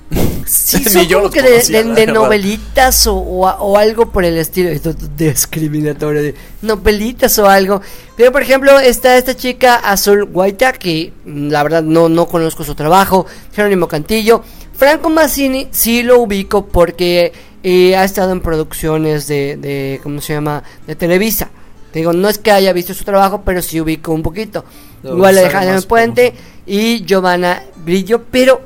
Sí, 0.46 0.82
son 0.88 1.06
yo 1.06 1.18
como 1.18 1.30
que 1.30 1.42
de, 1.42 1.84
de- 1.94 2.06
novelitas 2.06 3.06
o, 3.06 3.14
o, 3.16 3.46
o 3.48 3.76
algo 3.76 4.10
por 4.12 4.24
el 4.24 4.36
estilo. 4.38 4.68
Esto 4.68 4.90
es 4.90 5.16
discriminatorio, 5.16 6.22
de 6.22 6.34
novelitas 6.62 7.38
o 7.38 7.48
algo. 7.48 7.80
Pero 8.16 8.32
por 8.32 8.42
ejemplo, 8.42 8.78
está 8.78 9.16
esta 9.16 9.36
chica 9.36 9.76
Azul 9.76 10.24
Guaita, 10.24 10.72
que 10.72 11.12
mm, 11.24 11.48
la 11.48 11.62
verdad 11.62 11.82
no, 11.82 12.08
no 12.08 12.26
conozco 12.26 12.64
su 12.64 12.74
trabajo. 12.74 13.26
Jerónimo 13.54 13.88
Cantillo. 13.88 14.42
Franco 14.74 15.10
Massini 15.10 15.68
sí 15.72 16.02
lo 16.04 16.20
ubico 16.20 16.66
porque 16.66 17.32
eh, 17.64 17.96
ha 17.96 18.04
estado 18.04 18.30
en 18.32 18.40
producciones 18.40 19.26
de, 19.26 19.56
de, 19.56 19.98
¿cómo 20.04 20.20
se 20.20 20.34
llama? 20.34 20.62
De 20.86 20.94
Televisa. 20.94 21.50
Te 21.92 21.98
digo, 22.00 22.12
no 22.12 22.28
es 22.28 22.38
que 22.38 22.52
haya 22.52 22.72
visto 22.72 22.94
su 22.94 23.02
trabajo, 23.04 23.42
pero 23.44 23.60
sí 23.62 23.80
ubico 23.80 24.12
un 24.12 24.22
poquito. 24.22 24.64
No, 25.02 25.14
Igual 25.14 25.38
Alejandro 25.38 25.80
Puente 25.82 26.32
y 26.68 27.04
Giovanna 27.04 27.62
Brillo, 27.84 28.22
pero 28.30 28.60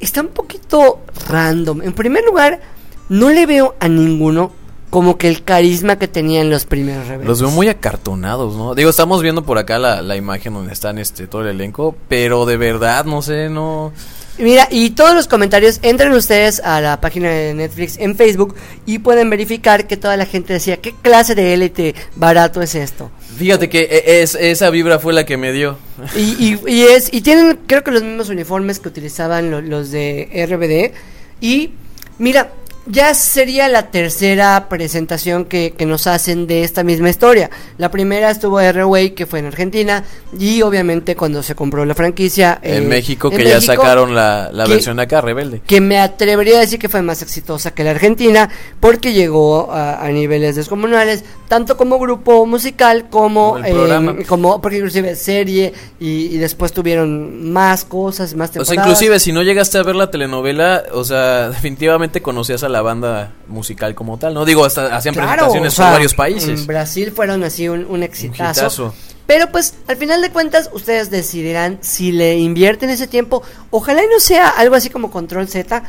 está 0.00 0.20
un 0.20 0.28
poquito 0.28 1.00
random. 1.28 1.82
En 1.82 1.92
primer 1.92 2.24
lugar, 2.24 2.60
no 3.08 3.30
le 3.30 3.46
veo 3.46 3.76
a 3.80 3.88
ninguno 3.88 4.52
como 4.90 5.18
que 5.18 5.28
el 5.28 5.42
carisma 5.42 5.96
que 5.96 6.06
tenían 6.06 6.50
los 6.50 6.66
primeros 6.66 7.06
rebeldes. 7.06 7.28
Los 7.28 7.40
veo 7.40 7.50
muy 7.50 7.68
acartonados, 7.68 8.54
¿no? 8.56 8.74
Digo, 8.74 8.90
estamos 8.90 9.22
viendo 9.22 9.44
por 9.44 9.58
acá 9.58 9.78
la, 9.78 10.02
la 10.02 10.16
imagen 10.16 10.54
donde 10.54 10.72
están 10.72 10.98
este 10.98 11.26
todo 11.26 11.42
el 11.42 11.48
elenco, 11.48 11.96
pero 12.08 12.46
de 12.46 12.56
verdad, 12.56 13.04
no 13.04 13.22
sé, 13.22 13.48
no... 13.48 13.92
Mira, 14.38 14.66
y 14.70 14.90
todos 14.90 15.14
los 15.14 15.28
comentarios, 15.28 15.78
entren 15.82 16.10
ustedes 16.12 16.58
a 16.60 16.80
la 16.80 17.00
página 17.00 17.30
de 17.30 17.54
Netflix 17.54 17.96
en 17.98 18.16
Facebook 18.16 18.56
y 18.84 18.98
pueden 18.98 19.30
verificar 19.30 19.86
que 19.86 19.96
toda 19.96 20.16
la 20.16 20.26
gente 20.26 20.52
decía, 20.52 20.78
¿qué 20.78 20.92
clase 21.02 21.36
de 21.36 21.54
élite 21.54 21.94
barato 22.16 22.60
es 22.60 22.74
esto? 22.74 23.12
Fíjate 23.38 23.68
que 23.68 23.82
e- 23.82 24.22
es, 24.22 24.34
esa 24.34 24.70
vibra 24.70 24.98
fue 24.98 25.12
la 25.12 25.24
que 25.24 25.36
me 25.36 25.52
dio. 25.52 25.78
Y, 26.16 26.20
y, 26.54 26.60
y 26.66 26.82
es, 26.82 27.12
y 27.12 27.20
tienen 27.20 27.60
creo 27.68 27.84
que 27.84 27.92
los 27.92 28.02
mismos 28.02 28.28
uniformes 28.28 28.80
que 28.80 28.88
utilizaban 28.88 29.52
lo- 29.52 29.60
los 29.60 29.92
de 29.92 30.28
RBD. 30.50 30.96
Y 31.40 31.70
mira, 32.18 32.50
ya 32.86 33.14
sería 33.14 33.68
la 33.68 33.90
tercera 33.90 34.66
presentación 34.68 35.44
que, 35.46 35.72
que 35.76 35.86
nos 35.86 36.06
hacen 36.06 36.46
de 36.46 36.64
esta 36.64 36.82
misma 36.84 37.08
historia. 37.10 37.50
La 37.78 37.90
primera 37.90 38.30
estuvo 38.30 38.60
R-Way, 38.60 39.10
que 39.12 39.26
fue 39.26 39.38
en 39.38 39.46
Argentina. 39.46 40.04
Y 40.38 40.62
obviamente 40.62 41.16
cuando 41.16 41.42
se 41.42 41.54
compró 41.54 41.84
la 41.84 41.94
franquicia. 41.94 42.58
en 42.62 42.82
eh, 42.84 42.86
México, 42.86 43.30
en 43.30 43.38
que 43.38 43.44
ya 43.44 43.60
sacaron 43.60 44.14
la, 44.14 44.50
la 44.52 44.64
que- 44.64 44.72
versión 44.72 45.00
acá, 45.00 45.20
Rebelde. 45.20 45.62
que 45.66 45.80
me 45.80 45.98
atrevería 45.98 46.58
a 46.58 46.60
decir 46.60 46.78
que 46.78 46.88
fue 46.88 47.02
más 47.02 47.22
exitosa 47.22 47.72
que 47.72 47.84
la 47.84 47.90
Argentina 47.92 48.48
porque 48.80 49.12
llegó 49.12 49.70
a, 49.72 50.04
a 50.04 50.08
niveles 50.10 50.56
descomunales 50.56 51.24
tanto 51.48 51.76
como 51.76 51.98
grupo 51.98 52.46
musical 52.46 53.08
como 53.10 53.52
Como 53.52 53.64
eh, 53.64 54.24
como 54.26 54.60
porque 54.60 54.78
inclusive 54.78 55.14
serie 55.16 55.72
y, 56.00 56.26
y 56.34 56.38
después 56.38 56.72
tuvieron 56.72 57.52
más 57.52 57.84
cosas 57.84 58.34
más 58.34 58.50
O 58.50 58.52
temporadas 58.54 58.68
sea, 58.68 58.76
inclusive 58.84 59.20
si 59.20 59.32
no 59.32 59.42
llegaste 59.42 59.78
a 59.78 59.82
ver 59.82 59.94
la 59.94 60.10
telenovela, 60.10 60.84
o 60.92 61.04
sea, 61.04 61.48
definitivamente 61.50 62.22
conocías 62.22 62.62
a 62.64 62.68
la 62.68 62.73
banda 62.82 63.32
musical 63.48 63.94
como 63.94 64.18
tal, 64.18 64.34
¿no? 64.34 64.44
Digo, 64.44 64.64
hasta 64.64 64.96
hacían 64.96 65.14
Claro, 65.14 65.28
presentaciones 65.32 65.72
o 65.72 65.76
sea, 65.76 65.84
por 65.86 65.92
varios 65.94 66.14
países. 66.14 66.60
en 66.60 66.66
Brasil 66.66 67.12
fueron 67.14 67.42
así 67.44 67.68
un, 67.68 67.84
un 67.86 68.02
exitazo 68.02 68.60
hitazo. 68.60 68.94
pero 69.26 69.50
pues 69.50 69.74
al 69.88 69.96
final 69.96 70.20
de 70.22 70.30
cuentas 70.30 70.70
ustedes 70.72 71.10
decidirán 71.10 71.78
si 71.80 72.12
le 72.12 72.38
invierten 72.38 72.90
ese 72.90 73.06
tiempo 73.06 73.42
ojalá 73.70 74.02
y 74.04 74.06
no 74.08 74.20
sea 74.20 74.48
algo 74.48 74.74
así 74.74 74.90
como 74.90 75.10
Control 75.10 75.48
Z 75.48 75.82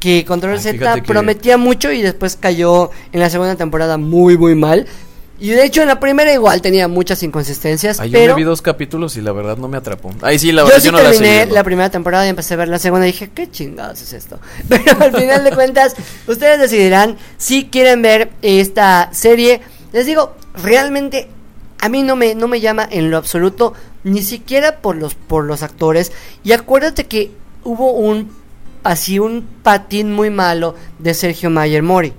que 0.00 0.24
Control 0.24 0.54
Ay, 0.54 0.58
Z 0.60 0.94
que- 0.96 1.02
prometía 1.02 1.56
mucho 1.56 1.92
y 1.92 2.02
después 2.02 2.36
cayó 2.36 2.90
en 3.12 3.20
la 3.20 3.30
segunda 3.30 3.54
temporada 3.56 3.98
muy 3.98 4.36
muy 4.36 4.54
mal 4.54 4.86
y 5.42 5.48
de 5.48 5.64
hecho 5.64 5.82
en 5.82 5.88
la 5.88 5.98
primera 5.98 6.32
igual 6.32 6.62
tenía 6.62 6.86
muchas 6.86 7.20
inconsistencias 7.24 7.98
Ay, 7.98 8.10
yo 8.10 8.18
pero 8.20 8.34
me 8.34 8.42
vi 8.42 8.44
dos 8.44 8.62
capítulos 8.62 9.16
y 9.16 9.20
la 9.20 9.32
verdad 9.32 9.56
no 9.56 9.66
me 9.66 9.76
atrapó. 9.76 10.12
Ahí 10.22 10.38
sí, 10.38 10.52
la 10.52 10.62
yo 10.62 10.66
verdad 10.66 10.78
sí 10.78 10.86
yo 10.86 10.92
no 10.92 10.98
la 10.98 11.10
terminé 11.10 11.46
la, 11.46 11.64
primera 11.64 11.90
temporada 11.90 12.24
y 12.26 12.28
empecé 12.28 12.54
a 12.54 12.58
ver 12.58 12.68
la 12.68 12.78
segunda 12.78 13.08
y 13.08 13.10
dije, 13.10 13.28
¿qué 13.34 13.50
chingados 13.50 14.00
es 14.02 14.12
esto? 14.12 14.38
Pero 14.68 15.02
al 15.02 15.12
final 15.12 15.42
de 15.42 15.50
cuentas, 15.50 15.96
ustedes 16.28 16.60
decidirán 16.60 17.18
si 17.38 17.64
quieren 17.64 18.02
ver 18.02 18.30
esta 18.40 19.08
serie. 19.12 19.62
Les 19.92 20.06
digo, 20.06 20.36
realmente 20.62 21.28
a 21.80 21.88
mí 21.88 22.04
no 22.04 22.14
me, 22.14 22.36
no 22.36 22.46
me 22.46 22.60
llama 22.60 22.86
en 22.88 23.10
lo 23.10 23.16
absoluto, 23.16 23.74
ni 24.04 24.22
siquiera 24.22 24.76
por 24.76 24.94
los, 24.94 25.16
por 25.16 25.42
los 25.42 25.64
actores. 25.64 26.12
Y 26.44 26.52
acuérdate 26.52 27.08
que 27.08 27.32
hubo 27.64 27.90
un, 27.94 28.30
así 28.84 29.18
un 29.18 29.44
patín 29.64 30.12
muy 30.12 30.30
malo 30.30 30.76
de 31.00 31.14
Sergio 31.14 31.50
Mayer 31.50 31.82
Mori. 31.82 32.12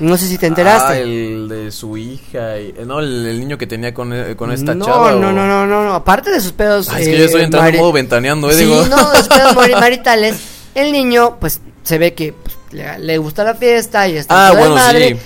No 0.00 0.16
sé 0.16 0.26
si 0.28 0.36
te 0.38 0.46
enteraste. 0.46 0.92
Ah, 0.94 0.98
el 0.98 1.48
de 1.48 1.70
su 1.72 1.96
hija, 1.96 2.58
y- 2.58 2.74
eh, 2.76 2.84
no, 2.86 3.00
el, 3.00 3.26
el 3.26 3.40
niño 3.40 3.56
que 3.58 3.66
tenía 3.66 3.94
con, 3.94 4.12
eh, 4.12 4.36
con 4.36 4.52
esta 4.52 4.74
no, 4.74 4.84
chava. 4.84 5.12
no, 5.12 5.16
o- 5.16 5.20
no, 5.20 5.32
no, 5.32 5.66
no, 5.66 5.84
no, 5.84 5.94
aparte 5.94 6.30
de 6.30 6.40
sus 6.40 6.52
pedos. 6.52 6.88
Ay, 6.90 7.02
es 7.02 7.08
que 7.08 7.14
eh, 7.14 7.18
yo 7.18 7.24
estoy 7.26 7.42
entrando 7.42 7.66
mari- 7.70 7.76
en 7.76 7.80
modo 7.82 7.92
ventaneando, 7.92 8.50
eh, 8.50 8.54
Sí, 8.54 8.64
digo. 8.64 8.84
no, 8.86 9.10
de 9.10 9.18
sus 9.18 9.28
pedos 9.28 9.54
mari- 9.56 9.72
maritales. 9.80 10.36
El 10.74 10.92
niño, 10.92 11.36
pues, 11.40 11.60
se 11.82 11.96
ve 11.98 12.12
que 12.14 12.32
pues, 12.34 12.56
le, 12.72 12.98
le 12.98 13.18
gusta 13.18 13.42
la 13.44 13.54
fiesta 13.54 14.06
y 14.08 14.16
está 14.16 14.48
Ah, 14.48 14.50
de 14.50 14.58
bueno, 14.58 14.74
madre. 14.74 15.14
sí. 15.14 15.20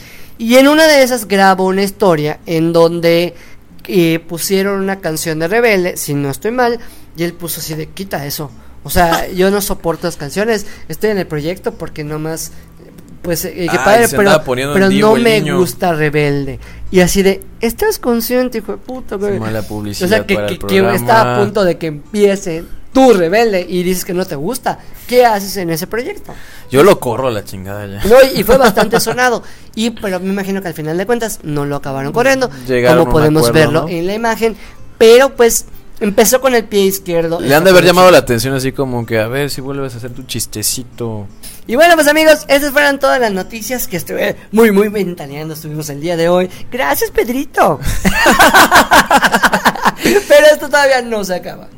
Y 0.45 0.57
en 0.57 0.69
una 0.69 0.87
de 0.87 1.03
esas 1.03 1.27
grabó 1.27 1.67
una 1.67 1.83
historia 1.83 2.39
en 2.47 2.73
donde 2.73 3.35
eh, 3.89 4.21
pusieron 4.29 4.81
una 4.81 5.01
canción 5.01 5.39
de 5.39 5.49
Rebelde, 5.49 5.97
si 5.97 6.15
no 6.15 6.31
estoy 6.31 6.53
mal, 6.53 6.79
y 7.17 7.25
él 7.25 7.33
puso 7.35 7.61
así 7.61 7.75
de 7.75 7.87
quita 7.89 8.25
eso. 8.25 8.51
O 8.85 8.89
sea, 8.91 9.29
yo 9.33 9.51
no 9.51 9.61
soporto 9.61 10.07
las 10.07 10.17
canciones, 10.17 10.65
estoy 10.89 11.11
en 11.11 11.19
el 11.19 11.27
proyecto 11.27 11.73
porque 11.75 12.05
nomás 12.05 12.53
pues 13.23 13.45
eh, 13.45 13.67
Ay, 13.71 13.79
padre, 13.85 14.07
pero, 14.11 14.43
pero 14.45 14.91
no 14.91 15.15
me 15.17 15.41
niño. 15.41 15.59
gusta 15.59 15.93
rebelde. 15.93 16.59
Y 16.91 17.01
así 17.01 17.23
de, 17.23 17.43
¿estás 17.61 17.99
consciente, 17.99 18.59
hijo 18.59 18.73
de 18.73 18.79
puta? 18.79 19.17
güey?" 19.17 19.39
Mala 19.39 19.61
O 19.61 19.65
publicidad 19.65 20.09
sea, 20.09 20.27
que, 20.27 20.35
para 20.35 20.47
que, 20.47 20.55
el 20.55 20.59
que 20.61 20.67
programa. 20.67 20.95
está 20.97 21.35
a 21.35 21.39
punto 21.39 21.65
de 21.65 21.79
que 21.79 21.87
empiece 21.89 22.65
tu 22.93 23.13
rebelde 23.13 23.65
y 23.69 23.83
dices 23.85 24.05
que 24.05 24.13
no 24.15 24.25
te 24.25 24.35
gusta. 24.35 24.79
¿Qué 25.07 25.25
haces 25.25 25.57
en 25.59 25.71
ese 25.71 25.87
proyecto? 25.87 26.33
Yo 26.71 26.83
lo 26.83 26.99
corro 26.99 27.29
a 27.29 27.31
la 27.31 27.45
chingada 27.45 27.87
ya. 27.87 28.05
No, 28.09 28.17
y 28.35 28.43
fue 28.43 28.57
bastante 28.59 28.99
sonado. 29.01 29.43
Y 29.75 29.91
pero 29.91 30.19
me 30.21 30.31
imagino 30.31 30.61
que 30.63 30.69
al 30.69 30.75
final 30.75 30.97
de 30.99 31.07
cuentas 31.07 31.41
no 31.43 31.67
lo 31.67 31.77
acabaron 31.77 32.13
corriendo, 32.13 32.51
Llegaron 32.67 33.05
como 33.05 33.13
podemos 33.13 33.49
acuerdo, 33.49 33.61
verlo 33.67 33.83
¿no? 33.83 33.89
en 33.89 34.07
la 34.07 34.15
imagen. 34.15 34.57
Pero 34.99 35.37
pues 35.37 35.67
empezó 36.01 36.41
con 36.41 36.55
el 36.55 36.65
pie 36.65 36.85
izquierdo. 36.85 37.41
Le 37.41 37.55
han 37.55 37.65
de 37.65 37.71
haber 37.71 37.85
llamado 37.85 38.11
la 38.11 38.19
atención 38.19 38.55
así 38.55 38.73
como 38.73 39.07
que 39.07 39.19
a 39.19 39.29
ver 39.29 39.51
si 39.51 39.61
vuelves 39.61 39.95
a 39.95 39.99
hacer 39.99 40.13
tu 40.13 40.23
chistecito. 40.25 41.27
Y 41.67 41.77
bueno, 41.77 41.95
pues 41.95 42.09
amigos, 42.09 42.45
esas 42.49 42.73
fueron 42.73 42.99
todas 42.99 43.21
las 43.21 43.33
noticias 43.33 43.87
que 43.87 43.97
estuve 43.97 44.37
muy, 44.51 44.73
muy 44.73 44.89
ventaneando. 44.89 45.55
Estuvimos 45.55 45.89
el 45.91 46.01
día 46.01 46.17
de 46.17 46.29
hoy. 46.29 46.51
Gracias, 46.71 47.11
Pedrito. 47.11 47.79
Pero 50.03 50.47
esto 50.53 50.69
todavía 50.69 51.03
no 51.03 51.23
se 51.25 51.35
acaba. 51.35 51.69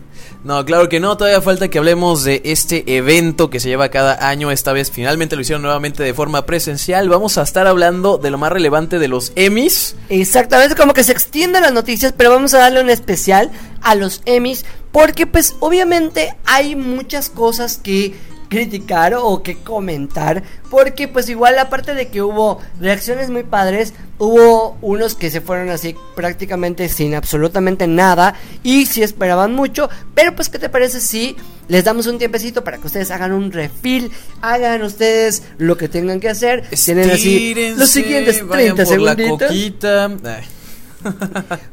No, 0.45 0.65
claro 0.65 0.89
que 0.89 0.99
no, 0.99 1.17
todavía 1.17 1.41
falta 1.41 1.69
que 1.69 1.79
hablemos 1.79 2.25
de 2.25 2.43
este 2.45 2.97
evento 2.97 3.49
que 3.49 3.61
se 3.61 3.69
lleva 3.69 3.91
cada 3.91 4.29
año, 4.29 4.51
esta 4.51 4.73
vez 4.73 4.91
finalmente 4.91 5.37
lo 5.37 5.43
hicieron 5.43 5.63
nuevamente 5.63 6.03
de 6.03 6.15
forma 6.15 6.47
presencial. 6.47 7.09
Vamos 7.09 7.39
a 7.39 7.43
estar 7.43 7.69
hablando 7.69 8.19
de 8.19 8.31
lo 8.31 8.39
más 8.39 8.51
relevante 8.51 8.99
de 8.99 9.07
los 9.07 9.33
Emmys. 9.37 9.95
Exactamente, 10.09 10.75
como 10.75 10.95
que 10.95 11.05
se 11.05 11.13
extienden 11.13 11.63
las 11.63 11.73
noticias, 11.73 12.13
pero 12.17 12.31
vamos 12.31 12.55
a 12.55 12.59
darle 12.59 12.81
un 12.81 12.91
especial 12.91 13.53
a 13.83 13.95
los 13.95 14.21
Emmys, 14.25 14.65
porque 14.91 15.29
pues 15.29 15.55
obviamente 15.61 16.35
hay 16.45 16.75
muchas 16.75 17.31
cosas 17.31 17.77
que 17.77 18.15
criticar 18.53 19.15
o 19.15 19.43
que 19.43 19.57
comentar, 19.57 20.43
porque 20.71 21.09
pues 21.09 21.31
igual 21.31 21.59
aparte 21.59 21.95
de 21.95 22.09
que 22.09 22.21
hubo 22.21 22.61
reacciones 22.79 23.31
muy 23.31 23.45
padres, 23.45 23.95
hubo 24.19 24.77
unos 24.83 25.15
que 25.15 25.31
se 25.31 25.41
fueron 25.41 25.71
así 25.71 25.97
prácticamente 26.15 26.87
sin 26.91 27.15
absolutamente 27.15 27.87
nada 27.87 28.35
y 28.63 28.85
si 28.85 29.03
esperaban 29.03 29.55
mucho, 29.55 29.89
pero 30.15 30.37
pues 30.37 30.51
qué 30.51 30.59
te 30.59 30.69
parece 30.69 31.01
si 31.01 31.35
les 31.69 31.85
damos 31.85 32.07
un 32.07 32.19
tiempecito 32.19 32.63
para 32.63 32.77
que 32.77 32.89
ustedes 32.89 33.11
hagan 33.11 33.33
un 33.33 33.53
refill, 33.53 34.11
hagan 34.43 34.83
ustedes 34.83 35.45
lo 35.57 35.79
que 35.79 35.89
tengan 35.89 36.21
que 36.21 36.29
hacer, 36.29 36.69
tienen 36.85 37.11
así 37.11 37.55
los 37.75 37.89
siguientes 37.89 38.47
vayan 38.47 38.77
30 38.77 38.85
por 38.85 39.01
la 39.01 39.15
segunditos 39.15 39.51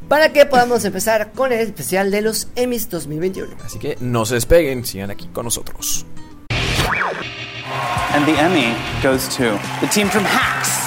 para 0.08 0.32
que 0.32 0.46
podamos 0.46 0.86
empezar 0.86 1.34
con 1.34 1.52
el 1.52 1.60
especial 1.60 2.10
de 2.10 2.22
los 2.22 2.48
Emmys 2.56 2.89
2021. 2.89 3.50
Así 3.65 3.80
que 3.80 3.98
no 4.00 4.26
se 4.26 4.36
despeguen, 4.36 4.86
sigan 4.86 5.12
aquí 5.12 5.28
con 5.28 5.44
nosotros. 5.44 6.06
And 8.13 8.25
the 8.25 8.34
Emmy 8.39 8.75
goes 9.02 9.28
to 9.36 9.60
the 9.82 9.88
team 9.88 10.10
from 10.10 10.23
Hacks. 10.23 10.80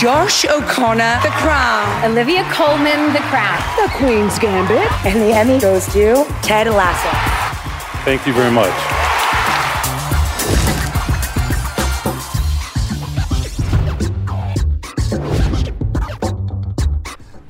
Josh 0.00 0.44
O'Connor, 0.44 1.20
The 1.22 1.30
Crown. 1.42 2.04
Olivia 2.04 2.44
Coleman, 2.52 3.12
The 3.12 3.20
Crown. 3.28 3.58
The 3.76 3.92
Queen's 3.98 4.38
Gambit. 4.38 4.90
And 5.04 5.20
the 5.20 5.34
Emmy 5.34 5.58
goes 5.58 5.86
to 5.92 6.24
Ted 6.42 6.68
Lasso. 6.68 7.10
Thank 8.04 8.26
you 8.26 8.32
very 8.32 8.50
much. 8.50 9.01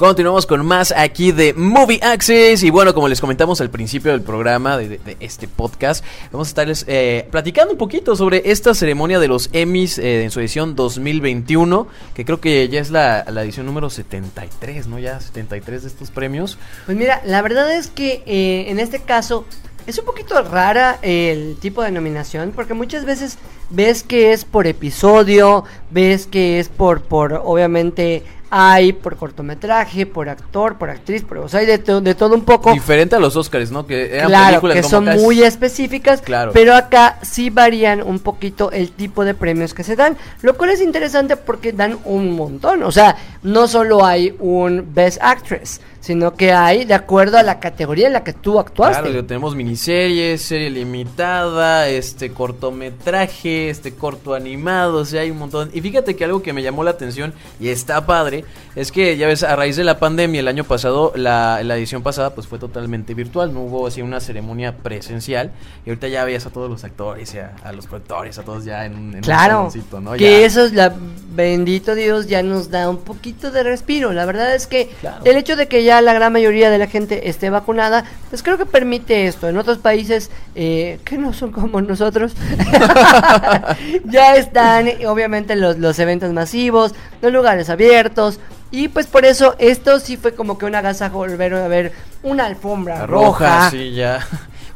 Continuamos 0.03 0.47
con 0.47 0.67
más 0.67 0.93
aquí 0.97 1.31
de 1.31 1.55
Movie 1.55 2.01
Access 2.03 2.65
y 2.65 2.71
bueno, 2.71 2.93
como 2.93 3.07
les 3.07 3.21
comentamos 3.21 3.61
al 3.61 3.71
principio 3.71 4.11
del 4.11 4.23
programa 4.23 4.77
de, 4.77 4.99
este 5.21 5.47
podcast, 5.47 6.05
vamos 6.33 6.49
a 6.49 6.51
estarles 6.51 6.85
eh, 6.89 7.29
platicando 7.31 7.75
un 7.75 7.79
poquito 7.79 8.17
sobre 8.17 8.51
esta 8.51 8.75
ceremonia 8.75 9.21
de 9.21 9.29
los 9.29 9.49
Emmys 9.53 9.99
eh, 9.99 10.25
en 10.25 10.33
su 10.33 10.41
edición 10.41 10.75
2021, 10.75 11.87
que 12.15 12.25
creo 12.25 12.41
que 12.41 12.69
ya 12.69 12.81
es 12.81 12.91
la, 12.91 13.25
la 13.31 13.45
edición 13.45 13.65
número 13.65 13.91
73, 13.91 14.89
¿no? 14.89 14.99
Ya 14.99 15.21
73 15.21 15.83
de 15.83 15.89
estos 15.89 16.11
premios. 16.11 16.59
Pues 16.85 16.99
mira, 16.99 17.23
la 17.25 17.41
verdad 17.41 17.73
es 17.73 17.87
que 17.87 18.25
eh, 18.27 18.71
en 18.71 18.81
este 18.81 18.99
caso 18.99 19.45
es 19.87 19.99
un 20.01 20.05
poquito 20.05 20.43
rara 20.43 20.99
el 21.03 21.57
tipo 21.61 21.81
de 21.81 21.93
nominación 21.93 22.51
porque 22.57 22.75
muchas 22.75 23.05
veces 23.05 23.39
ves 23.71 24.03
que 24.03 24.33
es 24.33 24.45
por 24.45 24.67
episodio, 24.67 25.63
ves 25.93 26.27
que 26.27 26.59
es 26.59 26.69
por, 26.69 27.03
por 27.03 27.41
obviamente 27.45 28.25
hay 28.55 28.93
por 28.93 29.17
cortometraje, 29.17 30.05
por 30.05 30.29
actor, 30.29 30.77
por 30.77 30.91
actriz, 30.91 31.23
por, 31.23 31.39
o 31.39 31.49
sea, 31.49 31.61
hay 31.61 31.67
de, 31.67 31.79
to- 31.79 32.03
de 32.03 32.15
todo 32.15 32.35
un 32.35 32.45
poco. 32.45 32.71
Diferente 32.75 33.17
a 33.17 33.19
los 33.19 33.35
Oscars, 33.35 33.71
¿no? 33.71 33.87
Que 33.87 34.15
eran 34.15 34.27
Claro, 34.29 34.47
películas 34.61 34.77
que 34.77 34.83
como 34.83 34.91
son 34.91 35.05
casi- 35.07 35.23
muy 35.23 35.43
específicas, 35.43 36.21
Claro. 36.21 36.53
pero 36.53 36.75
acá 36.75 37.19
sí 37.23 37.49
varían 37.49 38.03
un 38.03 38.19
poquito 38.19 38.71
el 38.71 38.93
tipo 38.93 39.25
de 39.25 39.33
premios 39.33 39.73
que 39.73 39.85
se 39.85 39.97
dan, 39.97 40.19
lo 40.43 40.59
cual 40.59 40.69
es 40.69 40.83
interesante 40.83 41.37
porque 41.39 41.73
dan 41.73 41.99
un 42.05 42.33
montón, 42.37 42.83
o 42.83 42.93
sea, 42.93 43.17
no 43.43 43.67
solo 43.69 44.05
hay 44.05 44.37
un 44.39 44.87
Best 44.95 45.17
Actress, 45.23 45.81
sino 46.03 46.35
que 46.35 46.53
hay 46.53 46.85
de 46.85 46.93
acuerdo 46.95 47.39
a 47.39 47.43
la 47.43 47.59
categoría 47.61 48.09
en 48.09 48.13
la 48.13 48.23
que 48.25 48.35
tú 48.35 48.59
actuaste. 48.59 49.03
Claro, 49.09 49.25
tenemos 49.25 49.55
miniseries, 49.57 50.43
serie 50.43 50.69
limitada, 50.69 51.89
este 51.89 52.33
cortometraje, 52.33 53.71
este 53.71 53.95
corto 53.95 54.35
animado, 54.35 54.99
o 54.99 55.05
sea, 55.05 55.23
hay 55.23 55.31
un 55.31 55.39
montón. 55.39 55.71
Y 55.73 55.81
fíjate 55.81 56.17
que 56.17 56.25
algo 56.25 56.43
que 56.43 56.53
me 56.53 56.63
llamó 56.63 56.83
la 56.85 56.91
atención 56.91 57.33
y 57.61 57.69
está 57.69 58.05
padre, 58.05 58.45
es 58.75 58.91
que 58.91 59.17
ya 59.17 59.27
ves, 59.29 59.43
a 59.45 59.55
raíz 59.57 59.77
de 59.77 59.85
la 59.85 59.99
pandemia 59.99 60.41
el 60.41 60.49
año 60.49 60.65
pasado, 60.65 61.13
la, 61.15 61.63
la 61.63 61.77
edición 61.77 62.03
pasada 62.03 62.35
pues 62.35 62.47
fue 62.47 62.59
totalmente 62.59 63.15
virtual, 63.15 63.55
no 63.55 63.61
hubo 63.61 63.87
así 63.87 64.03
una 64.03 64.19
ceremonia 64.21 64.77
presencial 64.79 65.53
y 65.87 65.91
ahorita 65.91 66.09
ya 66.09 66.25
veías 66.25 66.47
a 66.47 66.51
todos 66.51 66.69
los 66.71 66.83
actores, 66.85 67.33
y 67.35 67.39
a, 67.39 67.55
a 67.63 67.73
los 67.73 67.87
productores, 67.87 68.39
a 68.39 68.43
todos 68.43 68.65
ya 68.65 68.85
en, 68.87 68.95
un- 68.97 69.11
en 69.11 69.17
un 69.17 69.21
Claro, 69.21 69.53
saloncito, 69.71 70.01
¿no? 70.01 70.13
que 70.15 70.41
Ya. 70.41 70.47
eso 70.47 70.65
es 70.65 70.73
la 70.73 70.93
bendito 71.35 71.95
Dios 71.95 72.27
ya 72.27 72.43
nos 72.43 72.71
da 72.71 72.89
un 72.91 72.99
poquito 72.99 73.51
de 73.51 73.63
respiro. 73.63 74.13
La 74.13 74.27
verdad 74.27 74.55
es 74.55 74.67
que 74.67 74.89
Claro. 75.01 75.25
el 75.25 75.37
hecho 75.37 75.57
de 75.57 75.67
que 75.67 75.83
ya 75.85 75.92
la 76.01 76.15
gran 76.15 76.33
mayoría 76.33 76.71
de 76.71 76.79
la 76.79 76.87
gente 76.87 77.29
esté 77.29 77.51
vacunada, 77.51 78.05
pues 78.31 78.43
creo 78.43 78.57
que 78.57 78.67
permite 78.67 79.27
esto. 79.27 79.49
En 79.49 79.59
otros 79.59 79.79
países 79.79 80.31
eh, 80.55 80.99
que 81.05 81.19
no 81.19 81.33
son 81.33 81.51
como 81.53 81.81
nosotros, 81.83 82.33
ya 84.05 84.37
están 84.37 84.89
obviamente 85.07 85.57
los, 85.57 85.79
los 85.79 85.99
eventos 85.99 86.33
masivos, 86.33 86.95
los 87.21 87.33
lugares 87.33 87.69
abiertos. 87.71 88.39
Y 88.71 88.89
pues 88.89 89.07
por 89.07 89.27
eso 89.27 89.55
esto 89.59 90.01
sí 90.01 90.17
fue 90.17 90.35
como 90.35 90.57
que 90.57 90.65
un 90.65 90.75
agasajo 90.75 91.19
volver 91.19 91.53
a 91.55 91.69
ver 91.69 91.93
una 92.23 92.47
alfombra 92.47 93.01
La 93.01 93.07
roja. 93.07 93.57
roja, 93.57 93.71
sí, 93.71 93.93
ya. 93.93 94.27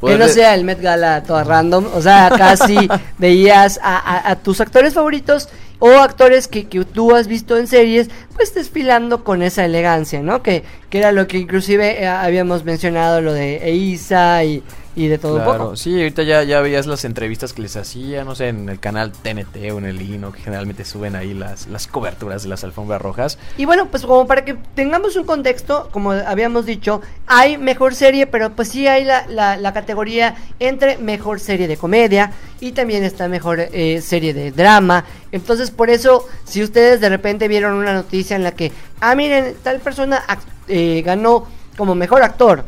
Que 0.04 0.18
no 0.18 0.28
sea 0.28 0.54
el 0.54 0.64
Met 0.64 0.80
Gala 0.82 1.22
toda 1.22 1.42
random. 1.44 1.86
O 1.94 2.02
sea, 2.02 2.30
casi 2.36 2.76
veías 3.16 3.80
a, 3.82 3.96
a- 3.96 4.30
a 4.32 4.36
tus 4.36 4.60
actores 4.60 4.92
favoritos 4.92 5.48
o 5.78 5.88
actores 5.92 6.46
que, 6.48 6.68
que 6.68 6.84
tú 6.84 7.14
has 7.16 7.26
visto 7.26 7.56
en 7.56 7.66
series, 7.66 8.10
pues 8.36 8.54
desfilando 8.54 9.24
con 9.24 9.42
esa 9.42 9.64
elegancia, 9.64 10.22
¿no? 10.22 10.42
Que, 10.42 10.62
que 10.90 10.98
era 10.98 11.10
lo 11.10 11.26
que 11.26 11.38
inclusive 11.38 12.02
eh, 12.02 12.06
habíamos 12.06 12.64
mencionado, 12.64 13.20
lo 13.20 13.32
de 13.32 13.68
Eiza 13.68 14.44
y, 14.44 14.62
y 14.96 15.08
de 15.08 15.18
todo 15.18 15.36
un 15.36 15.42
Claro, 15.42 15.58
poco. 15.64 15.76
sí, 15.76 15.94
ahorita 15.94 16.22
ya, 16.24 16.42
ya 16.42 16.60
veías 16.60 16.86
las 16.86 17.04
entrevistas 17.04 17.52
que 17.52 17.62
les 17.62 17.76
hacía, 17.76 18.24
no 18.24 18.34
sé, 18.34 18.48
en 18.48 18.68
el 18.68 18.80
canal 18.80 19.12
TNT 19.12 19.70
o 19.72 19.78
en 19.78 19.84
el 19.84 20.00
Hino, 20.00 20.32
que 20.32 20.40
generalmente 20.40 20.84
suben 20.84 21.14
ahí 21.14 21.34
las, 21.34 21.66
las 21.68 21.86
coberturas 21.86 22.42
de 22.42 22.48
las 22.48 22.64
alfombras 22.64 23.00
rojas. 23.02 23.38
Y 23.58 23.66
bueno, 23.66 23.86
pues 23.88 24.04
como 24.04 24.26
para 24.26 24.44
que 24.44 24.54
tengamos 24.74 25.14
un 25.16 25.24
contexto, 25.24 25.90
como 25.92 26.12
habíamos 26.12 26.64
dicho, 26.66 27.02
hay 27.26 27.58
mejor 27.58 27.94
serie, 27.94 28.26
pero 28.26 28.50
pues 28.52 28.68
sí 28.68 28.86
hay 28.88 29.04
la, 29.04 29.26
la, 29.28 29.56
la 29.56 29.72
categoría 29.74 30.34
entre 30.58 30.96
mejor 30.98 31.40
serie 31.40 31.68
de 31.68 31.76
comedia 31.76 32.32
y 32.58 32.72
también 32.72 33.04
está 33.04 33.28
mejor 33.28 33.60
eh, 33.60 34.00
serie 34.00 34.32
de 34.32 34.50
drama. 34.50 35.04
Entonces 35.30 35.70
por 35.70 35.90
eso, 35.90 36.26
si 36.44 36.62
ustedes 36.62 37.00
de 37.02 37.10
repente 37.10 37.48
vieron 37.48 37.74
una 37.74 37.92
noticia 37.92 38.34
en 38.34 38.42
la 38.44 38.52
que, 38.52 38.72
ah, 39.00 39.14
miren, 39.14 39.54
tal 39.62 39.80
persona 39.80 40.22
eh, 40.68 41.02
ganó 41.04 41.46
como 41.76 41.94
mejor 41.94 42.22
actor 42.22 42.64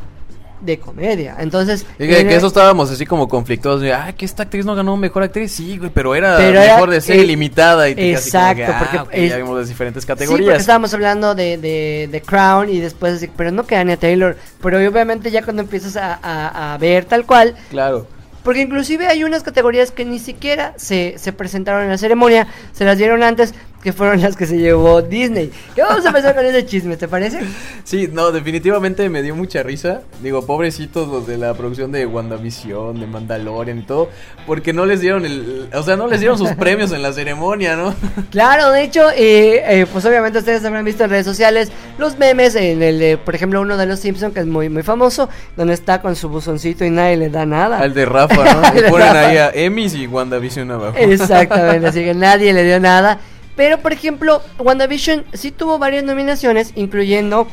de 0.60 0.78
comedia. 0.78 1.36
Entonces, 1.38 1.86
Y 1.98 2.06
que, 2.06 2.20
en 2.20 2.28
que 2.28 2.36
eso 2.36 2.46
estábamos 2.48 2.90
así 2.90 3.06
como 3.06 3.28
conflictuosos. 3.28 3.82
De, 3.82 3.92
ah, 3.92 4.12
que 4.16 4.24
esta 4.24 4.44
actriz 4.44 4.64
no 4.64 4.74
ganó 4.74 4.96
mejor 4.96 5.22
actriz. 5.22 5.52
Sí, 5.52 5.78
güey, 5.78 5.90
pero 5.92 6.14
era 6.14 6.36
Pero 6.36 6.60
era, 6.60 6.74
mejor 6.74 6.90
de 6.90 7.00
serie 7.00 7.22
eh, 7.22 7.26
limitada. 7.26 7.88
Y 7.88 7.94
como 7.94 8.04
que, 8.04 8.12
exacto, 8.12 8.62
ah, 8.68 8.78
porque 8.78 8.98
ok, 8.98 9.08
es- 9.12 9.30
ya 9.30 9.36
vimos 9.36 9.58
las 9.58 9.68
diferentes 9.68 10.02
Sí, 10.02 10.06
porque 10.06 10.24
categorías. 10.24 10.60
estábamos 10.60 10.92
hablando 10.94 11.34
de, 11.34 11.58
de, 11.58 12.08
de 12.10 12.20
Crown 12.22 12.68
y 12.70 12.78
después 12.80 13.14
así, 13.14 13.28
pero 13.36 13.50
no 13.50 13.66
que 13.66 13.76
Anya 13.76 13.96
Taylor, 13.96 14.36
pero 14.62 14.78
obviamente 14.78 15.30
ya 15.30 15.42
cuando 15.42 15.62
empiezas 15.62 15.96
a, 15.96 16.18
a- 16.22 16.74
a 16.74 16.78
ver 16.78 17.04
tal 17.04 17.24
cual, 17.26 17.54
Claro. 17.70 18.06
porque 18.42 18.60
inclusive 18.62 19.06
hay 19.06 19.24
unas 19.24 19.42
categorías 19.42 19.90
que 19.90 20.04
ni 20.04 20.18
siquiera 20.18 20.72
se, 20.76 21.14
se 21.18 21.32
presentaron 21.32 21.82
en 21.84 21.90
la 21.90 21.98
ceremonia, 21.98 22.46
se 22.72 22.84
las 22.84 22.96
dieron 22.98 23.22
antes, 23.22 23.54
que 23.82 23.92
fueron 23.92 24.20
las 24.20 24.36
que 24.36 24.46
se 24.46 24.58
llevó 24.58 25.02
Disney. 25.02 25.50
Que 25.74 25.82
vamos 25.82 26.04
a 26.04 26.08
empezar 26.08 26.34
con 26.34 26.44
ese 26.44 26.66
chisme, 26.66 26.96
¿te 26.96 27.06
parece? 27.06 27.40
Sí, 27.84 28.08
no, 28.12 28.32
definitivamente 28.32 29.08
me 29.08 29.22
dio 29.22 29.36
mucha 29.36 29.62
risa. 29.62 30.02
Digo, 30.22 30.44
pobrecitos 30.44 31.08
los 31.08 31.26
de 31.26 31.38
la 31.38 31.54
producción 31.54 31.92
de 31.92 32.04
WandaVision, 32.06 32.98
de 33.00 33.06
Mandalorian 33.06 33.78
y 33.78 33.82
todo, 33.82 34.10
porque 34.46 34.72
no 34.72 34.84
les 34.84 35.00
dieron 35.00 35.24
el, 35.24 35.68
o 35.72 35.82
sea, 35.82 35.96
no 35.96 36.08
les 36.08 36.20
dieron 36.20 36.36
sus 36.38 36.50
premios 36.52 36.92
en 36.92 37.02
la 37.02 37.12
ceremonia, 37.12 37.76
¿no? 37.76 37.94
Claro, 38.30 38.70
de 38.70 38.82
hecho, 38.82 39.10
eh, 39.10 39.62
eh, 39.80 39.86
pues 39.90 40.04
obviamente 40.04 40.38
ustedes 40.38 40.64
habrán 40.64 40.84
visto 40.84 41.04
en 41.04 41.10
redes 41.10 41.24
sociales 41.24 41.70
los 41.98 42.18
memes, 42.18 42.54
en 42.56 42.82
el, 42.82 42.98
de, 42.98 43.16
por 43.16 43.34
ejemplo, 43.34 43.60
uno 43.60 43.76
de 43.76 43.86
los 43.86 44.00
Simpsons 44.00 44.34
que 44.34 44.40
es 44.40 44.46
muy, 44.46 44.68
muy 44.68 44.82
famoso, 44.82 45.28
donde 45.56 45.74
está 45.74 46.00
con 46.02 46.14
su 46.16 46.28
buzoncito 46.28 46.84
y 46.84 46.90
nadie 46.90 47.16
le 47.16 47.30
da 47.30 47.46
nada. 47.46 47.78
Al 47.78 47.94
de 47.94 48.04
Rafa, 48.04 48.54
¿no? 48.54 48.70
De 48.80 48.90
ponen 48.90 49.08
Rafa. 49.08 49.28
ahí 49.28 49.36
a 49.38 49.50
Emmys 49.54 49.94
y 49.94 50.06
WandaVision 50.06 50.70
abajo. 50.70 50.96
Exactamente, 50.98 51.86
así 51.86 52.04
que 52.04 52.14
nadie 52.14 52.52
le 52.52 52.64
dio 52.64 52.80
nada. 52.80 53.18
Pero, 53.58 53.78
por 53.78 53.92
ejemplo, 53.92 54.40
WandaVision 54.60 55.24
sí 55.32 55.50
tuvo 55.50 55.80
varias 55.80 56.04
nominaciones, 56.04 56.70
incluyendo 56.76 57.48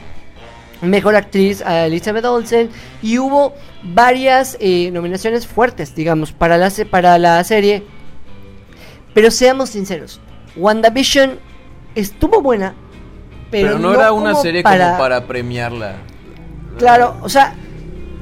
Mejor 0.84 1.16
Actriz 1.16 1.64
a 1.64 1.88
Elizabeth 1.88 2.24
Olsen, 2.26 2.70
y 3.02 3.18
hubo 3.18 3.56
varias 3.82 4.56
eh, 4.60 4.92
nominaciones 4.92 5.48
fuertes, 5.48 5.96
digamos, 5.96 6.32
para 6.32 6.60
la, 6.60 6.72
para 6.92 7.18
la 7.18 7.44
serie. 7.44 7.84
Pero 9.16 9.32
seamos 9.32 9.72
sinceros, 9.72 10.22
WandaVision 10.56 11.40
estuvo 11.96 12.40
buena, 12.40 12.76
pero, 13.50 13.70
Pero, 13.70 13.80
no, 13.80 13.96
era 13.96 14.12
una 14.12 14.36
serie 14.36 14.62
como 14.62 14.76
para 14.76 15.26
premiarla. 15.26 15.96
Claro, 16.78 17.18
o 17.24 17.30
sea, 17.30 17.56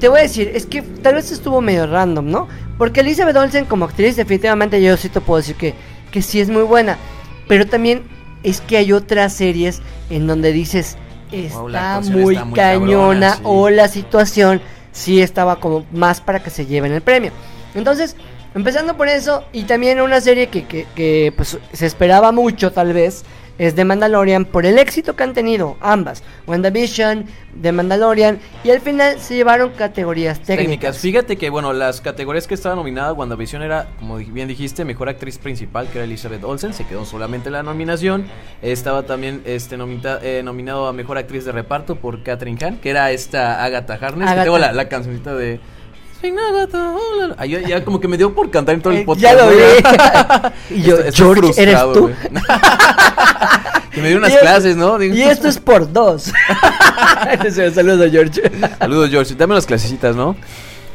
te 0.00 0.08
voy 0.08 0.20
a 0.20 0.22
decir, 0.22 0.52
es 0.54 0.64
que 0.64 0.80
tal 0.80 1.16
vez 1.16 1.30
estuvo 1.30 1.60
medio 1.60 1.86
random, 1.86 2.30
¿no? 2.30 2.48
Porque 2.78 3.00
Elizabeth 3.00 3.36
Olsen 3.36 3.66
como 3.66 3.84
actriz 3.84 4.16
definitivamente 4.16 4.82
yo 4.82 4.96
sí 4.96 5.10
te 5.10 5.20
puedo 5.20 5.36
decir 5.36 5.56
que, 5.56 5.74
que 6.10 6.22
sí 6.22 6.40
es 6.40 6.48
muy 6.48 6.62
buena. 6.62 6.96
Pero 7.48 7.66
también 7.66 8.02
es 8.42 8.60
que 8.60 8.76
hay 8.76 8.92
otras 8.92 9.32
series 9.32 9.80
en 10.10 10.26
donde 10.26 10.52
dices, 10.52 10.96
está, 11.32 11.58
Wow, 11.58 11.68
la 11.68 11.94
actuación 11.96 12.22
muy 12.22 12.34
está 12.34 12.44
muy 12.44 12.54
cañona 12.54 12.86
cabrona, 12.86 13.34
sí. 13.34 13.40
o 13.44 13.70
la 13.70 13.88
situación 13.88 14.60
sí 14.92 15.20
estaba 15.20 15.60
como 15.60 15.84
más 15.92 16.20
para 16.20 16.42
que 16.42 16.50
se 16.50 16.66
lleven 16.66 16.92
el 16.92 17.02
premio. 17.02 17.32
Entonces, 17.74 18.16
empezando 18.54 18.96
por 18.96 19.08
eso, 19.08 19.44
y 19.52 19.64
también 19.64 20.00
una 20.00 20.20
serie 20.20 20.48
que, 20.48 20.66
que, 20.66 20.86
que, 20.94 21.32
pues, 21.36 21.58
se 21.72 21.86
esperaba 21.86 22.32
mucho 22.32 22.72
tal 22.72 22.92
vez, 22.92 23.24
es 23.58 23.74
The 23.74 23.84
Mandalorian 23.84 24.44
por 24.44 24.66
el 24.66 24.78
éxito 24.78 25.14
que 25.16 25.22
han 25.22 25.32
tenido 25.32 25.76
ambas, 25.80 26.22
WandaVision, 26.46 27.26
The 27.62 27.72
Mandalorian, 27.72 28.38
y 28.64 28.70
al 28.70 28.80
final 28.80 29.20
se 29.20 29.34
llevaron 29.36 29.70
categorías 29.70 30.38
técnicas. 30.40 30.64
Técnicas. 30.64 30.98
Fíjate 30.98 31.36
que, 31.36 31.50
bueno, 31.50 31.72
las 31.72 32.00
categorías 32.00 32.46
que 32.46 32.54
estaban 32.54 32.78
nominadas, 32.78 33.16
WandaVision 33.16 33.62
era, 33.62 33.86
como 33.98 34.16
bien 34.16 34.48
dijiste, 34.48 34.84
mejor 34.84 35.08
actriz 35.08 35.38
principal, 35.38 35.86
que 35.88 35.98
era 35.98 36.04
Elizabeth 36.04 36.42
Olsen, 36.42 36.72
se 36.74 36.84
quedó 36.86 37.04
solamente 37.04 37.50
la 37.50 37.62
nominación. 37.62 38.26
Estaba 38.62 39.04
también 39.04 39.42
este 39.44 39.76
nomita- 39.76 40.18
eh, 40.22 40.42
nominado 40.42 40.86
a 40.88 40.92
mejor 40.92 41.18
actriz 41.18 41.44
de 41.44 41.52
reparto 41.52 41.96
por 41.96 42.22
Catherine 42.22 42.58
Hahn, 42.64 42.78
que 42.78 42.90
era 42.90 43.10
esta 43.12 43.62
Agatha 43.64 43.94
Harness, 43.94 44.28
Agatha. 44.28 44.36
que 44.42 44.44
tengo 44.44 44.58
la, 44.58 44.72
la 44.72 44.88
cancioncita 44.88 45.34
de... 45.34 45.60
Ah, 47.36 47.46
ya, 47.46 47.60
ya 47.60 47.84
como 47.84 48.00
que 48.00 48.08
me 48.08 48.16
dio 48.16 48.34
por 48.34 48.50
cantar 48.50 48.74
en 48.76 48.80
todo 48.82 48.92
el 48.92 49.00
Eh, 49.00 49.04
podcast. 49.04 49.22
ya 49.22 49.34
lo 49.34 49.50
vi. 49.50 49.56
Y 50.78 50.82
yo, 50.82 50.96
Estoy- 50.96 51.08
estoy 51.08 51.26
George, 51.34 51.62
¿eres 51.62 51.74
frustrado, 51.80 51.92
tú? 51.92 52.10
que 53.92 54.00
me 54.02 54.08
dio 54.08 54.18
unas 54.18 54.30
Y 54.30 54.32
esto- 54.34 54.44
clases, 54.44 54.76
¿no? 54.76 54.98
Digo- 54.98 55.14
Y 55.14 55.22
esto 55.22 55.48
es 55.48 55.58
por 55.58 55.92
dos. 55.92 56.32
Saludos, 57.74 58.10
George. 58.10 58.42
Saludos, 58.78 59.10
George. 59.10 59.34
Dame 59.34 59.54
unas 59.54 59.66
clasecitas, 59.66 60.16
¿no? 60.16 60.36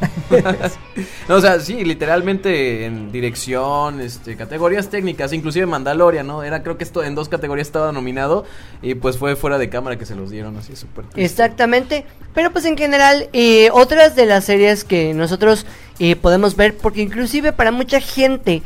no, 1.28 1.36
o 1.36 1.40
sea, 1.40 1.60
sí, 1.60 1.84
literalmente 1.84 2.86
en 2.86 3.12
dirección, 3.12 4.00
este, 4.00 4.36
categorías 4.36 4.88
técnicas, 4.88 5.32
inclusive 5.32 5.66
Mandalorian, 5.66 6.26
¿no? 6.26 6.42
Era, 6.42 6.62
creo 6.62 6.78
que 6.78 6.84
esto 6.84 7.02
en 7.02 7.14
dos 7.14 7.28
categorías 7.28 7.68
estaba 7.68 7.92
nominado 7.92 8.44
y 8.82 8.94
pues 8.94 9.18
fue 9.18 9.36
fuera 9.36 9.58
de 9.58 9.68
cámara 9.68 9.98
que 9.98 10.06
se 10.06 10.14
los 10.14 10.30
dieron, 10.30 10.56
así 10.56 10.76
súper. 10.76 11.04
Exactamente. 11.16 12.04
Pero 12.34 12.52
pues 12.52 12.64
en 12.64 12.76
general, 12.76 13.28
eh, 13.32 13.70
otras 13.72 14.16
de 14.16 14.26
las 14.26 14.44
series 14.44 14.84
que 14.84 15.14
nosotros 15.14 15.66
eh, 15.98 16.16
podemos 16.16 16.56
ver, 16.56 16.76
porque 16.76 17.02
inclusive 17.02 17.52
para 17.52 17.72
mucha 17.72 18.00
gente, 18.00 18.62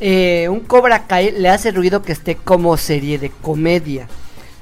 eh, 0.00 0.48
un 0.48 0.60
Cobra 0.60 1.06
Kai 1.06 1.32
le 1.32 1.48
hace 1.48 1.72
ruido 1.72 2.02
que 2.02 2.12
esté 2.12 2.36
como 2.36 2.76
serie 2.76 3.18
de 3.18 3.30
comedia. 3.30 4.08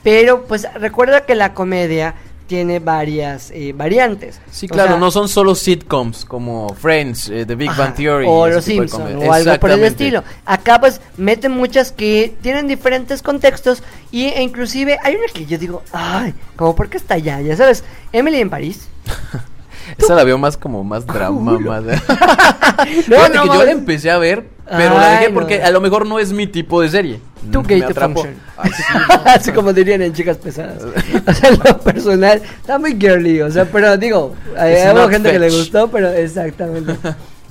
Pero 0.03 0.45
pues 0.45 0.67
recuerda 0.75 1.27
que 1.27 1.35
la 1.35 1.55
comedia 1.55 2.15
tiene 2.49 2.81
varias 2.81 3.51
eh, 3.53 3.73
variantes. 3.77 4.41
Sí, 4.51 4.67
O 4.67 4.75
claro, 4.75 4.93
sea, 4.93 4.99
no 4.99 5.11
son 5.11 5.29
solo 5.29 5.55
sitcoms 5.55 6.25
como 6.25 6.75
Friends, 6.75 7.29
eh, 7.29 7.45
The 7.47 7.55
Big 7.55 7.71
Bang 7.77 7.95
Theory. 7.95 8.27
o 8.29 8.49
Los 8.49 8.65
tipo 8.65 8.83
de 8.83 8.89
Simpson 8.89 9.13
comedia. 9.13 9.29
o 9.29 9.33
algo 9.33 9.61
por 9.61 9.71
el 9.71 9.85
estilo. 9.85 10.25
Acá 10.47 10.81
pues 10.81 11.01
meten 11.17 11.53
muchas 11.53 11.93
que 11.93 12.35
tienen 12.41 12.67
diferentes 12.67 13.23
contextos 13.23 13.83
y 14.11 14.25
e 14.25 14.43
inclusive 14.43 14.99
hay 15.05 15.15
una 15.15 15.27
que 15.33 15.45
yo 15.47 15.59
digo, 15.59 15.83
ay, 15.93 16.35
como 16.57 16.75
por 16.75 16.89
qué 16.89 16.97
está 16.97 17.15
allá, 17.15 17.41
ya 17.43 17.57
sabes, 17.57 17.85
Emily 18.13 18.41
en 18.41 18.51
París. 18.51 18.89
Esa 19.99 20.15
la 20.15 20.25
veo 20.25 20.37
más 20.39 20.57
como 20.57 20.85
más 20.85 21.07
drama, 21.07 21.59
más. 21.59 21.83
No, 23.09 23.43
que 23.43 23.49
yo 23.49 23.65
la 23.65 23.71
empecé 23.71 24.11
a 24.11 24.19
ver, 24.19 24.49
pero 24.69 24.99
la 24.99 25.13
dejé 25.13 25.31
porque 25.31 25.59
no. 25.59 25.67
a 25.67 25.71
lo 25.71 25.81
mejor 25.81 26.07
no 26.07 26.19
es 26.19 26.33
mi 26.33 26.47
tipo 26.47 26.81
de 26.81 26.89
serie. 26.89 27.21
Too 27.53 27.63
Me 27.63 27.69
gay 27.69 27.81
to 27.81 27.87
atrapó. 27.89 28.23
function. 28.23 28.43
Ay, 28.57 28.71
sí, 28.77 28.83
no, 29.09 29.31
Así 29.31 29.53
como 29.53 29.73
dirían 29.73 30.03
en 30.03 30.13
chicas 30.13 30.37
pesadas. 30.39 30.83
O 31.27 31.33
sea, 31.33 31.51
lo 31.51 31.79
personal, 31.81 32.43
está 32.61 32.79
muy 32.79 32.97
girly. 32.99 33.41
O 33.43 33.51
sea, 33.51 33.65
pero 33.67 33.97
digo, 33.97 34.35
hay 34.59 34.75
hubo 34.93 35.09
gente 35.09 35.31
que 35.33 35.39
le 35.39 35.51
fetch. 35.51 35.59
gustó, 35.59 35.89
pero 35.91 36.09
exactamente. 36.11 36.95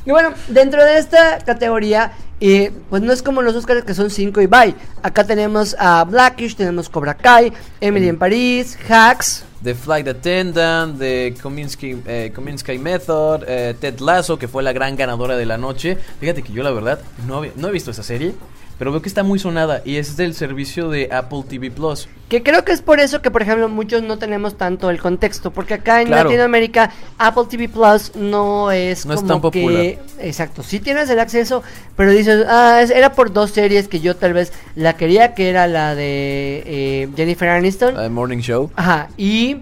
Y 0.06 0.12
bueno, 0.12 0.30
dentro 0.48 0.84
de 0.86 0.98
esta 1.00 1.40
categoría, 1.40 2.14
eh, 2.40 2.72
pues 2.90 3.02
no 3.02 3.12
es 3.12 3.22
como 3.22 3.42
los 3.42 3.56
Oscars 3.56 3.84
que 3.84 3.94
son 3.94 4.10
5 4.10 4.40
y 4.42 4.46
bye. 4.48 4.74
Acá 5.04 5.26
tenemos 5.26 5.76
a 5.80 6.04
Blackish, 6.06 6.56
tenemos 6.56 6.88
Cobra 6.88 7.14
Kai, 7.14 7.52
Emily 7.82 8.08
en 8.08 8.18
París, 8.18 8.78
Hacks. 8.90 9.44
The 9.64 9.74
Flight 9.74 10.08
Attendant, 10.08 10.98
The 11.00 11.34
Kominsky, 11.42 11.98
eh, 12.06 12.32
Kominsky 12.34 12.78
Method, 12.78 13.44
eh, 13.48 13.76
Ted 13.80 14.00
Lasso, 14.00 14.38
que 14.40 14.48
fue 14.48 14.62
la 14.64 14.72
gran 14.72 14.96
ganadora 14.96 15.36
de 15.36 15.46
la 15.46 15.58
noche. 15.58 15.98
Fíjate 16.22 16.42
que 16.44 16.54
yo 16.54 16.62
la 16.64 16.72
verdad 16.72 17.00
no, 17.28 17.38
había- 17.38 17.52
no 17.56 17.68
he 17.68 17.72
visto 17.72 17.90
esa 17.92 18.04
serie, 18.04 18.34
pero 18.78 18.92
veo 18.92 19.02
que 19.02 19.10
está 19.10 19.24
muy 19.24 19.40
sonada 19.40 19.82
y 19.86 19.96
es 19.98 20.18
del 20.18 20.34
servicio 20.36 20.90
de 20.90 21.10
Apple 21.12 21.44
TV 21.50 21.72
Plus. 21.72 22.08
Que 22.30 22.44
creo 22.44 22.66
que 22.66 22.74
es 22.74 22.82
por 22.82 23.00
eso 23.00 23.22
que, 23.22 23.32
por 23.32 23.42
ejemplo, 23.42 23.70
muchos 23.70 24.04
no 24.04 24.18
tenemos 24.18 24.58
tanto 24.58 24.90
el 24.90 25.00
contexto. 25.00 25.52
Porque 25.52 25.76
acá 25.76 26.02
en 26.02 26.08
Claro. 26.10 26.26
Latinoamérica, 26.30 26.92
Apple 27.18 27.44
TV 27.50 27.70
Plus 27.70 28.16
no 28.16 28.70
es 28.72 29.06
No 29.06 29.14
es 29.14 29.20
como 29.22 29.28
tan 29.34 29.42
popular. 29.42 29.82
que. 29.82 30.00
Exacto, 30.20 30.62
sí 30.62 30.80
tienes 30.80 31.10
el 31.10 31.20
acceso, 31.20 31.64
pero 31.96 32.12
dices, 32.12 32.46
ah, 32.50 32.82
es- 32.84 32.92
era 32.92 33.14
por 33.14 33.32
dos 33.32 33.52
series 33.52 33.88
que 33.88 34.00
yo 34.02 34.16
tal 34.16 34.34
vez 34.34 34.52
la 34.76 34.98
quería, 34.98 35.34
que 35.34 35.50
era 35.50 35.68
la 35.68 35.96
de 35.96 36.64
eh, 36.66 37.10
Jennifer 37.16 37.48
Aniston. 37.50 37.96
la 37.96 38.02
de 38.04 38.10
Morning 38.10 38.40
Show. 38.40 38.70
Ajá, 38.76 39.08
y 39.18 39.58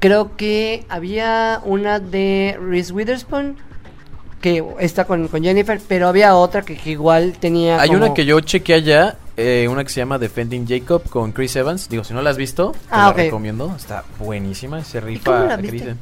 creo 0.00 0.36
que 0.36 0.84
había 0.88 1.60
una 1.64 1.98
de 1.98 2.58
Reese 2.62 2.92
Witherspoon. 2.92 3.56
Que 4.40 4.64
está 4.78 5.04
con, 5.04 5.26
con 5.28 5.42
Jennifer, 5.42 5.80
pero 5.88 6.06
había 6.08 6.34
otra 6.36 6.62
que, 6.62 6.76
que 6.76 6.90
igual 6.90 7.34
tenía. 7.40 7.80
Hay 7.80 7.88
como- 7.88 8.04
una 8.04 8.14
que 8.14 8.24
yo 8.24 8.38
chequé 8.40 8.74
allá, 8.74 9.16
eh, 9.36 9.66
una 9.68 9.82
que 9.82 9.90
se 9.90 10.00
llama 10.00 10.18
Defending 10.18 10.66
Jacob 10.68 11.02
con 11.10 11.32
Chris 11.32 11.56
Evans. 11.56 11.88
Digo, 11.88 12.04
si 12.04 12.14
no 12.14 12.22
la 12.22 12.30
has 12.30 12.36
visto, 12.36 12.70
te 12.72 12.78
Ah, 12.90 13.08
la 13.08 13.12
recomiendo. 13.24 13.74
Está 13.76 14.04
buenísima, 14.20 14.84
se 14.84 15.00
rifa. 15.00 15.32
cómo 15.32 15.44
la 15.46 15.54
a 15.54 15.56
viste? 15.56 15.70
Kristen. 15.78 15.98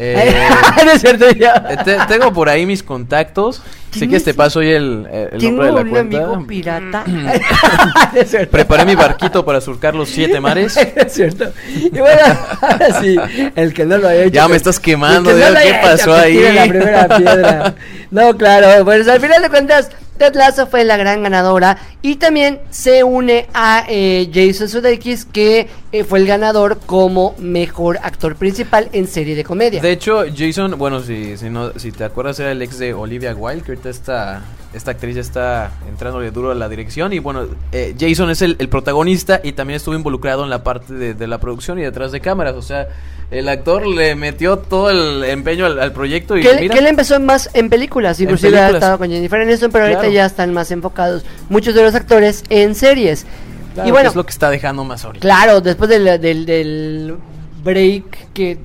Eh, 0.00 0.32
no 0.84 0.92
es 0.92 1.00
cierto, 1.00 1.28
ya. 1.30 1.64
eh, 1.70 1.76
te- 1.84 1.96
tengo 2.06 2.32
por 2.32 2.48
ahí 2.48 2.64
mis 2.66 2.82
contactos. 2.84 3.60
Si 3.90 4.00
¿Tienes- 4.00 4.08
quieres 4.08 4.24
te 4.24 4.34
paso 4.34 4.58
hoy 4.60 4.68
el, 4.70 5.06
el 5.32 5.42
nombre 5.42 5.66
de 5.66 5.72
la 5.72 5.80
un 5.80 5.88
cuenta. 5.88 6.18
amigo 6.18 6.46
pirata. 6.46 7.04
Preparé 8.50 8.84
mi 8.84 8.94
barquito 8.94 9.44
para 9.44 9.60
surcar 9.60 9.94
los 9.94 10.08
siete 10.08 10.40
mares. 10.40 10.76
es 10.96 11.12
cierto. 11.12 11.50
Y 11.74 11.88
bueno, 11.90 12.20
ahora 12.60 13.00
sí, 13.00 13.16
el 13.56 13.72
que 13.74 13.84
no 13.86 13.98
lo 13.98 14.08
haya 14.08 14.22
hecho. 14.24 14.34
Ya 14.34 14.44
me 14.46 14.52
que- 14.52 14.56
estás 14.58 14.78
quemando, 14.78 15.30
que 15.30 15.36
Dios, 15.36 15.50
¿qué 15.62 15.78
pasó 15.82 16.14
que 16.14 16.20
ahí? 16.20 16.52
la 16.52 16.66
primera 16.66 17.08
piedra. 17.16 17.74
No, 18.10 18.36
claro, 18.36 18.84
pues 18.84 19.08
al 19.08 19.20
final 19.20 19.42
de 19.42 19.48
cuentas, 19.50 19.90
Ted 20.18 20.34
Lasso 20.34 20.66
fue 20.66 20.84
la 20.84 20.96
gran 20.96 21.22
ganadora 21.22 21.78
y 22.02 22.16
también 22.16 22.60
se 22.70 23.04
une 23.04 23.46
a 23.54 23.84
eh, 23.88 24.28
Jason 24.32 24.68
Sudeikis 24.68 25.24
que 25.24 25.68
eh, 25.92 26.04
fue 26.04 26.18
el 26.18 26.26
ganador 26.26 26.78
como 26.84 27.34
mejor 27.38 27.98
actor 28.02 28.36
principal 28.36 28.88
en 28.92 29.06
serie 29.06 29.36
de 29.36 29.44
comedia. 29.44 29.80
De 29.80 29.92
hecho, 29.92 30.24
Jason, 30.36 30.76
bueno, 30.76 31.00
si, 31.00 31.36
si, 31.36 31.48
no, 31.48 31.72
si 31.78 31.92
te 31.92 32.04
acuerdas, 32.04 32.40
era 32.40 32.52
el 32.52 32.60
ex 32.60 32.78
de 32.78 32.94
Olivia 32.94 33.34
Wilde, 33.34 33.62
que 33.62 33.72
ahorita 33.72 33.90
esta, 33.90 34.42
esta 34.74 34.90
actriz 34.90 35.14
ya 35.14 35.20
está 35.22 35.70
entrándole 35.88 36.30
duro 36.30 36.50
a 36.50 36.54
la 36.54 36.68
dirección. 36.68 37.12
Y 37.12 37.18
bueno, 37.20 37.46
eh, 37.72 37.94
Jason 37.98 38.30
es 38.30 38.42
el, 38.42 38.56
el 38.58 38.68
protagonista 38.68 39.40
y 39.42 39.52
también 39.52 39.76
estuvo 39.76 39.94
involucrado 39.94 40.44
en 40.44 40.50
la 40.50 40.62
parte 40.62 40.92
de, 40.94 41.14
de 41.14 41.26
la 41.26 41.38
producción 41.38 41.78
y 41.78 41.82
detrás 41.82 42.12
de 42.12 42.20
cámaras. 42.20 42.54
O 42.54 42.62
sea, 42.62 42.86
el 43.30 43.48
actor 43.48 43.86
le 43.86 44.14
metió 44.14 44.58
todo 44.58 44.90
el 44.90 45.24
empeño 45.24 45.66
al, 45.66 45.78
al 45.80 45.92
proyecto 45.92 46.36
y 46.36 46.42
que, 46.42 46.50
él- 46.50 46.60
mira, 46.60 46.74
que 46.74 46.80
él 46.80 46.86
empezó 46.86 47.18
más 47.20 47.50
en 47.54 47.68
películas, 47.70 48.20
inclusive 48.20 48.58
ha 48.58 48.60
películas. 48.68 48.82
estado 48.82 48.98
con 48.98 49.10
Jennifer 49.10 49.40
Aniston, 49.40 49.70
pero 49.72 49.84
ahorita 49.84 50.08
ya 50.08 50.26
están 50.26 50.52
más 50.52 50.70
enfocados 50.70 51.24
muchos 51.48 51.74
de 51.74 51.82
los 51.82 51.94
actores 51.94 52.44
en 52.50 52.74
series. 52.74 53.26
claro, 53.74 53.88
y 53.88 53.92
bueno, 53.92 54.08
es 54.10 54.16
lo 54.16 54.24
que 54.24 54.30
está 54.32 54.50
dejando 54.50 54.84
más 54.84 55.04
ahorita. 55.04 55.20
Claro, 55.22 55.60
después 55.60 55.88
del, 55.90 56.20
del, 56.20 56.46
del 56.46 57.16
break 57.64 58.32
que 58.32 58.58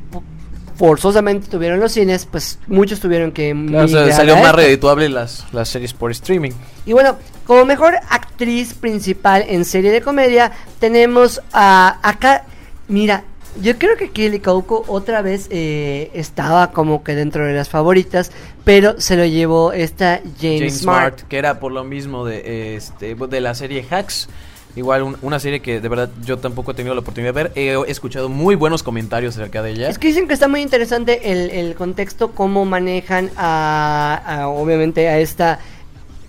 forzosamente 0.76 1.48
tuvieron 1.48 1.80
los 1.80 1.92
cines, 1.92 2.26
pues 2.26 2.60
muchos 2.68 3.00
tuvieron 3.00 3.32
que 3.32 3.56
Claro, 3.68 3.86
o 3.86 3.88
sea, 3.88 4.12
salió 4.12 4.38
más 4.38 4.54
redituable 4.56 5.10
las, 5.10 5.46
las 5.52 5.70
series 5.70 5.94
por 5.94 6.12
streaming. 6.12 6.52
Y 6.86 6.94
bueno, 6.94 7.18
como 7.46 7.66
mejor 7.66 7.96
actriz 8.10 8.74
principal 8.74 9.46
en 9.48 9.66
serie 9.66 9.92
de 9.92 10.02
comedia, 10.02 10.52
tenemos 10.80 11.42
a 11.52 12.00
acá, 12.08 12.46
mira, 12.88 13.24
yo 13.62 13.78
creo 13.78 13.98
que 13.98 14.10
Kelly 14.10 14.40
Coco 14.40 14.84
otra 14.88 15.22
vez 15.22 15.48
eh, 15.52 16.10
estaba 16.14 16.72
como 16.72 17.04
que 17.04 17.16
dentro 17.16 17.46
de 17.46 17.54
las 17.54 17.70
favoritas, 17.70 18.32
pero 18.64 19.00
se 19.00 19.16
lo 19.16 19.26
llevó 19.26 19.74
esta 19.74 20.22
Jane, 20.40 20.60
James 20.60 20.80
Smart. 20.80 21.20
Smart, 21.20 21.30
que 21.30 21.38
era 21.38 21.60
por 21.60 21.72
lo 21.72 21.84
mismo 21.84 22.26
de 22.26 22.76
este 22.76 23.16
de 23.16 23.42
la 23.42 23.54
serie 23.54 23.86
Hacks. 23.90 24.28
Igual 24.76 25.04
un- 25.04 25.18
una 25.22 25.40
serie 25.40 25.60
que 25.60 25.80
de 25.80 25.88
verdad 25.88 26.10
yo 26.26 26.40
tampoco 26.40 26.72
he 26.72 26.74
tenido 26.74 26.96
la 26.96 27.02
oportunidad 27.02 27.34
de 27.34 27.44
ver. 27.44 27.52
He 27.56 27.76
escuchado 27.92 28.28
muy 28.30 28.56
buenos 28.56 28.82
comentarios 28.82 29.36
acerca 29.38 29.62
de 29.62 29.72
ella. 29.72 29.90
Es 29.90 30.00
que 30.00 30.08
dicen 30.08 30.28
que 30.28 30.34
está 30.34 30.48
muy 30.48 30.62
interesante 30.62 31.32
el, 31.32 31.52
el 31.52 31.76
contexto, 31.76 32.32
cómo 32.32 32.66
manejan 32.66 33.30
a, 33.38 34.22
a, 34.26 34.48
obviamente, 34.48 35.08
a 35.10 35.20
esta 35.20 35.60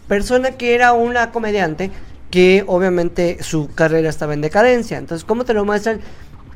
persona 0.09 0.53
que 0.53 0.75
era 0.75 0.93
una 0.93 1.31
comediante, 1.33 1.91
que 2.31 2.65
obviamente 2.67 3.43
su 3.43 3.69
carrera 3.75 4.11
estaba 4.11 4.35
en 4.35 4.43
decadencia. 4.43 4.99
Entonces, 4.99 5.25
¿cómo 5.25 5.45
te 5.45 5.55
lo 5.55 5.65
muestran? 5.65 6.01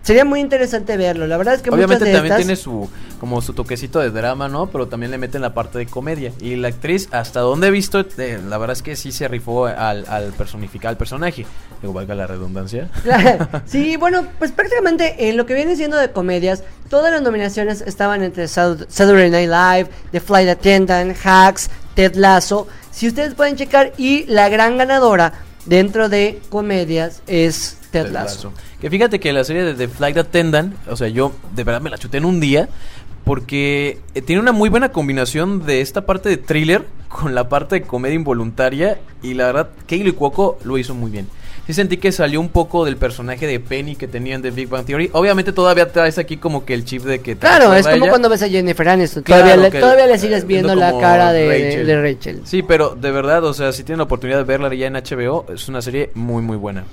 Sería 0.08 0.24
muy 0.24 0.40
interesante 0.40 0.96
verlo. 0.96 1.26
La 1.26 1.36
verdad 1.36 1.52
es 1.52 1.60
que 1.60 1.68
Obviamente 1.68 1.96
muchas 2.06 2.08
de 2.08 2.12
también 2.14 2.32
estas... 2.32 2.46
tiene 2.46 2.56
su 2.56 2.88
como 3.20 3.42
su 3.42 3.52
toquecito 3.52 3.98
de 3.98 4.10
drama, 4.10 4.48
¿no? 4.48 4.70
Pero 4.70 4.88
también 4.88 5.10
le 5.10 5.18
meten 5.18 5.42
la 5.42 5.52
parte 5.52 5.76
de 5.76 5.84
comedia. 5.84 6.32
Y 6.40 6.56
la 6.56 6.68
actriz, 6.68 7.10
hasta 7.10 7.40
donde 7.40 7.66
he 7.66 7.70
visto, 7.70 8.00
eh, 8.16 8.40
la 8.48 8.56
verdad 8.56 8.74
es 8.74 8.82
que 8.82 8.96
sí 8.96 9.12
se 9.12 9.28
rifó 9.28 9.66
al, 9.66 10.06
al 10.08 10.32
personificar 10.32 10.88
al 10.88 10.96
personaje. 10.96 11.44
Digo, 11.82 11.92
valga 11.92 12.14
la 12.14 12.26
redundancia. 12.26 12.88
sí, 13.66 13.98
bueno, 13.98 14.26
pues 14.38 14.50
prácticamente 14.50 15.28
en 15.28 15.36
lo 15.36 15.44
que 15.44 15.52
viene 15.52 15.76
siendo 15.76 15.98
de 15.98 16.10
comedias, 16.10 16.62
todas 16.88 17.12
las 17.12 17.20
nominaciones 17.20 17.82
estaban 17.82 18.22
entre 18.22 18.48
Sat- 18.48 18.86
Saturday 18.88 19.28
Night 19.28 19.50
Live, 19.50 19.90
The 20.12 20.20
Flight 20.20 20.48
Attendant, 20.48 21.14
Hacks, 21.22 21.68
Ted 21.94 22.14
Lasso. 22.14 22.66
Si 22.90 23.08
ustedes 23.08 23.34
pueden 23.34 23.56
checar, 23.56 23.92
y 23.98 24.24
la 24.24 24.48
gran 24.48 24.78
ganadora 24.78 25.34
dentro 25.66 26.08
de 26.08 26.40
comedias 26.48 27.20
es 27.26 27.77
Ted 27.90 28.10
Lasso. 28.10 28.52
Que 28.80 28.90
fíjate 28.90 29.18
que 29.20 29.32
la 29.32 29.44
serie 29.44 29.64
de 29.64 29.74
The 29.74 29.88
Flight 29.88 30.16
Attendant, 30.16 30.74
o 30.88 30.96
sea, 30.96 31.08
yo 31.08 31.32
de 31.54 31.64
verdad 31.64 31.80
me 31.80 31.90
la 31.90 31.98
chuté 31.98 32.18
en 32.18 32.24
un 32.24 32.40
día 32.40 32.68
porque 33.24 33.98
eh, 34.14 34.22
tiene 34.22 34.40
una 34.40 34.52
muy 34.52 34.68
buena 34.70 34.90
combinación 34.90 35.66
de 35.66 35.80
esta 35.80 36.06
parte 36.06 36.28
de 36.28 36.36
thriller 36.38 36.86
con 37.08 37.34
la 37.34 37.48
parte 37.48 37.76
de 37.76 37.82
comedia 37.82 38.14
involuntaria 38.14 38.98
y 39.22 39.34
la 39.34 39.46
verdad 39.46 39.70
Kaylee 39.86 40.12
Cuoco 40.12 40.58
lo 40.64 40.78
hizo 40.78 40.94
muy 40.94 41.10
bien. 41.10 41.28
Sí 41.66 41.74
sentí 41.74 41.98
que 41.98 42.10
salió 42.12 42.40
un 42.40 42.48
poco 42.48 42.86
del 42.86 42.96
personaje 42.96 43.46
de 43.46 43.60
Penny 43.60 43.94
que 43.94 44.08
tenían 44.08 44.40
de 44.40 44.50
Big 44.50 44.70
Bang 44.70 44.86
Theory. 44.86 45.10
Obviamente 45.12 45.52
todavía 45.52 45.92
traes 45.92 46.16
aquí 46.16 46.38
como 46.38 46.64
que 46.64 46.72
el 46.72 46.86
chip 46.86 47.02
de 47.02 47.20
que... 47.20 47.36
Claro, 47.36 47.74
es 47.74 47.86
como 47.86 48.08
cuando 48.08 48.30
ves 48.30 48.40
a 48.42 48.48
Jennifer 48.48 48.88
Aniston. 48.88 49.22
Claro, 49.22 49.42
Todavía, 49.44 49.68
le, 49.70 49.78
todavía 49.78 50.06
le 50.06 50.18
sigues 50.18 50.46
viendo 50.46 50.74
viendo 50.74 50.92
la 50.92 50.98
cara 50.98 51.30
de 51.34 51.42
de- 51.46 51.48
Rachel. 51.68 51.86
de 51.86 52.02
Rachel. 52.02 52.40
Sí, 52.44 52.62
pero 52.62 52.96
de 52.98 53.10
verdad, 53.10 53.44
o 53.44 53.52
sea, 53.52 53.72
si 53.72 53.84
tienen 53.84 53.98
la 53.98 54.04
oportunidad 54.04 54.38
de 54.38 54.44
verla 54.44 54.72
ya 54.74 54.86
en 54.86 54.94
HBO, 54.94 55.44
es 55.52 55.68
una 55.68 55.82
serie 55.82 56.10
muy, 56.14 56.40
muy 56.40 56.56
buena. 56.56 56.84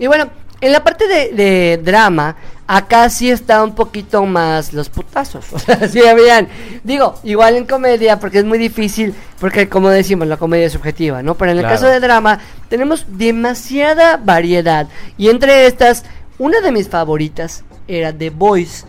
Y 0.00 0.08
bueno, 0.08 0.28
en 0.60 0.72
la 0.72 0.82
parte 0.82 1.06
de, 1.08 1.32
de 1.32 1.80
drama, 1.82 2.36
acá 2.66 3.10
sí 3.10 3.30
está 3.30 3.62
un 3.62 3.74
poquito 3.74 4.24
más 4.24 4.72
los 4.72 4.88
putazos. 4.88 5.44
O 5.52 5.58
sea, 5.58 5.86
sí 5.88 6.04
habían. 6.06 6.48
Digo, 6.82 7.14
igual 7.24 7.56
en 7.56 7.66
comedia, 7.66 8.18
porque 8.18 8.38
es 8.38 8.44
muy 8.44 8.58
difícil, 8.58 9.14
porque 9.40 9.68
como 9.68 9.90
decimos, 9.90 10.26
la 10.28 10.36
comedia 10.36 10.66
es 10.66 10.72
subjetiva, 10.72 11.22
¿no? 11.22 11.34
Pero 11.34 11.50
en 11.52 11.58
el 11.58 11.64
Claro. 11.64 11.74
caso 11.76 11.86
de 11.88 12.00
drama, 12.00 12.38
tenemos 12.68 13.04
demasiada 13.08 14.16
variedad. 14.16 14.86
Y 15.18 15.28
entre 15.28 15.66
estas, 15.66 16.04
una 16.38 16.60
de 16.60 16.72
mis 16.72 16.88
favoritas 16.88 17.64
era 17.86 18.12
The 18.12 18.30
Voice. 18.30 18.86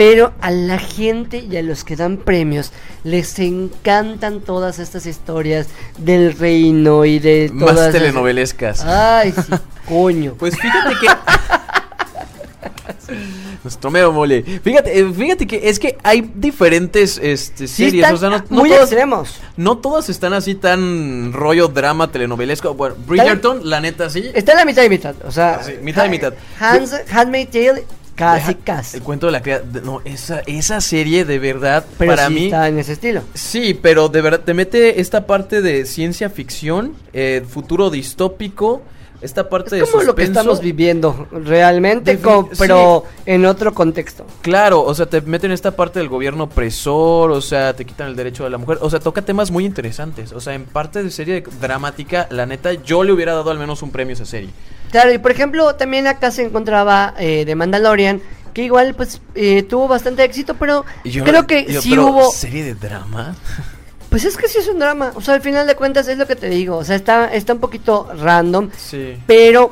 Pero 0.00 0.32
a 0.40 0.50
la 0.50 0.78
gente 0.78 1.44
y 1.50 1.58
a 1.58 1.62
los 1.62 1.84
que 1.84 1.94
dan 1.94 2.16
premios 2.16 2.72
les 3.04 3.38
encantan 3.38 4.40
todas 4.40 4.78
estas 4.78 5.04
historias 5.04 5.66
del 5.98 6.32
reino 6.38 7.04
y 7.04 7.18
de 7.18 7.50
Más 7.52 7.74
todas 7.74 7.88
esas- 7.90 8.00
telenovelescas. 8.00 8.82
Ay, 8.82 9.32
sí, 9.32 9.52
coño. 9.86 10.36
Pues 10.38 10.54
fíjate 10.58 10.94
que. 11.02 11.06
Nuestro 13.62 13.90
mero 13.90 14.10
mole. 14.10 14.42
Fíjate, 14.64 14.98
eh, 15.00 15.12
fíjate 15.12 15.46
que 15.46 15.68
es 15.68 15.78
que 15.78 15.98
hay 16.02 16.32
diferentes 16.34 17.18
este, 17.22 17.68
Sí 17.68 17.90
series. 17.90 18.10
o 18.10 18.16
sea, 18.16 18.30
no, 18.30 18.38
no 18.38 18.44
muy 18.48 18.70
todas, 18.70 18.84
extremos. 18.84 19.34
no 19.58 19.76
todas 19.76 20.08
están 20.08 20.32
así 20.32 20.54
tan 20.54 21.34
rollo 21.34 21.68
drama 21.68 22.10
telenovelesco. 22.10 22.72
Bueno, 22.72 22.94
Bridgerton, 23.06 23.68
la 23.68 23.82
neta 23.82 24.08
sí. 24.08 24.30
Está 24.32 24.52
en 24.52 24.58
la 24.58 24.64
mitad 24.64 24.82
y 24.82 24.88
mitad. 24.88 25.14
O 25.26 25.30
sea, 25.30 25.58
Ah, 25.60 25.62
sí, 25.62 25.72
mitad 25.82 26.06
y 26.06 26.08
mitad. 26.08 26.32
Hans, 26.58 26.94
Handmaid's 27.12 27.50
Tale, 27.50 27.84
casi, 28.20 28.54
Deja- 28.54 28.64
casi. 28.64 28.96
El 28.98 29.02
cuento 29.02 29.26
de 29.26 29.32
la 29.32 29.42
criada. 29.42 29.64
No, 29.82 30.00
esa, 30.04 30.40
esa 30.46 30.80
serie 30.80 31.24
de 31.24 31.38
verdad, 31.38 31.84
Pero 31.98 32.12
para 32.12 32.28
sí 32.28 32.34
mí. 32.34 32.44
está 32.46 32.68
en 32.68 32.78
ese 32.78 32.92
estilo. 32.92 33.22
Sí, 33.34 33.74
pero 33.74 34.08
de 34.08 34.20
verdad 34.20 34.40
te 34.40 34.54
mete 34.54 35.00
esta 35.00 35.26
parte 35.26 35.60
de 35.62 35.86
ciencia 35.86 36.30
ficción, 36.30 36.94
eh, 37.12 37.42
futuro 37.48 37.90
distópico, 37.90 38.82
esta 39.22 39.50
parte 39.50 39.76
de 39.76 39.82
Es 39.82 39.90
como 39.90 40.02
lo 40.04 40.14
que 40.14 40.22
estamos 40.22 40.60
viviendo 40.62 41.28
realmente, 41.30 42.18
Defini- 42.18 42.22
co- 42.22 42.48
pero 42.58 43.04
en 43.26 43.44
otro 43.44 43.74
contexto. 43.74 44.24
Claro, 44.40 44.82
o 44.82 44.94
sea, 44.94 45.04
te 45.06 45.20
meten 45.20 45.52
esta 45.52 45.72
parte 45.72 45.98
del 45.98 46.08
gobierno 46.08 46.44
opresor, 46.44 47.30
o 47.30 47.40
sea, 47.42 47.74
te 47.74 47.84
quitan 47.84 48.08
el 48.08 48.16
derecho 48.16 48.44
de 48.44 48.50
la 48.50 48.56
mujer, 48.56 48.78
o 48.80 48.88
sea, 48.88 48.98
toca 48.98 49.20
temas 49.20 49.50
muy 49.50 49.66
interesantes. 49.66 50.32
O 50.32 50.40
sea, 50.40 50.54
en 50.54 50.64
parte 50.64 51.02
de 51.02 51.10
serie 51.10 51.44
dramática, 51.60 52.28
la 52.30 52.46
neta, 52.46 52.72
yo 52.72 53.04
le 53.04 53.12
hubiera 53.12 53.34
dado 53.34 53.50
al 53.50 53.58
menos 53.58 53.82
un 53.82 53.90
premio 53.90 54.12
a 54.12 54.14
esa 54.14 54.24
serie. 54.24 54.50
Claro, 54.90 55.12
y 55.12 55.18
por 55.18 55.30
ejemplo, 55.30 55.74
también 55.76 56.06
acá 56.06 56.30
se 56.30 56.42
encontraba 56.42 57.14
eh, 57.18 57.44
de 57.44 57.54
Mandalorian, 57.54 58.20
que 58.52 58.62
igual 58.62 58.94
pues 58.94 59.20
eh, 59.34 59.62
tuvo 59.62 59.86
bastante 59.88 60.24
éxito, 60.24 60.54
pero 60.54 60.84
yo- 61.04 61.24
creo 61.24 61.46
que 61.46 61.64
yo, 61.66 61.80
sí 61.80 61.90
pero, 61.90 62.06
hubo... 62.06 62.30
¿Serie 62.32 62.64
de 62.64 62.74
drama? 62.74 63.36
Pues 64.10 64.24
es 64.24 64.36
que 64.36 64.48
sí 64.48 64.58
es 64.58 64.66
un 64.66 64.80
drama, 64.80 65.12
o 65.14 65.20
sea, 65.20 65.34
al 65.34 65.40
final 65.40 65.68
de 65.68 65.76
cuentas 65.76 66.08
es 66.08 66.18
lo 66.18 66.26
que 66.26 66.34
te 66.34 66.48
digo, 66.48 66.76
o 66.78 66.82
sea, 66.84 66.96
está, 66.96 67.32
está 67.32 67.52
un 67.52 67.60
poquito 67.60 68.08
random, 68.20 68.68
Sí. 68.76 69.16
pero 69.24 69.70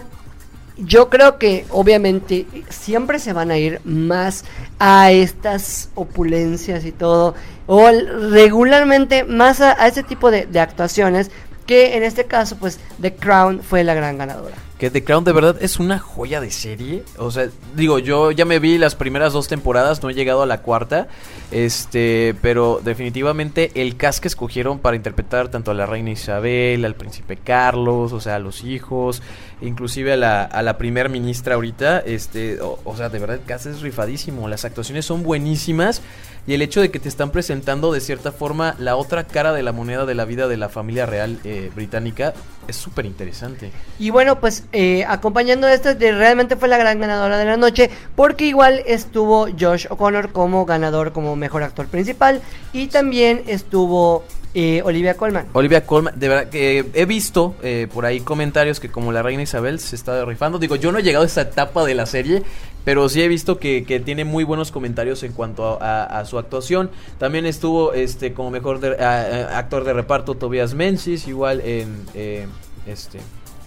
yo 0.77 1.09
creo 1.11 1.39
que 1.39 1.67
obviamente 1.71 2.47
siempre 2.69 3.19
se 3.19 3.33
van 3.33 3.51
a 3.51 3.59
ir 3.59 3.81
más 3.83 4.45
a 4.79 5.11
estas 5.11 5.89
opulencias 5.97 6.85
y 6.85 6.93
todo, 6.93 7.35
o 7.67 7.91
regularmente 8.31 9.25
más 9.25 9.61
a, 9.61 9.73
a 9.83 9.89
ese 9.89 10.05
tipo 10.05 10.31
de, 10.31 10.47
de 10.47 10.61
actuaciones, 10.61 11.33
que 11.67 11.97
en 11.97 12.05
este 12.05 12.27
caso 12.27 12.57
pues 12.59 12.79
The 13.03 13.15
Crown 13.17 13.61
fue 13.65 13.83
la 13.83 13.95
gran 13.95 14.19
ganadora. 14.19 14.55
Que 14.79 14.91
The 14.91 15.03
Crown 15.03 15.25
de 15.25 15.33
verdad 15.33 15.57
es 15.61 15.81
una 15.81 15.99
joya 15.99 16.41
de 16.41 16.53
serie. 16.53 17.03
O 17.17 17.33
sea, 17.33 17.49
digo, 17.75 17.99
yo 17.99 18.31
ya 18.31 18.45
me 18.45 18.61
vi 18.61 18.79
las 18.79 18.95
primeras 18.95 19.33
dos 19.33 19.49
temporadas, 19.49 20.03
no 20.03 20.11
he 20.11 20.15
llegado 20.15 20.43
a 20.43 20.47
la 20.47 20.63
cuarta. 20.63 21.09
Este, 21.51 22.37
pero 22.43 22.81
definitivamente 22.85 23.73
el 23.75 23.97
cast 23.97 24.21
que 24.21 24.29
escogieron 24.29 24.79
para 24.79 24.97
interpretar 24.97 25.49
tanto 25.49 25.73
a 25.73 25.75
la 25.75 25.87
reina 25.87 26.11
Isabel, 26.11 26.85
al 26.85 26.95
príncipe 26.95 27.37
Carlos, 27.37 28.13
o 28.13 28.21
sea, 28.21 28.37
a 28.37 28.39
los 28.39 28.63
hijos, 28.63 29.23
inclusive 29.61 30.13
a 30.13 30.17
la, 30.17 30.45
a 30.45 30.63
la 30.63 30.79
primer 30.79 31.09
ministra 31.09 31.57
ahorita, 31.57 32.01
este, 32.01 32.59
o, 32.61 32.97
sea, 32.97 33.09
de 33.09 33.19
verdad 33.19 33.37
el 33.37 33.45
cast 33.45 33.67
es 33.67 33.81
rifadísimo. 33.81 34.49
Las 34.49 34.65
actuaciones 34.65 35.05
son 35.05 35.23
buenísimas. 35.23 36.03
Y 36.47 36.55
el 36.55 36.63
hecho 36.63 36.81
de 36.81 36.91
que 36.91 36.99
te 36.99 37.11
están 37.11 37.31
presentando 37.31 37.93
de 37.93 38.01
cierta 38.01 38.33
forma 38.33 38.75
la 38.79 38.97
otra 38.97 39.25
cara 39.25 39.53
de 39.53 39.63
la 39.63 39.73
moneda 39.73 40.07
de 40.07 40.15
la 40.15 40.25
vida 40.25 40.49
de 40.49 40.57
la 40.57 40.71
familia 40.71 41.05
real 41.05 41.39
eh, 41.45 41.71
británica 41.75 42.33
es 42.67 42.77
súper 42.77 43.05
interesante. 43.05 43.71
Y 43.99 44.09
bueno, 44.09 44.41
pues 44.41 44.65
eh, 44.73 45.05
acompañando 45.09 45.67
esto, 45.69 45.95
de, 45.95 46.13
realmente 46.13 46.57
fue 46.57 46.69
la 46.69 46.77
gran 46.79 47.01
ganadora 47.01 47.39
de 47.39 47.45
la 47.45 47.57
noche, 47.57 47.91
porque 48.15 48.45
igual 48.47 48.83
estuvo 48.87 49.47
Josh 49.59 49.87
O'Connor 49.89 50.33
como 50.33 50.65
ganador, 50.67 51.13
como 51.13 51.37
mejor 51.37 51.63
actor 51.63 51.87
principal, 51.87 52.43
y 52.73 52.89
también 52.89 53.43
estuvo 53.47 54.25
eh, 54.55 54.83
Olivia 54.85 55.15
Colman. 55.15 55.47
Olivia 55.53 55.85
Colman, 55.87 56.19
de 56.19 56.29
verdad 56.29 56.49
que 56.51 56.85
he 56.95 57.05
visto 57.05 57.55
eh, 57.63 57.87
por 57.93 58.05
ahí 58.07 58.21
comentarios 58.21 58.81
que 58.81 58.91
como 58.91 59.13
la 59.13 59.23
reina 59.23 59.43
Isabel 59.43 59.79
se 59.79 59.95
está 59.97 60.25
rifando. 60.25 60.59
Digo, 60.59 60.77
yo 60.77 60.91
no 60.93 60.99
he 60.99 61.03
llegado 61.03 61.23
a 61.25 61.27
esa 61.27 61.43
etapa 61.43 61.85
de 61.85 61.95
la 61.95 62.07
serie, 62.07 62.43
pero 62.85 63.09
sí 63.11 63.23
he 63.23 63.29
visto 63.29 63.59
que, 63.59 63.85
que 63.85 64.01
tiene 64.01 64.25
muy 64.25 64.45
buenos 64.45 64.73
comentarios 64.73 65.23
en 65.23 65.33
cuanto 65.33 65.81
a, 65.83 66.05
a- 66.05 66.21
a 66.21 66.25
su 66.25 66.39
actuación. 66.39 66.91
También 67.19 67.45
estuvo 67.47 67.93
este 67.93 68.33
como 68.33 68.51
mejor 68.51 68.81
de- 68.81 68.97
a- 69.05 69.53
a- 69.55 69.59
actor 69.59 69.85
de 69.85 69.93
reparto 69.93 70.35
Tobias 70.35 70.73
Menzies, 70.75 71.29
igual 71.29 71.61
en 71.61 72.05
eh, 72.15 72.47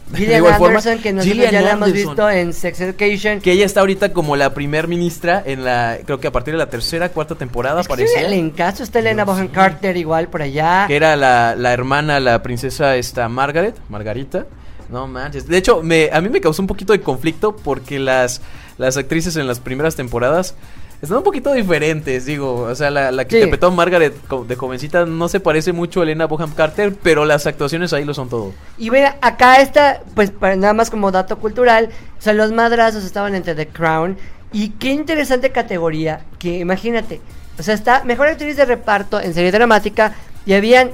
este. 0.07 0.11
de 0.11 0.17
Gillian 0.17 0.37
igual 0.39 0.55
forma, 0.55 0.79
Anderson, 0.79 1.01
que 1.01 1.13
nosotros 1.13 1.33
Gillian 1.33 1.51
ya 1.51 1.61
la 1.61 1.71
hemos 1.71 1.93
visto 1.93 2.29
en 2.29 2.53
Sex 2.53 2.81
Education. 2.81 3.39
Que 3.41 3.51
ella 3.53 3.65
está 3.65 3.79
ahorita 3.81 4.13
como 4.13 4.35
la 4.35 4.53
primer 4.53 4.87
ministra 4.87 5.41
en 5.45 5.63
la, 5.63 5.99
creo 6.05 6.19
que 6.19 6.27
a 6.27 6.31
partir 6.31 6.53
de 6.53 6.57
la 6.57 6.69
tercera, 6.69 7.09
cuarta 7.09 7.35
temporada 7.35 7.81
Es 7.81 7.87
que 7.87 7.91
parecía. 7.91 8.21
el 8.27 8.33
encaso 8.33 8.83
está 8.83 8.99
Elena 8.99 9.25
Bonham 9.25 9.47
Carter 9.47 9.95
igual 9.97 10.27
por 10.27 10.41
allá. 10.41 10.85
Que 10.87 10.95
era 10.95 11.15
la, 11.15 11.55
la 11.55 11.73
hermana, 11.73 12.19
la 12.19 12.41
princesa 12.43 12.95
esta 12.95 13.27
Margaret, 13.29 13.75
Margarita. 13.89 14.45
No 14.89 15.07
manches. 15.07 15.47
De 15.47 15.57
hecho, 15.57 15.81
me, 15.81 16.09
a 16.11 16.19
mí 16.19 16.27
me 16.27 16.41
causó 16.41 16.61
un 16.61 16.67
poquito 16.67 16.91
de 16.91 16.99
conflicto 17.01 17.55
porque 17.55 17.97
las, 17.97 18.41
las 18.77 18.97
actrices 18.97 19.37
en 19.37 19.47
las 19.47 19.61
primeras 19.61 19.95
temporadas 19.95 20.55
están 21.01 21.17
un 21.17 21.23
poquito 21.23 21.51
diferentes, 21.53 22.25
digo. 22.25 22.61
O 22.61 22.75
sea, 22.75 22.91
la, 22.91 23.11
la 23.11 23.25
que 23.25 23.31
Sí. 23.31 23.37
interpretó 23.37 23.67
a 23.67 23.71
Margaret 23.71 24.13
de 24.47 24.55
jovencita 24.55 25.05
no 25.05 25.27
se 25.29 25.39
parece 25.39 25.71
mucho 25.73 25.99
a 26.01 26.03
Elena 26.03 26.25
Bonham 26.27 26.53
Carter, 26.53 26.93
pero 27.01 27.25
las 27.25 27.47
actuaciones 27.47 27.91
ahí 27.93 28.05
lo 28.05 28.13
son 28.13 28.29
todo. 28.29 28.53
Y 28.77 28.91
mira, 28.91 29.17
acá 29.21 29.61
está, 29.61 30.01
pues 30.15 30.31
para 30.31 30.55
nada 30.55 30.73
más 30.73 30.89
como 30.89 31.11
dato 31.11 31.37
cultural, 31.39 31.89
o 32.19 32.21
sea, 32.21 32.33
los 32.33 32.51
madrazos 32.51 33.03
estaban 33.03 33.33
entre 33.35 33.55
The 33.55 33.67
Crown. 33.67 34.17
Y 34.53 34.69
qué 34.71 34.89
interesante 34.89 35.51
categoría, 35.51 36.25
que 36.37 36.59
imagínate, 36.59 37.21
o 37.57 37.63
sea, 37.63 37.73
está 37.73 38.03
mejor 38.03 38.27
actriz 38.27 38.57
de 38.57 38.65
reparto 38.65 39.19
en 39.21 39.33
serie 39.33 39.51
dramática 39.51 40.13
y 40.45 40.53
habían 40.53 40.91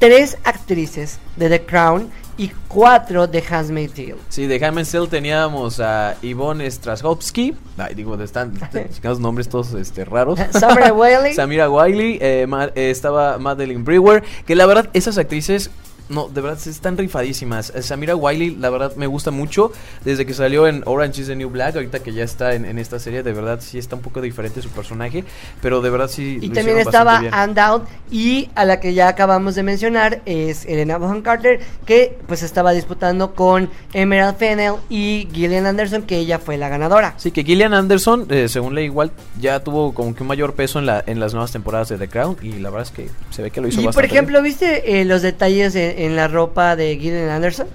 tres 0.00 0.36
actrices 0.44 1.18
de 1.36 1.48
The 1.48 1.62
Crown 1.62 2.10
y 2.38 2.50
cuatro 2.68 3.26
de 3.26 3.42
Handmaid's 3.48 3.94
Tale. 3.94 4.16
Sí, 4.28 4.46
de 4.46 4.64
Handmaid's 4.64 4.90
Tale 4.92 5.06
teníamos 5.08 5.80
a 5.80 6.16
Ivonne 6.22 6.70
Strahovski. 6.70 7.54
Ay, 7.78 7.94
digo, 7.94 8.14
están 8.22 8.52
chicanos 8.92 9.20
nombres 9.20 9.48
todos 9.48 9.72
este, 9.74 10.04
raros. 10.04 10.38
Samara 10.50 10.92
Wiley. 10.92 11.34
Samira 11.34 11.70
Wiley. 11.70 12.18
eh, 12.20 12.46
Ma- 12.48 12.70
eh, 12.74 12.90
estaba 12.90 13.38
Madeline 13.38 13.84
Brewer. 13.84 14.22
Que 14.46 14.54
la 14.54 14.66
verdad, 14.66 14.88
esas 14.92 15.16
actrices. 15.18 15.70
No, 16.08 16.28
de 16.28 16.40
verdad, 16.40 16.58
están 16.66 16.96
rifadísimas. 16.96 17.72
Eh, 17.74 17.82
Samira 17.82 18.14
Wiley, 18.14 18.56
la 18.56 18.70
verdad, 18.70 18.94
me 18.96 19.06
gusta 19.06 19.30
mucho. 19.30 19.72
Desde 20.04 20.26
que 20.26 20.34
salió 20.34 20.66
en 20.66 20.82
Orange 20.86 21.22
is 21.22 21.26
the 21.28 21.36
New 21.36 21.50
Black, 21.50 21.76
ahorita 21.76 22.00
que 22.00 22.12
ya 22.12 22.24
está 22.24 22.54
en, 22.54 22.64
en 22.64 22.78
esta 22.78 22.98
serie, 22.98 23.22
de 23.22 23.32
verdad, 23.32 23.60
sí 23.60 23.78
está 23.78 23.96
un 23.96 24.02
poco 24.02 24.20
diferente 24.20 24.62
su 24.62 24.70
personaje. 24.70 25.24
Pero 25.62 25.80
de 25.80 25.90
verdad, 25.90 26.08
sí. 26.08 26.38
Y 26.40 26.48
lo 26.48 26.54
también 26.54 26.78
estaba 26.78 27.20
bien. 27.20 27.32
Dowd 27.54 27.82
y 28.10 28.50
a 28.54 28.64
la 28.64 28.80
que 28.80 28.94
ya 28.94 29.08
acabamos 29.08 29.54
de 29.54 29.62
mencionar 29.62 30.20
es 30.26 30.64
Elena 30.66 30.98
Bonham 30.98 31.22
Carter 31.22 31.60
que 31.84 32.18
pues 32.26 32.42
estaba 32.42 32.72
disputando 32.72 33.34
con 33.34 33.70
Emerald 33.92 34.36
Fennell 34.36 34.74
y 34.88 35.28
Gillian 35.32 35.66
Anderson 35.66 36.02
que 36.02 36.18
ella 36.18 36.38
fue 36.38 36.56
la 36.56 36.68
ganadora. 36.68 37.14
Sí, 37.16 37.30
que 37.30 37.44
Gillian 37.44 37.74
Anderson, 37.74 38.26
eh, 38.30 38.48
según 38.48 38.74
leí 38.74 38.84
igual, 38.86 39.10
ya 39.40 39.60
tuvo 39.60 39.94
como 39.94 40.14
que 40.14 40.22
un 40.22 40.28
mayor 40.28 40.54
peso 40.54 40.78
en, 40.78 40.86
la, 40.86 41.02
en 41.06 41.20
las 41.20 41.32
nuevas 41.32 41.52
temporadas 41.52 41.88
de 41.88 41.98
The 41.98 42.08
Crown. 42.08 42.36
Y 42.42 42.52
la 42.58 42.70
verdad 42.70 42.86
es 42.86 42.92
que 42.92 43.08
se 43.30 43.42
ve 43.42 43.50
que 43.50 43.60
lo 43.60 43.68
hizo 43.68 43.80
Y 43.80 43.84
por 43.84 43.94
bastante 43.94 44.14
ejemplo, 44.14 44.42
¿viste 44.42 45.00
eh, 45.00 45.04
los 45.04 45.22
detalles 45.22 45.74
en, 45.74 45.95
en 45.96 46.16
la 46.16 46.28
ropa 46.28 46.76
de 46.76 46.96
Gillian 46.96 47.28
Anderson? 47.30 47.66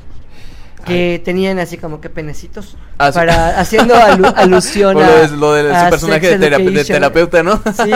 Que 0.86 1.22
tenían 1.24 1.60
así 1.60 1.78
como 1.78 2.02
que 2.02 2.10
penecitos 2.10 2.76
Ah, 2.98 3.12
para 3.14 3.60
haciendo 3.60 3.94
alu- 3.94 4.34
alusión 4.36 4.98
a, 4.98 5.08
lo 5.08 5.16
de, 5.16 5.28
lo 5.38 5.54
de 5.54 5.76
a 5.76 5.84
su 5.86 5.90
personaje 5.92 6.38
de, 6.40 6.84
terapeuta, 6.84 7.44
¿no? 7.44 7.58
Sí, 7.58 7.94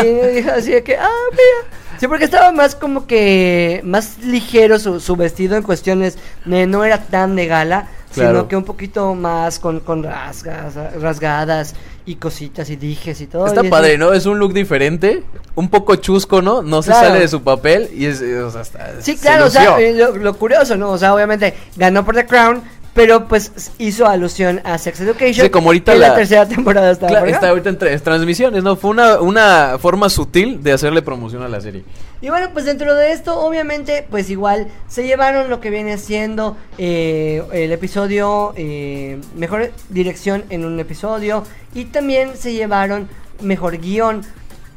así 0.49 0.71
de 0.71 0.83
que, 0.83 0.95
ah, 0.95 1.09
mira. 1.31 1.77
Sí, 1.99 2.07
porque 2.07 2.25
estaba 2.25 2.51
más 2.51 2.75
como 2.75 3.07
que, 3.07 3.81
más 3.83 4.19
ligero 4.19 4.77
su, 4.77 4.99
su 4.99 5.15
vestido 5.15 5.57
en 5.57 5.63
cuestiones, 5.63 6.17
de 6.45 6.67
no 6.67 6.83
era 6.83 6.99
tan 6.99 7.35
de 7.35 7.47
gala. 7.47 7.87
Claro. 8.13 8.29
sino 8.29 8.47
que 8.47 8.55
un 8.55 8.63
poquito 8.63 9.13
más 9.13 9.59
con, 9.59 9.81
con 9.81 10.01
rasgas, 10.01 10.75
rasgadas 11.01 11.75
y 12.07 12.15
cositas 12.15 12.69
y 12.69 12.75
dijes 12.75 13.19
y 13.21 13.27
todo. 13.27 13.47
Está 13.47 13.65
y 13.65 13.69
padre, 13.69 13.97
¿no? 13.97 14.13
Es 14.13 14.25
un 14.27 14.37
look 14.39 14.53
diferente, 14.53 15.23
un 15.55 15.69
poco 15.69 15.95
chusco, 15.95 16.41
¿no? 16.41 16.61
No 16.61 16.81
se 16.83 16.91
Claro. 16.91 17.07
sale 17.07 17.19
de 17.19 17.27
su 17.27 17.41
papel 17.41 17.89
y 17.93 18.05
es, 18.05 18.21
o 18.21 18.51
sea, 18.51 18.61
está- 18.61 19.01
Sí, 19.01 19.15
se 19.15 19.21
claro, 19.21 19.45
o 19.45 19.49
sea, 19.49 19.79
eh, 19.79 19.93
lo, 19.93 20.15
lo 20.15 20.33
curioso, 20.37 20.77
¿no? 20.77 20.91
O 20.91 20.97
sea, 20.97 21.13
obviamente 21.15 21.55
ganó 21.75 22.05
por 22.05 22.13
The 22.15 22.25
Crown, 22.27 22.61
pero 22.95 23.27
pues 23.27 23.51
hizo 23.77 24.07
alusión 24.07 24.61
a 24.63 24.77
Sex 24.79 25.01
Education. 25.01 25.45
Sí, 25.45 25.49
como 25.51 25.67
ahorita 25.67 25.93
que 25.93 25.99
la, 25.99 26.07
la- 26.09 26.15
tercera 26.15 26.47
temporada 26.47 26.95
Claro, 26.95 27.17
acá. 27.17 27.29
está 27.29 27.49
ahorita 27.49 27.69
en 27.69 27.77
tra- 27.77 28.01
transmisiones, 28.01 28.63
¿no? 28.63 28.75
Fue 28.77 28.89
una, 28.89 29.19
una 29.19 29.77
forma 29.79 30.09
sutil 30.09 30.63
de 30.63 30.71
hacerle 30.71 31.01
promoción 31.03 31.43
a 31.43 31.49
la 31.49 31.59
serie. 31.61 31.83
Y 32.21 32.29
bueno, 32.29 32.49
pues 32.53 32.63
dentro 32.65 32.95
de 32.95 33.11
esto, 33.11 33.37
obviamente, 33.39 34.07
pues 34.09 34.29
igual 34.29 34.69
se 34.87 35.05
llevaron 35.05 35.49
lo 35.49 35.59
que 35.59 35.69
viene 35.69 35.97
siendo 35.97 36.55
eh, 36.77 37.43
el 37.51 37.71
episodio, 37.73 38.53
eh, 38.55 39.19
mejor 39.35 39.71
dirección 39.89 40.45
en 40.49 40.63
un 40.65 40.79
episodio, 40.79 41.43
y 41.75 41.85
también 41.85 42.37
se 42.37 42.53
llevaron 42.53 43.09
mejor 43.41 43.77
guion. 43.77 44.21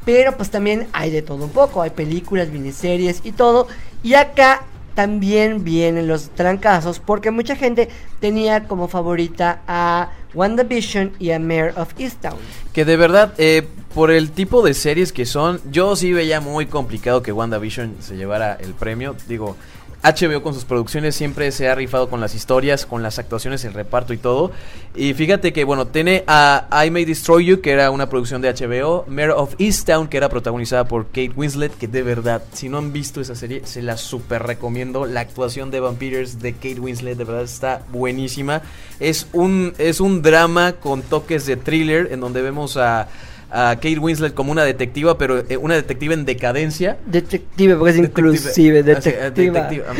Pero 0.05 0.35
pues 0.35 0.49
también 0.49 0.87
hay 0.91 1.09
de 1.11 1.21
todo 1.21 1.45
un 1.45 1.51
poco, 1.51 1.81
hay 1.81 1.91
películas, 1.91 2.49
miniseries 2.49 3.21
y 3.23 3.31
todo. 3.31 3.67
Y 4.03 4.13
acá 4.15 4.63
también 4.99 5.63
vienen 5.63 6.09
los 6.09 6.29
trancazos 6.31 6.99
porque 6.99 7.31
mucha 7.31 7.55
gente 7.55 7.87
tenía 8.19 8.65
como 8.67 8.89
favorita 8.89 9.61
a 9.65 10.09
WandaVision 10.33 11.13
y 11.19 11.31
a 11.31 11.39
Mayor 11.39 11.71
of 11.77 11.93
Easttown. 11.97 12.37
Que 12.73 12.83
de 12.83 12.97
verdad, 12.97 13.33
eh, 13.37 13.65
por 13.95 14.11
el 14.11 14.31
tipo 14.31 14.61
de 14.61 14.73
series 14.73 15.13
que 15.13 15.25
son, 15.25 15.61
yo 15.71 15.95
sí 15.95 16.11
veía 16.11 16.41
muy 16.41 16.65
complicado 16.65 17.23
que 17.23 17.31
WandaVision 17.31 17.95
se 18.01 18.17
llevara 18.17 18.57
el 18.59 18.73
premio. 18.73 19.15
Digo, 19.25 19.55
HBO 20.01 20.41
con 20.41 20.53
sus 20.53 20.63
producciones 20.63 21.13
siempre 21.13 21.51
se 21.51 21.67
ha 21.67 21.75
rifado 21.75 22.09
con 22.09 22.21
las 22.21 22.33
historias, 22.33 22.85
con 22.85 23.03
las 23.03 23.19
actuaciones, 23.19 23.65
el 23.65 23.73
reparto 23.73 24.13
y 24.13 24.17
todo. 24.17 24.51
Y 24.95 25.13
fíjate 25.13 25.51
que, 25.51 25.65
bueno, 25.65 25.87
tiene 25.87 26.23
a 26.27 26.85
I 26.85 26.89
May 26.89 27.03
Destroy 27.03 27.45
You, 27.45 27.61
que 27.61 27.71
era 27.71 27.91
una 27.91 28.07
producción 28.07 28.41
de 28.41 28.53
HBO, 28.53 29.03
Mayor 29.07 29.31
of 29.31 29.55
Easttown, 29.59 30.07
que 30.07 30.17
era 30.17 30.29
protagonizada 30.29 30.85
por 30.85 31.07
Kate 31.07 31.33
Winslet, 31.35 31.77
que 31.77 31.87
de 31.87 32.01
verdad, 32.01 32.43
si 32.53 32.69
no 32.69 32.77
han 32.77 32.93
visto 32.93 33.19
esa 33.19 33.35
serie, 33.35 33.61
se 33.65 33.81
la 33.81 33.97
super 33.97 34.43
recomiendo. 34.43 35.05
La 35.05 35.19
actuación 35.19 35.69
de 35.69 35.81
Vampires 35.81 36.39
de 36.39 36.53
Kate 36.53 36.79
Winslet, 36.79 37.17
de 37.17 37.23
verdad, 37.25 37.43
está 37.43 37.81
buenísima. 37.91 38.61
Es 39.01 39.27
un, 39.33 39.73
es 39.77 39.99
un 39.99 40.21
drama 40.21 40.73
con 40.73 41.01
toques 41.01 41.45
de 41.45 41.57
thriller, 41.57 42.09
en 42.11 42.21
donde 42.21 42.41
vemos 42.41 42.77
a 42.77 43.09
a 43.51 43.75
Kate 43.75 43.99
Winslet 43.99 44.33
como 44.33 44.51
una 44.51 44.63
detectiva, 44.63 45.17
pero 45.17 45.39
eh, 45.49 45.57
una 45.57 45.75
detectiva 45.75 46.13
en 46.13 46.25
decadencia. 46.25 46.97
Detective, 47.05 47.75
porque 47.75 47.91
es 47.91 47.97
inclusive, 47.97 48.79
Así, 48.95 49.09
eh, 49.09 49.31
detectiva. 49.31 49.67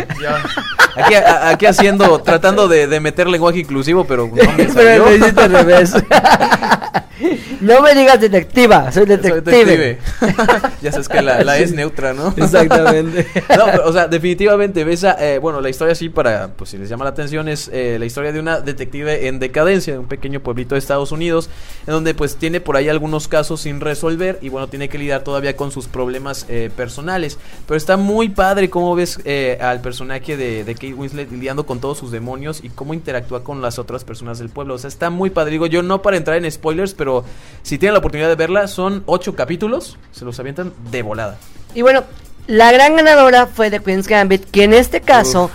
Ah. 0.97 1.03
Aquí, 1.05 1.13
a- 1.15 1.49
aquí 1.49 1.65
haciendo, 1.67 2.19
tratando 2.21 2.67
de, 2.67 2.87
de 2.87 2.99
meter 2.99 3.27
lenguaje 3.27 3.59
inclusivo, 3.59 4.05
pero 4.05 4.27
no 4.27 4.53
me 4.57 4.69
salió. 4.73 5.05
al 5.05 5.51
revés. 5.51 5.93
no 7.61 7.81
me 7.81 7.93
digas 7.93 8.19
detectiva, 8.19 8.91
soy 8.91 9.05
Soy 9.05 9.15
detective. 9.17 9.97
ya 10.81 10.91
sabes 10.91 11.07
que 11.09 11.21
la, 11.21 11.43
la 11.43 11.57
Sí. 11.57 11.63
es 11.63 11.71
neutra, 11.73 12.13
¿no? 12.13 12.33
Exactamente. 12.37 13.27
No, 13.57 13.65
pero, 13.65 13.85
o 13.87 13.93
sea, 13.93 14.07
definitivamente 14.07 14.83
ves 14.83 15.03
a, 15.03 15.15
eh, 15.19 15.37
bueno, 15.39 15.61
la 15.61 15.69
historia 15.69 15.93
sí 15.95 16.09
para, 16.09 16.49
pues 16.49 16.69
si 16.71 16.77
les 16.77 16.89
llama 16.89 17.03
la 17.05 17.11
atención 17.11 17.47
es 17.49 17.69
eh, 17.73 17.97
la 17.99 18.05
historia 18.05 18.31
de 18.31 18.39
una 18.39 18.59
detective 18.61 19.27
en 19.27 19.39
decadencia 19.39 19.93
de 19.93 19.99
un 19.99 20.07
pequeño 20.07 20.39
pueblito 20.41 20.75
de 20.75 20.79
Estados 20.79 21.11
Unidos, 21.11 21.49
en 21.87 21.93
donde 21.93 22.13
pues 22.13 22.35
tiene 22.35 22.59
por 22.61 22.75
ahí 22.77 22.89
algunos 22.89 23.27
casos 23.27 23.38
sin 23.43 23.81
resolver 23.81 24.39
y 24.41 24.49
bueno, 24.49 24.67
tiene 24.67 24.89
que 24.89 24.97
lidiar 24.97 25.23
todavía 25.23 25.55
con 25.55 25.71
sus 25.71 25.87
problemas 25.87 26.45
eh, 26.49 26.69
personales. 26.75 27.37
Pero 27.65 27.77
está 27.77 27.97
muy 27.97 28.29
padre 28.29 28.69
cómo 28.69 28.95
ves 28.95 29.19
eh, 29.25 29.57
al 29.61 29.81
personaje 29.81 30.37
de, 30.37 30.63
de 30.63 30.73
Kate 30.73 30.93
Winslet 30.93 31.31
lidiando 31.31 31.65
con 31.65 31.79
todos 31.79 31.97
sus 31.97 32.11
demonios 32.11 32.63
y 32.63 32.69
cómo 32.69 32.93
interactúa 32.93 33.43
con 33.43 33.61
las 33.61 33.79
otras 33.79 34.03
personas 34.03 34.39
del 34.39 34.49
pueblo. 34.49 34.75
O 34.75 34.77
sea, 34.77 34.87
está 34.87 35.09
muy 35.09 35.29
padre. 35.29 35.51
Digo, 35.51 35.65
yo 35.65 35.81
no 35.81 36.01
para 36.01 36.17
entrar 36.17 36.37
en 36.37 36.51
spoilers, 36.51 36.93
pero 36.93 37.23
si 37.63 37.77
tienen 37.77 37.93
la 37.93 37.99
oportunidad 37.99 38.29
de 38.29 38.35
verla, 38.35 38.67
son 38.67 39.03
ocho 39.05 39.35
capítulos, 39.35 39.97
se 40.11 40.25
los 40.25 40.39
avientan 40.39 40.73
de 40.91 41.01
volada. 41.01 41.37
Y 41.73 41.81
bueno, 41.81 42.03
la 42.47 42.71
gran 42.71 42.95
ganadora 42.95 43.45
fue 43.47 43.69
de 43.69 43.79
Queen's 43.79 44.07
Gambit, 44.07 44.43
que 44.49 44.63
en 44.63 44.73
este 44.73 45.01
caso, 45.01 45.51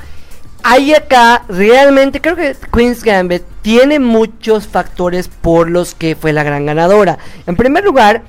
hay 0.66 0.94
acá 0.94 1.44
realmente, 1.48 2.22
creo 2.22 2.36
que 2.36 2.56
Queen's 2.72 3.04
Gambit 3.04 3.42
tiene 3.60 3.98
muchos 4.00 4.66
factores 4.66 5.28
por 5.28 5.70
los 5.70 5.94
que 5.94 6.16
fue 6.16 6.32
la 6.32 6.42
gran 6.42 6.64
ganadora. 6.64 7.18
En 7.46 7.54
primer 7.54 7.84
lugar, 7.84 8.22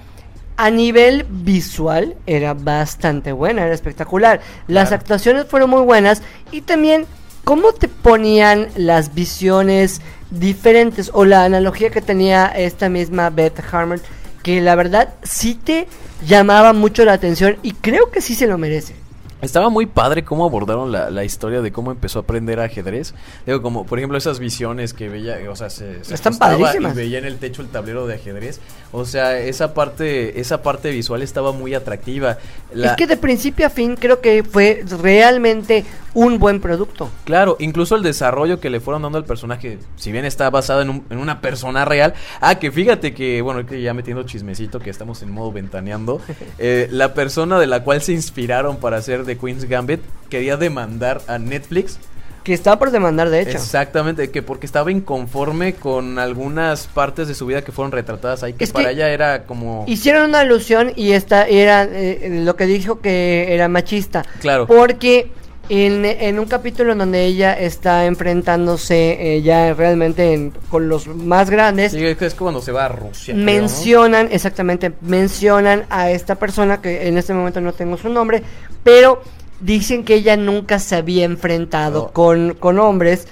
a 0.58 0.70
nivel 0.70 1.26
visual 1.30 2.16
era 2.28 2.54
bastante 2.54 3.32
buena, 3.32 3.64
era 3.66 3.74
espectacular. 3.74 4.42
Las 4.68 4.90
Claro. 4.90 5.02
actuaciones 5.02 5.46
fueron 5.48 5.70
muy 5.70 5.82
buenas 5.82 6.22
y 6.52 6.60
también 6.62 7.06
cómo 7.46 7.72
te 7.72 7.88
ponían 7.88 8.68
las 8.76 9.16
visiones 9.16 10.02
diferentes 10.30 11.12
o 11.14 11.24
la 11.24 11.46
analogía 11.46 11.90
que 11.90 12.02
tenía 12.02 12.48
esta 12.48 12.90
misma 12.90 13.30
Beth 13.30 13.62
Harmon 13.72 14.02
que 14.44 14.60
la 14.60 14.76
verdad 14.76 15.14
sí 15.24 15.56
te 15.56 15.88
llamaba 16.26 16.74
mucho 16.74 17.06
la 17.06 17.14
atención 17.14 17.58
y 17.64 17.72
creo 17.72 18.12
que 18.12 18.20
sí 18.22 18.36
se 18.36 18.46
lo 18.48 18.58
merece. 18.58 19.05
Estaba 19.42 19.70
muy 19.70 19.86
padre 19.86 20.24
cómo 20.24 20.46
abordaron 20.46 20.92
la, 20.92 21.10
la 21.12 21.24
historia 21.24 21.62
de 21.62 21.72
cómo 21.72 21.92
empezó 21.92 22.20
a 22.20 22.22
aprender 22.24 22.60
ajedrez. 22.60 23.14
Digo, 23.46 23.62
como 23.62 23.86
por 23.86 24.00
ejemplo 24.00 24.18
esas 24.18 24.40
visiones 24.40 24.94
que 24.94 25.10
veía, 25.10 25.38
o 25.52 25.56
sea, 25.56 25.70
se, 25.70 26.04
se 26.04 26.14
Están 26.16 26.38
padrísimas. 26.38 26.94
y 26.94 26.96
veía 26.98 27.20
en 27.20 27.26
el 27.26 27.38
techo 27.38 27.62
el 27.62 27.68
tablero 27.68 28.08
de 28.08 28.16
ajedrez. 28.16 28.60
O 28.92 29.06
sea, 29.06 29.38
esa 29.38 29.74
parte, 29.74 30.40
esa 30.40 30.62
parte 30.64 30.90
visual 30.90 31.22
estaba 31.22 31.52
muy 31.52 31.74
atractiva. 31.74 32.38
La- 32.74 32.92
Es 32.92 32.96
que 32.96 33.08
de 33.08 33.18
principio 33.18 33.68
a 33.68 33.70
fin 33.70 33.96
creo 33.98 34.22
que 34.22 34.44
fue 34.44 34.84
realmente 35.02 35.84
un 36.16 36.40
buen 36.40 36.60
producto. 36.60 37.10
Claro, 37.26 37.58
incluso 37.60 37.96
el 37.96 38.02
desarrollo 38.02 38.60
que 38.60 38.72
le 38.72 38.80
fueron 38.80 39.04
dando 39.04 39.20
al 39.20 39.26
personaje, 39.26 39.78
si 39.98 40.12
bien 40.12 40.26
está 40.26 40.50
basado 40.50 40.82
en, 40.82 40.90
un- 40.90 41.06
en 41.12 41.20
una 41.20 41.42
persona 41.42 41.86
real. 41.86 42.14
Ah, 42.42 42.56
que 42.58 42.72
fíjate 42.72 43.14
que, 43.14 43.42
bueno, 43.44 43.66
que 43.68 43.82
ya 43.82 43.94
metiendo 43.94 44.24
chismecito, 44.24 44.80
que 44.80 44.90
estamos 44.90 45.22
en 45.22 45.30
modo 45.30 45.52
ventaneando. 45.52 46.22
eh, 46.58 46.88
la 46.90 47.14
persona 47.14 47.60
de 47.60 47.68
la 47.68 47.84
cual 47.84 48.02
se 48.02 48.14
inspiraron 48.14 48.78
para 48.78 48.98
hacer 48.98 49.26
The 49.26 49.38
Queen's 49.38 49.66
Gambit 49.66 50.00
quería 50.30 50.58
demandar 50.58 51.22
a 51.28 51.38
Netflix. 51.38 52.00
Que 52.44 52.54
estaba 52.54 52.78
por 52.78 52.92
demandar, 52.92 53.32
de 53.32 53.42
hecho. 53.42 53.58
Exactamente, 53.58 54.30
que 54.30 54.44
porque 54.44 54.68
estaba 54.68 54.92
inconforme 54.92 55.74
con 55.74 56.20
algunas 56.20 56.86
partes 56.86 57.28
de 57.28 57.34
su 57.34 57.48
vida 57.48 57.64
que 57.64 57.72
fueron 57.72 57.92
retratadas 57.92 58.44
ahí, 58.44 58.54
que 58.54 58.66
Es 58.66 58.70
que 58.72 58.76
para 58.76 58.92
ella 58.92 59.10
era 59.10 59.46
como... 59.46 59.84
Hicieron 59.88 60.30
una 60.30 60.42
alusión 60.42 60.94
y 60.96 61.14
esta 61.14 61.48
era 61.48 61.84
eh, 61.86 62.42
lo 62.46 62.56
que 62.56 62.68
dijo 62.68 63.00
que 63.02 63.48
era 63.56 63.68
machista. 63.68 64.24
Claro. 64.42 64.68
Porque 64.68 65.32
en, 65.70 66.06
en 66.06 66.40
un 66.40 66.46
capítulo 66.46 66.92
en 66.92 66.98
donde 67.00 67.26
ella 67.26 67.54
está 67.54 68.06
enfrentándose 68.06 69.36
eh, 69.38 69.42
ya 69.42 69.74
realmente 69.74 70.34
en- 70.34 70.54
con 70.70 70.88
los 70.90 71.08
más 71.08 71.50
grandes, 71.50 71.92
Sí, 71.92 72.06
es 72.06 72.18
que 72.18 72.30
cuando 72.32 72.62
se 72.62 72.72
va 72.72 72.86
a 72.86 72.90
Rusia. 72.90 73.34
creo, 73.34 73.38
¿no? 73.38 73.44
mencionan, 73.46 74.30
exactamente, 74.32 74.92
mencionan 75.02 75.86
a 75.90 76.12
esta 76.12 76.36
persona 76.36 76.82
que 76.82 77.08
en 77.08 77.18
este 77.18 77.34
momento 77.34 77.62
no 77.62 77.74
tengo 77.74 77.98
su 77.98 78.10
nombre, 78.10 78.44
pero 78.84 79.22
dicen 79.60 80.04
que 80.04 80.16
ella 80.16 80.38
nunca 80.38 80.80
se 80.80 80.96
había 80.96 81.26
enfrentado 81.26 82.04
No. 82.04 82.12
con, 82.14 82.54
con 82.60 82.80
hombres. 82.80 83.28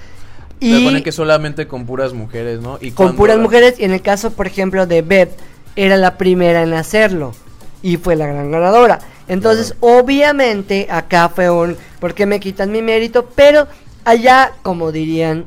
Se 0.60 0.66
Y 0.68 0.84
pone 0.84 1.02
que 1.02 1.12
solamente 1.12 1.66
con 1.66 1.84
puras 1.84 2.14
mujeres, 2.14 2.60
¿no? 2.60 2.78
Y 2.80 2.92
con 2.92 3.16
puras 3.16 3.38
mujeres, 3.38 3.74
y 3.78 3.84
en 3.84 3.92
el 3.92 4.00
caso, 4.00 4.30
por 4.32 4.46
ejemplo, 4.46 4.86
de 4.86 5.02
Beth, 5.02 5.30
era 5.76 5.96
la 5.96 6.16
primera 6.16 6.62
en 6.62 6.72
hacerlo. 6.72 7.34
Y 7.82 7.98
fue 7.98 8.16
la 8.16 8.26
gran 8.26 8.50
ganadora. 8.50 8.98
Entonces, 9.28 9.74
obviamente, 9.80 10.86
acá 10.90 11.28
fue 11.28 11.50
un, 11.50 11.76
¿por 12.00 12.14
qué 12.14 12.26
me 12.26 12.40
quitan 12.40 12.70
mi 12.70 12.82
mérito? 12.82 13.28
Pero 13.34 13.66
allá, 14.04 14.52
como 14.62 14.92
dirían, 14.92 15.44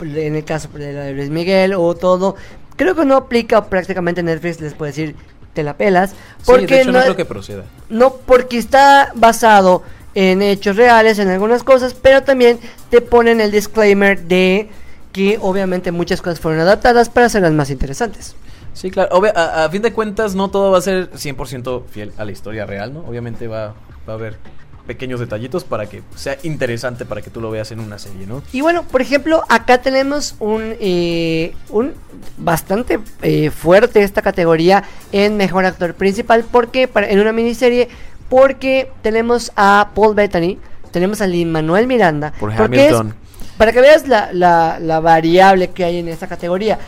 en 0.00 0.36
el 0.36 0.44
caso 0.44 0.68
de 0.74 0.92
la 0.92 1.02
de 1.02 1.12
Luis 1.12 1.30
Miguel 1.30 1.74
o 1.74 1.94
todo, 1.94 2.36
creo 2.76 2.94
que 2.94 3.04
no 3.04 3.16
aplica 3.16 3.66
prácticamente 3.66 4.22
Netflix, 4.22 4.60
les 4.60 4.74
puede 4.74 4.92
decir, 4.92 5.16
te 5.52 5.62
la 5.62 5.76
pelas. 5.76 6.10
Sí, 6.10 6.16
Porque 6.46 6.74
de 6.76 6.80
hecho, 6.82 6.92
no, 6.92 6.98
no, 6.98 7.04
creo 7.04 7.16
que 7.16 7.24
proceda. 7.24 7.64
no, 7.88 8.14
porque 8.14 8.58
está 8.58 9.12
basado 9.14 9.82
en 10.14 10.42
hechos 10.42 10.76
reales, 10.76 11.18
en 11.18 11.28
algunas 11.28 11.62
cosas, 11.62 11.94
pero 11.94 12.22
también 12.22 12.58
te 12.88 13.00
ponen 13.00 13.40
el 13.40 13.50
disclaimer 13.52 14.22
de 14.22 14.68
que 15.12 15.38
obviamente 15.40 15.92
muchas 15.92 16.22
cosas 16.22 16.40
fueron 16.40 16.60
adaptadas 16.60 17.08
para 17.08 17.26
hacerlas 17.26 17.52
más 17.52 17.70
interesantes. 17.70 18.34
Sí, 18.72 18.90
claro. 18.90 19.16
Obvia- 19.16 19.32
a, 19.34 19.64
a 19.64 19.68
fin 19.70 19.82
de 19.82 19.92
cuentas, 19.92 20.34
no 20.34 20.48
todo 20.50 20.70
va 20.70 20.78
a 20.78 20.82
ser 20.82 21.10
100% 21.12 21.84
fiel 21.90 22.12
a 22.16 22.24
la 22.24 22.32
historia 22.32 22.66
real, 22.66 22.94
¿no? 22.94 23.00
Obviamente 23.00 23.46
va, 23.48 23.74
va 24.08 24.12
a 24.12 24.16
haber 24.16 24.36
pequeños 24.86 25.20
detallitos 25.20 25.62
para 25.62 25.86
que 25.88 26.02
sea 26.16 26.36
interesante 26.42 27.04
para 27.04 27.22
que 27.22 27.30
tú 27.30 27.40
lo 27.40 27.50
veas 27.50 27.70
en 27.70 27.78
una 27.80 27.98
serie, 27.98 28.26
¿no? 28.26 28.42
Y 28.52 28.60
bueno, 28.60 28.82
por 28.84 29.00
ejemplo, 29.00 29.44
acá 29.48 29.82
tenemos 29.82 30.34
un, 30.40 30.74
eh, 30.80 31.52
un 31.68 31.92
bastante 32.38 32.98
eh, 33.22 33.50
fuerte 33.50 34.02
esta 34.02 34.20
categoría 34.22 34.82
en 35.12 35.36
mejor 35.36 35.64
actor 35.64 35.94
principal, 35.94 36.44
porque 36.50 36.88
para, 36.88 37.08
en 37.08 37.20
una 37.20 37.32
miniserie, 37.32 37.88
porque 38.28 38.90
tenemos 39.02 39.52
a 39.54 39.90
Paul 39.94 40.14
Bettany, 40.14 40.58
tenemos 40.90 41.20
a 41.20 41.26
Lin 41.28 41.52
Manuel 41.52 41.86
Miranda, 41.86 42.32
Por 42.40 42.54
porque 42.56 42.86
es 42.88 42.92
Hamilton. 42.94 43.14
Para 43.60 43.72
que 43.72 43.80
veas 43.82 44.08
la, 44.08 44.30
la, 44.32 44.78
la 44.80 45.00
variable 45.00 45.68
que 45.68 45.84
hay 45.84 45.98
en 45.98 46.08
esta 46.08 46.26
categoría. 46.26 46.78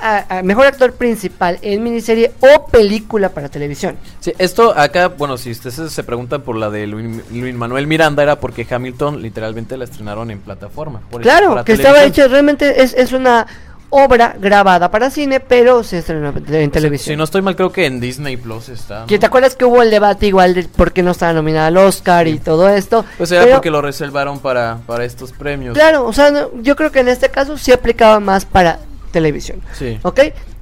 A- 0.00 0.38
a- 0.38 0.42
mejor 0.42 0.64
actor 0.66 0.94
principal 0.94 1.58
en 1.60 1.82
miniserie 1.82 2.32
o 2.40 2.66
película 2.68 3.28
para 3.28 3.50
televisión. 3.50 3.96
Sí, 4.20 4.32
esto 4.38 4.72
acá, 4.74 5.08
bueno, 5.08 5.36
si 5.36 5.50
ustedes 5.50 5.92
se 5.92 6.02
preguntan 6.02 6.40
por 6.40 6.56
la 6.56 6.70
de 6.70 6.86
Luis, 6.86 7.20
Luis 7.30 7.54
Manuel 7.54 7.86
Miranda, 7.86 8.22
era 8.22 8.40
porque 8.40 8.66
Hamilton 8.70 9.20
literalmente 9.20 9.76
la 9.76 9.84
estrenaron 9.84 10.30
en 10.30 10.38
plataforma. 10.40 11.02
por 11.10 11.20
Claro, 11.20 11.62
que 11.66 11.72
estaba 11.74 12.02
hecha, 12.04 12.28
realmente 12.28 12.82
es, 12.82 12.94
es 12.94 13.12
una 13.12 13.46
obra 13.90 14.34
grabada 14.38 14.90
para 14.90 15.10
cine, 15.10 15.40
pero 15.40 15.82
se 15.82 15.98
estrenó 15.98 16.28
en 16.30 16.70
televisión. 16.70 17.12
Si 17.14 17.16
no 17.16 17.24
estoy 17.24 17.42
mal, 17.42 17.56
creo 17.56 17.72
que 17.72 17.86
en 17.86 18.00
Disney 18.00 18.36
Plus 18.36 18.68
está. 18.68 19.00
¿no? 19.00 19.06
Te 19.06 19.26
acuerdas 19.26 19.56
que 19.56 19.64
hubo 19.64 19.82
el 19.82 19.90
debate 19.90 20.26
igual 20.26 20.54
de 20.54 20.64
por 20.64 20.92
qué 20.92 21.02
no 21.02 21.10
estaba 21.10 21.32
nominada 21.32 21.66
al 21.66 21.76
Oscar 21.76 22.26
y 22.28 22.38
todo 22.38 22.68
esto. 22.68 23.04
Pues 23.18 23.30
era 23.32 23.42
pero- 23.42 23.56
porque 23.56 23.70
lo 23.70 23.82
reservaron 23.82 24.38
para, 24.38 24.78
para 24.86 25.04
estos 25.04 25.32
premios. 25.32 25.74
Claro, 25.74 26.06
o 26.06 26.12
sea, 26.12 26.30
no- 26.30 26.50
yo 26.62 26.76
creo 26.76 26.90
que 26.92 27.00
en 27.00 27.08
este 27.08 27.28
caso 27.28 27.58
sí 27.58 27.72
aplicaba 27.72 28.20
más 28.20 28.44
para 28.44 28.78
televisión. 29.12 29.60
Sí. 29.76 29.98
¿Ok? 30.02 30.20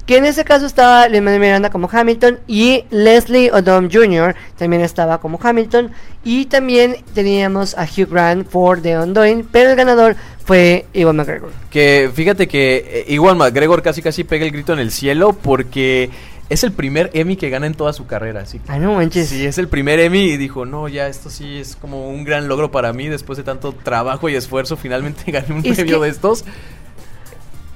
Que 0.09 0.17
en 0.17 0.25
ese 0.25 0.43
caso 0.43 0.65
estaba 0.65 1.07
Lin-Manuel 1.07 1.39
Miranda 1.41 1.69
como 1.71 1.87
Hamilton 1.93 2.39
y 2.47 2.85
Leslie 2.91 3.53
Odom 3.53 3.91
Jr. 3.93 4.35
también 4.57 4.81
estaba 4.83 5.21
como 5.21 5.39
Hamilton. 5.41 5.91
Y 6.25 6.47
también 6.47 6.97
teníamos 7.15 7.77
a 7.77 7.85
Hugh 7.85 8.09
Grant 8.11 8.49
por 8.49 8.81
The 8.81 8.99
Undoing, 8.99 9.47
pero 9.53 9.69
el 9.71 9.77
ganador 9.77 10.17
fue 10.47 10.87
Ewan 10.95 11.17
McGregor. 11.17 11.51
Que 11.71 12.11
fíjate 12.15 12.49
que 12.49 13.05
eh, 13.07 13.13
igual 13.13 13.37
McGregor 13.37 13.83
casi 13.83 14.01
casi 14.01 14.25
pega 14.25 14.47
el 14.47 14.51
grito 14.51 14.73
en 14.73 14.79
el 14.79 14.91
cielo 14.93 15.35
porque 15.35 16.09
es 16.49 16.65
el 16.65 16.73
primer 16.73 17.11
Emmy 17.13 17.37
que 17.37 17.51
gana 17.51 17.67
en 17.67 17.75
toda 17.75 17.93
su 17.93 18.07
carrera. 18.07 18.41
Así 18.41 18.61
que- 18.61 18.73
Ah, 18.73 18.79
no 18.79 18.95
manches. 18.95 19.29
Sí, 19.29 19.45
es 19.45 19.59
el 19.59 19.69
primer 19.69 20.01
Emmy 20.01 20.21
y 20.31 20.37
dijo, 20.39 20.65
no, 20.65 20.89
ya 20.89 21.07
esto 21.09 21.29
sí 21.29 21.59
es 21.59 21.77
como 21.77 22.09
un 22.09 22.25
gran 22.25 22.49
logro 22.49 22.71
para 22.71 22.95
mí 22.95 23.09
después 23.09 23.37
de 23.37 23.45
tanto 23.45 23.73
trabajo 23.75 24.31
y 24.31 24.37
esfuerzo. 24.37 24.79
Finalmente 24.79 25.31
gané 25.33 25.53
un 25.55 25.67
Es 25.67 25.77
premio 25.77 25.99
que- 26.01 26.07
de 26.07 26.11
estos. 26.13 26.47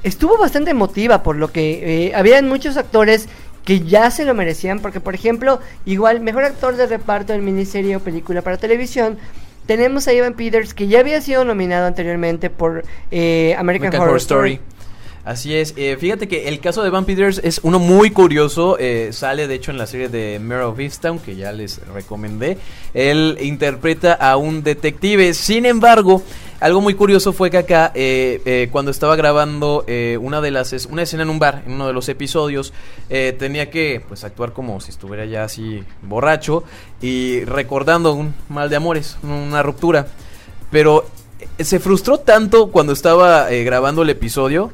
Estuvo 0.03 0.39
bastante 0.39 0.71
emotiva 0.71 1.23
por 1.23 1.37
lo 1.37 1.53
que 1.53 2.07
eh, 2.07 2.15
habían 2.15 2.49
muchos 2.49 2.77
actores 2.77 3.29
que 3.65 3.81
ya 3.81 4.11
se 4.11 4.25
lo 4.25 4.35
merecían 4.35 4.81
porque 4.81 5.01
por 5.01 5.15
ejemplo 5.15 5.61
igual 5.85 6.21
mejor 6.21 6.45
actor 6.45 6.77
de 6.77 6.87
reparto 6.87 7.33
en 7.33 7.45
miniserie 7.45 7.97
o 7.97 8.01
película 8.01 8.43
para 8.43 8.57
televisión 8.57 9.19
tenemos 9.67 10.09
a 10.09 10.13
Evan 10.13 10.35
Peters 10.35 10.75
que 10.75 10.89
ya 10.89 11.01
había 11.01 11.21
sido 11.21 11.45
nominado 11.45 11.87
anteriormente 11.87 12.51
por 12.51 12.85
eh, 13.11 13.55
American, 13.57 13.87
American 13.87 13.95
Horror, 13.95 14.09
Horror 14.09 14.21
Story. 14.21 14.53
Story. 14.55 14.73
Así 15.25 15.55
es, 15.55 15.75
eh, 15.77 15.97
fíjate 16.01 16.27
que 16.27 16.49
el 16.49 16.59
caso 16.59 16.83
de 16.83 16.91
Van 16.91 17.05
Peters 17.05 17.41
es 17.45 17.61
uno 17.63 17.79
muy 17.79 18.11
curioso, 18.11 18.77
eh, 18.81 19.11
sale 19.13 19.47
de 19.47 19.55
hecho 19.55 19.71
en 19.71 19.79
la 19.79 19.87
serie 19.87 20.09
de 20.09 20.41
Mare 20.41 20.65
of 20.65 20.81
Easttown, 20.81 21.21
que 21.21 21.37
ya 21.37 21.53
les 21.53 21.81
recomendé, 21.95 22.59
él 22.93 23.39
interpreta 23.41 24.15
a 24.15 24.37
un 24.37 24.65
detective, 24.65 25.33
sin 25.35 25.65
embargo, 25.65 26.25
algo 26.63 26.81
muy 26.81 26.95
curioso 26.95 27.33
fue 27.33 27.51
que 27.51 27.59
acá, 27.59 27.93
eh, 27.95 28.41
eh, 28.45 28.69
cuando 28.73 28.91
estaba 28.91 29.17
grabando 29.17 29.85
eh, 29.87 30.19
una 30.21 30.41
de 30.41 30.51
las 30.51 30.73
es- 30.73 30.87
una 30.87 31.03
escena 31.03 31.23
en 31.25 31.31
un 31.31 31.39
bar, 31.39 31.63
en 31.67 31.73
uno 31.73 31.87
de 31.87 31.93
los 31.93 32.09
episodios, 32.09 32.73
eh, 33.11 33.35
tenía 33.39 33.71
que 33.71 34.03
pues 34.09 34.25
actuar 34.25 34.53
como 34.53 34.81
si 34.81 34.91
estuviera 34.91 35.25
ya 35.27 35.45
así 35.45 35.83
borracho 36.03 36.65
y 37.01 37.45
recordando 37.45 38.13
un 38.15 38.35
mal 38.49 38.71
de 38.71 38.77
amores, 38.77 39.17
una 39.23 39.63
ruptura, 39.63 40.07
pero 40.71 41.05
eh, 41.59 41.65
se 41.65 41.81
frustró 41.81 42.19
tanto 42.19 42.69
cuando 42.69 42.93
estaba 42.93 43.51
eh, 43.53 43.65
grabando 43.65 44.03
el 44.03 44.11
episodio 44.11 44.71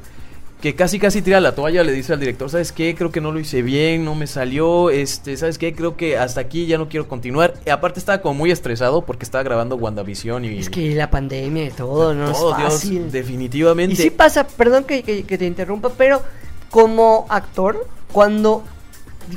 que 0.60 0.74
casi 0.74 0.98
casi 0.98 1.22
tira 1.22 1.40
la 1.40 1.54
toalla, 1.54 1.84
le 1.84 1.92
dice 1.92 2.12
al 2.12 2.18
director, 2.20 2.50
¿sabes 2.50 2.72
qué? 2.72 2.94
Creo 2.96 3.12
que 3.12 3.20
no 3.20 3.30
lo 3.30 3.38
hice 3.38 3.62
bien, 3.62 4.04
no 4.04 4.14
me 4.16 4.26
salió, 4.26 4.90
este, 4.90 5.36
¿sabes 5.36 5.56
qué? 5.56 5.72
Creo 5.72 5.96
que 5.96 6.18
hasta 6.18 6.40
aquí 6.40 6.66
ya 6.66 6.78
no 6.78 6.88
quiero 6.88 7.06
continuar. 7.06 7.54
Y 7.64 7.70
aparte 7.70 8.00
estaba 8.00 8.20
como 8.20 8.34
muy 8.34 8.50
estresado 8.50 9.02
porque 9.02 9.24
estaba 9.24 9.44
grabando 9.44 9.76
WandaVision 9.76 10.44
y 10.44 10.58
Es 10.58 10.68
que 10.70 10.94
la 10.96 11.10
pandemia 11.10 11.64
y 11.66 11.70
todo, 11.70 12.12
no 12.12 12.32
todo, 12.32 12.50
es 12.52 12.58
Dios, 12.58 12.72
fácil. 12.72 13.12
definitivamente. 13.12 13.92
Y 13.92 13.96
sí 13.96 14.10
pasa, 14.10 14.46
perdón 14.48 14.82
que, 14.84 15.02
que- 15.04 15.22
que 15.22 15.38
te 15.38 15.46
interrumpa, 15.46 15.90
pero 15.96 16.22
como 16.70 17.26
actor, 17.28 17.86
cuando 18.10 18.64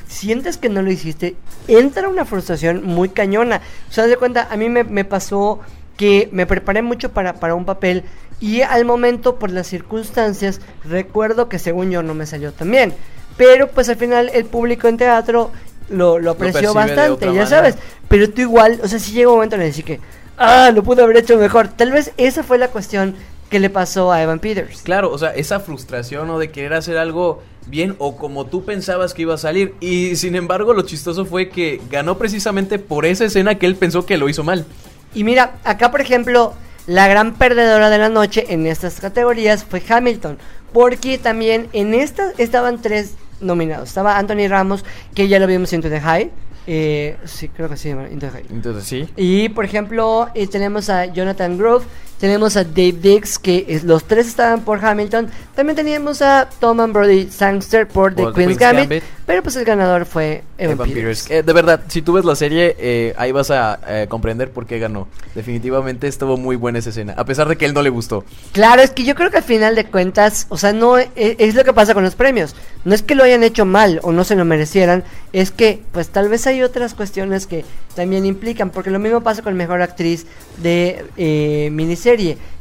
sientes 0.08 0.58
que 0.58 0.70
no 0.70 0.82
lo 0.82 0.92
hiciste, 0.92 1.36
entra 1.68 2.08
una 2.10 2.26
frustración 2.26 2.84
muy 2.84 3.10
cañona. 3.10 3.62
O 3.90 3.94
sea, 3.94 4.08
de 4.08 4.18
cuenta, 4.18 4.48
a 4.50 4.58
mí 4.58 4.70
me, 4.70 4.84
me 4.84 5.06
pasó 5.06 5.60
que 5.98 6.30
me 6.32 6.46
preparé 6.46 6.82
mucho 6.82 7.12
para, 7.12 7.34
para 7.34 7.54
un 7.56 7.66
papel 7.66 8.04
y 8.42 8.64
al 8.64 8.86
momento, 8.86 9.36
por 9.36 9.52
las 9.52 9.68
circunstancias, 9.68 10.60
recuerdo 10.84 11.48
que 11.48 11.60
según 11.60 11.92
yo 11.92 12.02
no 12.02 12.16
me 12.16 12.26
salió 12.26 12.52
tan 12.52 12.72
bien. 12.72 12.94
Pero 13.38 13.68
pues 13.68 13.88
al 13.88 13.96
final 13.96 14.30
el 14.34 14.46
público 14.46 14.88
en 14.88 14.98
teatro 14.98 15.52
lo, 15.90 16.20
lo 16.20 16.32
apreció 16.32 16.74
bastante, 16.74 17.26
ya 17.26 17.32
manera. 17.32 17.46
sabes. 17.46 17.76
Pero 18.08 18.30
tú 18.30 18.42
igual, 18.42 18.80
o 18.84 18.88
sea, 18.88 19.00
si 19.00 19.12
llega 19.14 19.30
un 19.30 19.36
momento 19.36 19.56
en 19.56 19.62
el 19.62 19.84
que, 19.84 20.00
ah, 20.38 20.72
lo 20.74 20.84
pude 20.84 21.04
haber 21.04 21.18
hecho 21.18 21.38
mejor. 21.38 21.68
Tal 21.70 21.92
vez 21.92 22.12
esa 22.18 22.44
fue 22.44 22.58
la 22.58 22.70
cuestión 22.70 23.16
que 23.50 23.60
le 23.60 23.70
pasó 23.70 24.12
a 24.12 24.24
Evan 24.24 24.40
Peters. 24.40 24.82
Claro, 24.82 25.12
o 25.12 25.18
sea, 25.18 25.36
esa 25.36 25.60
frustración 25.60 26.30
o 26.30 26.40
de 26.40 26.52
querer 26.52 26.74
hacer 26.74 26.98
algo 26.98 27.44
bien 27.68 27.96
o 28.00 28.18
como 28.18 28.46
tú 28.46 28.66
pensabas 28.66 29.14
que 29.14 29.22
iba 29.22 29.36
a 29.36 29.38
salir. 29.38 29.76
Y 29.82 30.16
sin 30.16 30.36
embargo, 30.36 30.74
lo 30.74 30.82
chistoso 30.82 31.26
fue 31.26 31.50
que 31.50 31.80
ganó 31.92 32.18
precisamente 32.18 32.80
por 32.80 33.06
esa 33.06 33.26
escena 33.26 33.56
que 33.56 33.68
él 33.68 33.76
pensó 33.76 34.06
que 34.06 34.18
lo 34.18 34.30
hizo 34.30 34.44
mal. 34.44 34.66
Y 35.14 35.24
mira, 35.24 35.60
acá 35.64 35.92
por 35.92 36.02
ejemplo, 36.02 36.54
la 36.92 37.08
gran 37.08 37.36
perdedora 37.36 37.90
de 37.90 37.98
la 37.98 38.10
noche 38.10 38.48
en 38.50 38.68
estas 38.68 39.00
categorías 39.00 39.64
fue 39.64 39.82
Hamilton, 39.88 40.38
porque 40.74 41.18
también 41.18 41.70
en 41.72 41.94
esta 41.94 42.34
estaban 42.38 42.82
tres 42.82 43.14
nominados. 43.40 43.88
Estaba 43.88 44.18
Anthony 44.18 44.50
Ramos, 44.50 44.84
que 45.16 45.30
ya 45.30 45.40
lo 45.40 45.48
vimos 45.48 45.72
en 45.72 45.82
To 45.82 45.90
The 45.90 46.02
High. 46.02 46.32
Eh, 46.68 47.16
sí, 47.24 47.48
creo 47.48 47.70
que 47.70 47.78
sí, 47.78 47.90
Into 47.90 48.28
the 48.28 48.30
High. 48.30 48.46
Entonces, 48.50 48.84
sí. 48.84 49.08
Y 49.16 49.48
por 49.50 49.64
ejemplo, 49.64 50.28
eh, 50.36 50.48
tenemos 50.48 50.90
a 50.90 51.06
Jonathan 51.06 51.58
Grove, 51.58 51.86
tenemos 52.22 52.56
a 52.56 52.64
Dave 52.64 52.94
Dix, 53.02 53.40
que 53.40 53.66
es- 53.68 53.84
los 53.84 54.04
tres 54.06 54.28
estaban 54.28 54.62
por 54.62 54.84
Hamilton. 54.86 55.28
También 55.56 55.76
teníamos 55.76 56.22
a 56.22 56.48
Tom 56.60 56.80
and 56.80 56.94
Brody 56.94 57.30
Sangster 57.30 57.88
por 57.88 58.14
The 58.16 58.22
Queen's 58.22 58.36
Queen's 58.36 58.58
Gambit, 58.60 58.82
Gambit. 58.84 59.04
Pero 59.26 59.44
pues 59.44 59.56
el 59.56 59.66
ganador 59.66 60.06
fue 60.06 60.44
Evan, 60.58 60.76
Evan 60.76 60.88
Peters. 60.90 61.24
Peters. 61.24 61.32
Eh, 61.32 61.44
de 61.44 61.54
verdad, 61.54 61.82
si 61.88 62.02
tú 62.02 62.14
ves 62.14 62.24
la 62.26 62.36
serie, 62.36 62.76
eh, 62.80 63.14
ahí 63.18 63.32
vas 63.32 63.50
a 63.50 63.80
eh, 63.88 64.06
comprender 64.08 64.52
por 64.52 64.66
qué 64.68 64.78
ganó. 64.78 65.08
Definitivamente 65.36 66.08
estuvo 66.08 66.38
muy 66.38 66.56
buena 66.56 66.80
esa 66.80 66.90
escena, 66.92 67.14
a 67.18 67.26
pesar 67.26 67.50
de 67.50 67.58
que 67.58 67.66
él 67.66 67.74
no 67.74 67.82
le 67.82 67.90
gustó. 67.90 68.24
Claro, 68.52 68.82
es 68.82 68.92
que 68.92 69.04
yo 69.04 69.16
creo 69.16 69.32
que 69.32 69.38
al 69.38 69.44
final 69.44 69.74
de 69.76 69.86
cuentas, 69.86 70.46
o 70.50 70.58
sea, 70.58 70.74
no 70.74 71.00
e- 71.00 71.10
es, 71.16 71.56
lo 71.56 71.64
que 71.64 71.74
pasa 71.74 71.94
con 71.96 72.04
los 72.04 72.14
premios. 72.16 72.56
No 72.86 72.94
es 72.94 73.02
que 73.02 73.16
lo 73.16 73.24
hayan 73.24 73.44
hecho 73.44 73.66
mal 73.66 74.00
o 74.04 74.12
no 74.12 74.24
se 74.24 74.36
lo 74.36 74.46
merecieran, 74.46 75.04
es 75.34 75.50
que 75.52 75.82
pues 75.92 76.10
tal 76.10 76.30
vez 76.30 76.46
hay 76.48 76.62
otras 76.62 76.94
cuestiones 76.94 77.48
que 77.48 77.66
también 77.96 78.26
implican, 78.26 78.70
porque 78.70 78.90
lo 78.92 79.00
mismo 79.00 79.22
pasa 79.22 79.42
con 79.42 79.56
mejor 79.56 79.82
actriz 79.82 80.26
de 80.62 81.06
eh, 81.18 81.70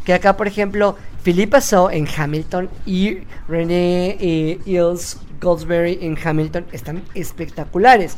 que 0.04 0.12
acá 0.12 0.36
por 0.36 0.46
ejemplo 0.46 0.96
Philippa 1.22 1.60
So 1.60 1.90
en 1.90 2.08
Hamilton 2.08 2.68
y 2.86 3.18
Renee 3.48 4.16
eh, 4.20 4.58
Hills 4.64 5.18
Goldsberry 5.40 5.98
en 6.02 6.18
Hamilton 6.22 6.66
están 6.72 7.02
espectaculares. 7.14 8.16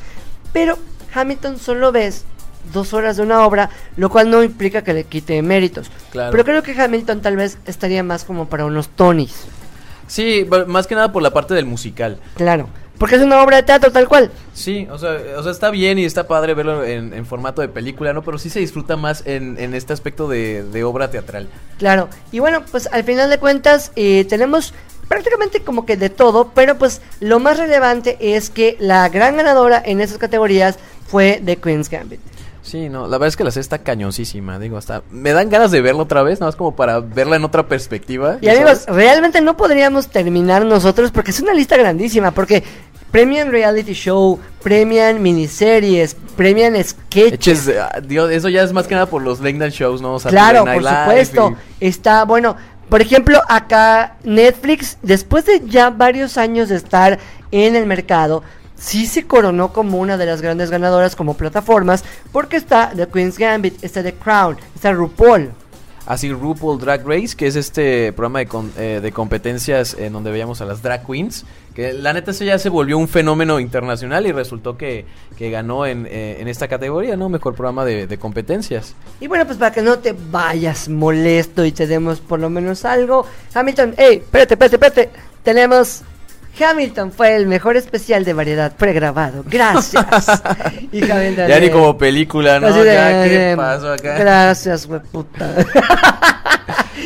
Pero 0.52 0.78
Hamilton 1.14 1.58
solo 1.58 1.92
ves 1.92 2.24
dos 2.72 2.92
horas 2.94 3.16
de 3.16 3.22
una 3.22 3.44
obra, 3.44 3.70
lo 3.96 4.10
cual 4.10 4.30
no 4.30 4.42
implica 4.42 4.82
que 4.82 4.94
le 4.94 5.04
quite 5.04 5.42
méritos. 5.42 5.90
Claro. 6.10 6.30
Pero 6.32 6.44
creo 6.44 6.62
que 6.62 6.80
Hamilton 6.80 7.20
tal 7.22 7.36
vez 7.36 7.58
estaría 7.66 8.02
más 8.02 8.24
como 8.24 8.48
para 8.48 8.64
unos 8.64 8.88
Tonys. 8.88 9.46
Sí, 10.06 10.46
más 10.66 10.86
que 10.86 10.94
nada 10.94 11.12
por 11.12 11.22
la 11.22 11.32
parte 11.32 11.54
del 11.54 11.66
musical. 11.66 12.18
Claro. 12.36 12.68
Porque 13.02 13.16
es 13.16 13.22
una 13.22 13.42
obra 13.42 13.56
de 13.56 13.64
teatro 13.64 13.90
tal 13.90 14.06
cual. 14.06 14.30
Sí, 14.54 14.86
o 14.88 14.96
sea, 14.96 15.18
o 15.36 15.42
sea 15.42 15.50
está 15.50 15.70
bien 15.70 15.98
y 15.98 16.04
está 16.04 16.28
padre 16.28 16.54
verlo 16.54 16.84
en, 16.84 17.12
en 17.12 17.26
formato 17.26 17.60
de 17.60 17.66
película, 17.66 18.12
¿no? 18.12 18.22
Pero 18.22 18.38
sí 18.38 18.48
se 18.48 18.60
disfruta 18.60 18.96
más 18.96 19.24
en, 19.26 19.58
en 19.58 19.74
este 19.74 19.92
aspecto 19.92 20.28
de, 20.28 20.62
de 20.62 20.84
obra 20.84 21.10
teatral. 21.10 21.48
Claro. 21.80 22.08
Y 22.30 22.38
bueno, 22.38 22.62
pues 22.70 22.88
al 22.92 23.02
final 23.02 23.28
de 23.28 23.38
cuentas 23.38 23.90
eh, 23.96 24.24
tenemos 24.28 24.72
prácticamente 25.08 25.62
como 25.62 25.84
que 25.84 25.96
de 25.96 26.10
todo, 26.10 26.52
pero 26.54 26.78
pues 26.78 27.00
lo 27.18 27.40
más 27.40 27.58
relevante 27.58 28.18
es 28.20 28.50
que 28.50 28.76
la 28.78 29.08
gran 29.08 29.36
ganadora 29.36 29.82
en 29.84 30.00
esas 30.00 30.18
categorías 30.18 30.78
fue 31.08 31.42
The 31.44 31.56
Queen's 31.56 31.90
Gambit. 31.90 32.20
Sí, 32.62 32.88
no, 32.88 33.08
la 33.08 33.18
verdad 33.18 33.28
es 33.28 33.36
que 33.36 33.42
la 33.42 33.50
serie 33.50 33.62
está 33.62 33.78
cañoncísima, 33.78 34.60
digo, 34.60 34.76
hasta 34.76 35.02
me 35.10 35.32
dan 35.32 35.50
ganas 35.50 35.72
de 35.72 35.80
verla 35.82 36.02
otra 36.02 36.22
vez, 36.22 36.38
nada 36.38 36.48
más 36.48 36.56
como 36.56 36.76
para 36.76 37.00
verla 37.00 37.34
en 37.34 37.44
otra 37.44 37.66
perspectiva. 37.66 38.38
Y 38.40 38.46
¿ya 38.46 38.52
amigos, 38.52 38.82
sabes? 38.82 38.94
realmente 38.94 39.40
no 39.40 39.56
podríamos 39.56 40.06
terminar 40.06 40.64
nosotros 40.64 41.10
porque 41.10 41.32
es 41.32 41.40
una 41.40 41.54
lista 41.54 41.76
grandísima, 41.76 42.30
porque 42.30 42.62
premian 43.12 43.52
reality 43.52 43.92
show, 43.92 44.40
premian 44.62 45.22
miniseries, 45.22 46.16
premian 46.36 46.74
sketches. 46.82 47.68
Ah, 47.68 48.00
Dios, 48.02 48.30
eso 48.32 48.48
ya 48.48 48.62
es 48.64 48.72
más 48.72 48.88
que 48.88 48.94
nada 48.94 49.06
por 49.06 49.22
los 49.22 49.38
late 49.38 49.52
night 49.52 49.72
shows, 49.72 50.00
¿no? 50.02 50.18
Claro, 50.18 50.64
por 50.64 50.82
supuesto. 51.04 51.56
y- 51.80 51.86
Está, 51.86 52.24
bueno, 52.24 52.56
por 52.88 53.00
ejemplo, 53.00 53.40
acá 53.48 54.16
Netflix, 54.24 54.98
después 55.02 55.46
de 55.46 55.62
ya 55.66 55.90
varios 55.90 56.36
años 56.38 56.68
de 56.68 56.76
estar 56.76 57.18
en 57.52 57.76
el 57.76 57.86
mercado, 57.86 58.42
sí 58.74 59.06
se 59.06 59.26
coronó 59.26 59.72
como 59.72 59.98
una 59.98 60.16
de 60.16 60.26
las 60.26 60.42
grandes 60.42 60.70
ganadoras 60.70 61.14
como 61.14 61.34
plataformas, 61.36 62.02
porque 62.32 62.56
está 62.56 62.90
The 62.96 63.06
Queen's 63.06 63.38
Gambit, 63.38 63.84
está 63.84 64.02
The 64.02 64.14
Crown, 64.14 64.56
está 64.74 64.90
RuPaul. 64.92 65.52
Así 66.12 66.32
RuPaul 66.32 66.78
Drag 66.78 67.06
Race, 67.06 67.34
que 67.36 67.46
es 67.46 67.56
este 67.56 68.12
programa 68.12 68.40
de, 68.40 68.46
con- 68.46 68.72
eh, 68.78 69.00
de 69.02 69.12
competencias 69.12 69.94
en 69.98 70.12
donde 70.12 70.30
veíamos 70.30 70.60
a 70.60 70.64
las 70.66 70.82
drag 70.82 71.06
queens. 71.06 71.44
Que 71.74 71.94
la 71.94 72.12
neta 72.12 72.32
eso 72.32 72.44
ya 72.44 72.58
se 72.58 72.68
volvió 72.68 72.98
un 72.98 73.08
fenómeno 73.08 73.58
internacional 73.58 74.26
y 74.26 74.32
resultó 74.32 74.76
que, 74.76 75.06
que 75.38 75.50
ganó 75.50 75.86
en, 75.86 76.06
eh, 76.06 76.36
en 76.40 76.48
esta 76.48 76.68
categoría, 76.68 77.16
¿no? 77.16 77.30
Mejor 77.30 77.54
programa 77.54 77.84
de, 77.86 78.06
de 78.06 78.18
competencias. 78.18 78.94
Y 79.20 79.26
bueno, 79.26 79.46
pues 79.46 79.56
para 79.56 79.72
que 79.72 79.80
no 79.80 79.98
te 79.98 80.14
vayas 80.30 80.90
molesto 80.90 81.64
y 81.64 81.72
te 81.72 81.86
demos 81.86 82.20
por 82.20 82.40
lo 82.40 82.50
menos 82.50 82.84
algo. 82.84 83.24
Hamilton, 83.54 83.94
hey, 83.96 84.18
espérate, 84.22 84.54
espérate, 84.54 84.76
espérate. 84.76 85.10
Tenemos. 85.42 86.02
Hamilton 86.60 87.12
fue 87.12 87.34
el 87.34 87.46
mejor 87.46 87.76
especial 87.76 88.24
de 88.24 88.32
variedad 88.34 88.72
pregrabado. 88.76 89.42
Gracias. 89.48 90.04
y 90.92 91.02
Hamilton, 91.10 91.48
Ya 91.48 91.58
ni 91.60 91.70
como 91.70 91.96
película, 91.96 92.60
¿no? 92.60 92.66
así 92.68 92.78
de- 92.80 92.84
Ya, 92.94 93.24
¿qué 93.24 93.54
pasó 93.56 93.92
acá? 93.92 94.18
Gracias, 94.18 94.86
güey, 94.86 95.00
puta. 95.00 95.54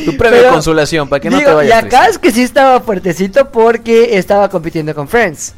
Tu 0.05 0.17
premio 0.17 0.43
de 0.43 0.49
consolación, 0.51 1.09
para 1.09 1.21
que 1.21 1.31
no 1.31 1.39
Digo, 1.39 1.49
te 1.51 1.55
y 1.55 1.57
vayas 1.57 1.79
acá 1.85 1.89
triste. 2.05 2.11
es 2.11 2.19
que 2.19 2.31
sí 2.33 2.43
estaba 2.43 2.81
fuertecito 2.81 3.51
porque 3.51 4.19
estaba 4.19 4.49
compitiendo 4.49 4.95
con 4.95 5.09
Friends. 5.09 5.55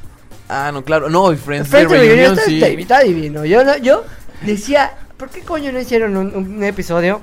Ah, 0.49 0.70
no, 0.72 0.82
claro. 0.84 1.09
No, 1.11 1.32
y 1.32 1.36
Friends, 1.36 1.68
Friends 1.68 1.91
de 1.91 1.99
Reunion 1.99 2.32
está, 2.34 2.45
sí. 2.45 2.55
está- 2.62 2.68
está 2.80 3.01
divino. 3.01 3.45
Yo, 3.45 3.64
no- 3.64 3.76
yo 3.78 4.05
decía, 4.43 4.93
¿por 5.16 5.30
qué 5.30 5.41
coño 5.41 5.72
no 5.72 5.80
hicieron 5.80 6.16
un, 6.16 6.34
un 6.34 6.62
episodio? 6.64 7.20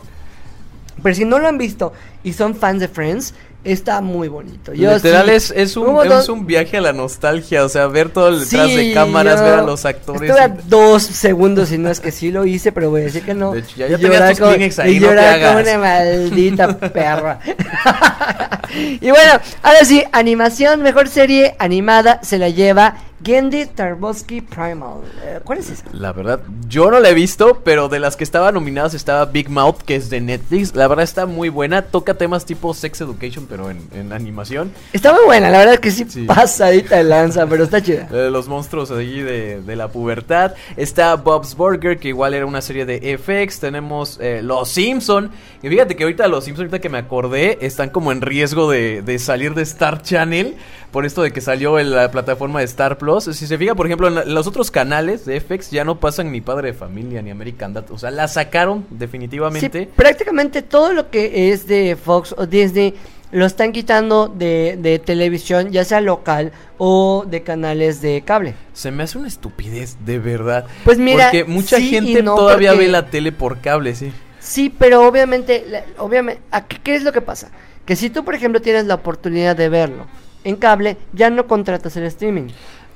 Pero 1.01 1.15
si 1.15 1.25
no 1.25 1.39
lo 1.39 1.47
han 1.47 1.57
visto 1.57 1.93
y 2.23 2.33
son 2.33 2.55
fans 2.55 2.79
de 2.81 2.87
Friends, 2.89 3.33
está 3.65 3.99
muy 4.01 4.27
bonito. 4.27 4.73
Yo 4.73 4.93
Literal 4.93 5.25
sí- 5.25 5.31
es, 5.33 5.51
es, 5.51 5.75
un, 5.77 6.05
es 6.11 6.29
un 6.29 6.45
viaje 6.45 6.77
a 6.77 6.81
la 6.81 6.93
nostalgia, 6.93 7.65
o 7.65 7.69
sea, 7.69 7.87
ver 7.87 8.09
todo 8.09 8.29
el 8.29 8.39
detrás 8.41 8.67
Sí, 8.69 8.75
de 8.75 8.93
cámaras, 8.93 9.41
ver 9.41 9.55
a 9.55 9.61
los 9.63 9.85
actores. 9.85 10.21
Estuve 10.21 10.39
a 10.39 10.47
dos 10.47 11.03
segundos 11.03 11.71
y 11.71 11.77
no 11.77 11.89
es 11.89 11.99
que 11.99 12.11
sí 12.11 12.31
lo 12.31 12.45
hice, 12.45 12.71
pero 12.71 12.89
voy 12.89 13.01
a 13.01 13.03
decir 13.05 13.23
que 13.23 13.33
no. 13.33 13.51
De 13.53 13.59
hecho, 13.59 13.75
ya- 13.77 13.87
ya 13.87 13.97
llorar 13.97 14.29
tus 14.29 14.39
como- 14.39 14.51
ahí, 14.51 14.95
y 14.95 14.99
no 14.99 15.07
te 15.07 15.13
llorar 15.13 15.41
como 15.41 15.59
una 15.59 15.77
maldita 15.77 16.77
perra. 16.93 17.39
y 19.01 19.09
bueno, 19.09 19.39
ahora 19.63 19.83
sí, 19.85 20.03
animación, 20.11 20.81
mejor 20.81 21.07
serie 21.07 21.55
animada 21.59 22.19
se 22.23 22.37
la 22.37 22.49
lleva 22.49 22.95
Gendy 23.25 23.65
Tarkovsky 23.65 24.41
Primal. 24.41 24.99
Eh, 25.23 25.39
¿Cuál 25.43 25.57
es 25.59 25.69
esa? 25.71 25.85
La 25.93 26.13
verdad, 26.13 26.41
yo 26.69 26.91
no 26.91 26.99
la 26.99 27.09
he 27.09 27.13
visto, 27.15 27.61
pero 27.63 27.89
de 27.89 27.99
las 27.99 28.15
que 28.15 28.23
estaban 28.23 28.53
nominadas 28.53 28.93
estaba 28.93 29.25
Big 29.25 29.49
Mouth, 29.49 29.77
que 29.83 29.95
es 29.95 30.09
de 30.11 30.21
Netflix. 30.21 30.75
La 30.75 30.87
verdad 30.87 31.03
está 31.03 31.25
muy 31.25 31.49
buena, 31.49 31.81
toca 31.81 32.13
temas 32.13 32.45
tipo 32.45 32.73
Sex 32.73 33.01
Education, 33.01 33.47
pero 33.49 33.71
en, 33.71 33.79
en 33.93 34.13
animación. 34.13 34.71
Está 34.93 35.11
muy 35.11 35.25
buena, 35.25 35.49
la 35.49 35.57
verdad 35.59 35.79
que 35.79 35.89
sí, 35.91 36.05
Sí. 36.07 36.25
pasadita 36.25 36.97
de 36.97 37.03
lanza, 37.03 37.47
pero 37.47 37.63
está 37.63 37.81
chida. 37.81 38.07
Los 38.29 38.47
monstruos 38.47 38.91
allí 38.91 39.21
de, 39.21 39.61
de 39.61 39.75
la 39.75 39.87
pubertad. 39.87 40.53
Está 40.77 41.15
Bob's 41.15 41.55
Burger, 41.55 41.97
que 41.97 42.09
igual 42.09 42.33
era 42.35 42.45
una 42.45 42.61
serie 42.61 42.85
de 42.85 43.17
FX. 43.17 43.59
Tenemos 43.59 44.19
eh, 44.21 44.41
Los 44.43 44.69
Simpson. 44.69 45.31
Y 45.63 45.69
fíjate 45.69 45.95
que 45.95 46.03
ahorita 46.03 46.27
los 46.27 46.43
Simpson, 46.43 46.65
ahorita 46.65 46.79
que 46.79 46.89
me 46.89 46.99
acordé, 46.99 47.57
están 47.61 47.89
como 47.89 48.11
en 48.11 48.21
riesgo 48.21 48.69
de, 48.69 49.01
de 49.01 49.17
salir 49.17 49.55
de 49.55 49.63
Star 49.63 50.03
Channel. 50.03 50.55
Por 50.95 51.05
esto 51.05 51.23
de 51.23 51.31
que 51.33 51.41
salió 51.41 51.77
en 51.77 51.91
la 51.91 52.09
plataforma 52.09 52.59
de 52.59 52.65
Star 52.65 52.97
Plus. 52.97 53.25
Si 53.25 53.47
se 53.47 53.57
fija, 53.57 53.75
por 53.75 53.85
ejemplo, 53.85 54.07
en, 54.07 54.15
la- 54.15 54.21
en 54.21 54.33
los 54.33 54.47
otros 54.47 54.71
canales 54.71 55.25
de 55.25 55.41
FX 55.41 55.69
ya 55.69 55.83
no 55.83 55.99
pasan 55.99 56.31
ni 56.31 56.39
Padre 56.39 56.69
de 56.71 56.73
Familia 56.73 57.21
ni 57.21 57.31
American 57.31 57.73
Dad. 57.73 57.91
O 57.91 57.97
sea, 57.97 58.11
la 58.11 58.29
sacaron 58.29 58.85
definitivamente. 58.91 59.77
Sí, 59.81 59.89
prácticamente 59.93 60.61
todo 60.61 60.93
lo 60.93 61.09
que 61.09 61.51
es 61.51 61.67
de 61.67 61.97
Fox 62.01 62.33
o 62.37 62.45
Disney 62.47 62.93
lo 63.33 63.45
están 63.45 63.73
quitando 63.73 64.29
de, 64.29 64.77
de 64.81 64.97
televisión, 64.99 65.69
ya 65.69 65.83
sea 65.83 65.99
local 65.99 66.53
o 66.77 67.25
de 67.27 67.43
canales 67.43 68.01
de 68.01 68.21
cable. 68.21 68.55
Se 68.71 68.89
me 68.89 69.03
hace 69.03 69.17
una 69.17 69.27
estupidez, 69.27 69.97
de 70.05 70.17
verdad. 70.19 70.65
Pues 70.85 70.97
mira, 70.97 71.25
Porque 71.25 71.43
mucha 71.43 71.75
sí 71.75 71.89
gente 71.89 72.23
no, 72.23 72.35
todavía 72.35 72.69
porque- 72.71 72.85
ve 72.85 72.91
la 72.93 73.07
tele 73.09 73.33
por 73.33 73.59
cable, 73.59 73.95
sí. 73.95 74.13
Sí, 74.39 74.73
pero 74.79 75.05
obviamente, 75.05 75.83
obviamente, 75.97 76.41
¿qué, 76.69 76.77
qué 76.81 76.95
es 76.95 77.03
lo 77.03 77.11
que 77.11 77.19
pasa? 77.19 77.51
Que 77.85 77.97
si 77.97 78.09
tú, 78.09 78.23
por 78.23 78.33
ejemplo, 78.33 78.61
tienes 78.61 78.85
la 78.85 78.95
oportunidad 78.95 79.57
de 79.57 79.67
verlo 79.67 80.05
en 80.45 80.55
cable, 80.55 80.95
ya 81.11 81.29
no 81.29 81.45
contratas 81.47 81.97
el 81.97 82.03
streaming. 82.05 82.47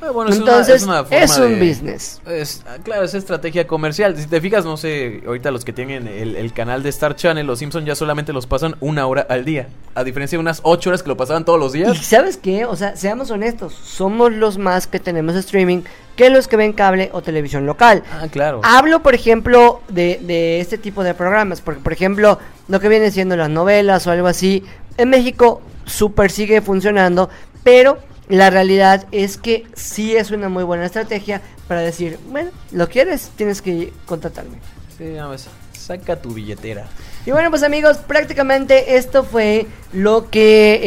Ah, 0.01 0.11
bueno, 0.11 0.31
es 0.31 0.37
una- 0.39 0.51
Entonces, 0.51 0.75
es, 0.77 0.83
una 0.83 1.01
es, 1.09 1.33
forma 1.33 1.45
un 1.47 1.59
de- 1.59 1.67
business. 1.67 2.21
Es, 2.25 2.63
claro, 2.83 3.03
es 3.03 3.13
estrategia 3.13 3.67
comercial. 3.67 4.15
Si 4.17 4.27
te 4.27 4.39
fijas, 4.39 4.63
no 4.63 4.77
sé, 4.77 5.21
ahorita 5.27 5.51
los 5.51 5.65
que 5.65 5.73
tienen 5.73 6.07
el, 6.07 6.37
el 6.37 6.53
canal 6.53 6.81
de 6.83 6.87
Star 6.87 7.17
Channel, 7.17 7.45
los 7.45 7.59
Simpsons 7.59 7.85
ya 7.85 7.95
solamente 7.95 8.31
los 8.31 8.47
pasan 8.47 8.77
una 8.79 9.05
hora 9.07 9.25
al 9.27 9.43
día. 9.43 9.67
A 9.95 10.05
diferencia 10.05 10.37
de 10.37 10.39
unas 10.39 10.61
ocho 10.63 10.89
horas 10.89 11.03
que 11.03 11.09
lo 11.09 11.17
pasaban 11.17 11.43
todos 11.43 11.59
los 11.59 11.75
Y 11.75 11.79
días. 11.79 11.97
sabes 11.97 12.37
qué, 12.37 12.63
o 12.63 12.77
sea, 12.77 12.95
seamos 12.95 13.29
honestos, 13.29 13.73
somos 13.73 14.31
los 14.31 14.57
más 14.57 14.87
que 14.87 14.99
tenemos 15.01 15.35
streaming 15.35 15.81
que 16.15 16.29
los 16.29 16.47
que 16.47 16.55
ven 16.55 16.71
cable 16.71 17.09
o 17.11 17.21
televisión 17.21 17.65
local. 17.65 18.01
Ah, 18.09 18.27
claro. 18.31 18.61
Hablo, 18.63 19.03
por 19.03 19.15
ejemplo, 19.15 19.81
de, 19.89 20.17
de 20.23 20.61
este 20.61 20.77
tipo 20.77 21.03
de 21.03 21.13
programas, 21.13 21.59
porque, 21.59 21.81
por 21.81 21.91
ejemplo, 21.91 22.39
lo 22.69 22.79
que 22.79 22.87
vienen 22.87 23.11
siendo 23.11 23.35
las 23.35 23.49
novelas 23.49 24.07
o 24.07 24.11
algo 24.11 24.27
así, 24.27 24.63
en 24.95 25.09
México 25.09 25.61
súper 25.89 26.31
sigue 26.31 26.61
funcionando, 26.61 27.29
pero 27.63 27.99
la 28.29 28.49
realidad 28.49 29.05
es 29.11 29.37
que 29.37 29.65
sí 29.73 30.15
es 30.15 30.31
una 30.31 30.49
muy 30.49 30.63
buena 30.63 30.85
estrategia 30.85 31.41
para 31.67 31.81
decir, 31.81 32.19
bueno, 32.29 32.51
lo 32.71 32.87
quieres, 32.87 33.31
tienes 33.35 33.61
que 33.61 33.91
contratarme. 34.05 34.57
Sí, 34.97 35.05
nada 35.05 35.29
más. 35.29 35.47
Saca 35.73 36.21
tu 36.21 36.33
billetera. 36.33 36.85
Y 37.25 37.31
bueno, 37.31 37.49
pues 37.49 37.63
amigos, 37.63 37.97
prácticamente 37.97 38.97
esto 38.97 39.23
fue 39.23 39.65
lo 39.91 40.29
que, 40.29 40.81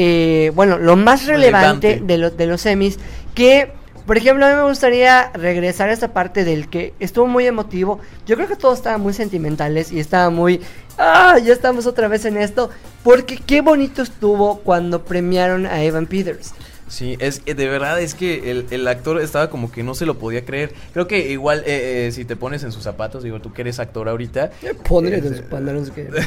eh, 0.46 0.50
bueno, 0.50 0.78
lo 0.78 0.96
más 0.96 1.26
relevante, 1.26 1.88
Relevante. 1.94 2.12
de, 2.12 2.18
los 2.18 2.36
de 2.36 2.46
los 2.46 2.60
semis, 2.60 2.98
que, 3.34 3.72
por 4.06 4.16
ejemplo, 4.16 4.44
a 4.44 4.50
mí 4.50 4.56
me 4.56 4.68
gustaría 4.68 5.30
regresar 5.32 5.88
a 5.88 5.92
esta 5.92 6.12
parte 6.12 6.44
del 6.44 6.68
que 6.68 6.94
estuvo 6.98 7.26
muy 7.26 7.46
emotivo. 7.46 8.00
Yo 8.26 8.36
creo 8.36 8.48
que 8.48 8.56
todos 8.56 8.78
estaban 8.78 9.00
muy 9.00 9.12
sentimentales 9.14 9.92
y 9.92 10.00
estaba 10.00 10.30
muy, 10.30 10.60
ah, 10.98 11.38
ya 11.38 11.52
estamos 11.52 11.86
otra 11.86 12.08
vez 12.08 12.24
en 12.24 12.36
esto, 12.36 12.70
porque 13.04 13.36
qué 13.36 13.60
bonito 13.60 14.02
estuvo 14.02 14.58
cuando 14.58 15.04
premiaron 15.04 15.66
a 15.66 15.82
Evan 15.82 16.06
Peters. 16.06 16.52
Sí, 16.92 17.16
es 17.20 17.40
eh, 17.46 17.54
de 17.54 17.68
verdad 17.68 18.02
es 18.02 18.14
que 18.14 18.50
el, 18.50 18.66
el 18.70 18.86
actor 18.86 19.18
estaba 19.18 19.48
como 19.48 19.72
que 19.72 19.82
no 19.82 19.94
se 19.94 20.04
lo 20.04 20.18
podía 20.18 20.44
creer. 20.44 20.74
Creo 20.92 21.06
que 21.06 21.30
igual 21.30 21.60
eh, 21.60 22.08
eh, 22.08 22.12
si 22.12 22.26
te 22.26 22.36
pones 22.36 22.64
en 22.64 22.70
sus 22.70 22.82
zapatos, 22.82 23.22
digo, 23.22 23.40
tú 23.40 23.50
que 23.50 23.62
eres 23.62 23.80
actor 23.80 24.10
ahorita. 24.10 24.50
Pondré 24.86 25.16
eh, 25.16 25.18
en 25.20 25.28
sus 25.28 25.40
pantalones 25.40 25.90
que... 25.90 26.10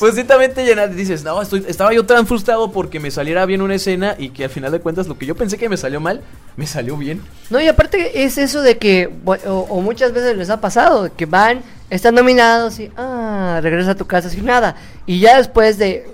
Pues 0.00 0.16
sí, 0.16 0.24
también 0.24 0.52
te 0.52 0.64
llenas, 0.64 0.94
dices, 0.96 1.22
no, 1.22 1.40
estoy, 1.40 1.64
estaba 1.68 1.94
yo 1.94 2.04
tan 2.04 2.26
frustrado 2.26 2.72
porque 2.72 2.98
me 2.98 3.12
saliera 3.12 3.46
bien 3.46 3.62
una 3.62 3.76
escena 3.76 4.16
y 4.18 4.30
que 4.30 4.44
al 4.44 4.50
final 4.50 4.72
de 4.72 4.80
cuentas 4.80 5.06
lo 5.06 5.16
que 5.16 5.24
yo 5.24 5.36
pensé 5.36 5.56
que 5.56 5.68
me 5.68 5.76
salió 5.76 6.00
mal, 6.00 6.20
me 6.56 6.66
salió 6.66 6.96
bien. 6.96 7.22
No, 7.50 7.60
y 7.60 7.68
aparte 7.68 8.24
es 8.24 8.36
eso 8.36 8.60
de 8.60 8.76
que, 8.76 9.08
o, 9.24 9.32
o 9.34 9.80
muchas 9.82 10.12
veces 10.12 10.36
les 10.36 10.50
ha 10.50 10.60
pasado, 10.60 11.14
que 11.16 11.26
van, 11.26 11.62
están 11.90 12.16
nominados 12.16 12.80
y, 12.80 12.90
ah, 12.96 13.60
regresa 13.62 13.92
a 13.92 13.94
tu 13.94 14.06
casa 14.06 14.28
sin 14.28 14.46
nada. 14.46 14.74
Y 15.06 15.20
ya 15.20 15.36
después 15.36 15.78
de, 15.78 16.08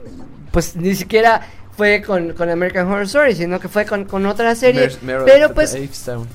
pues 0.52 0.76
ni 0.76 0.94
siquiera 0.94 1.40
fue 1.76 2.02
con, 2.02 2.34
con 2.34 2.50
American 2.50 2.86
Horror 2.86 3.02
Story, 3.04 3.34
sino 3.34 3.58
que 3.58 3.68
fue 3.68 3.86
con, 3.86 4.04
con 4.04 4.26
otra 4.26 4.54
serie. 4.54 4.82
Mer- 5.02 5.22
pero 5.24 5.54
pues 5.54 5.70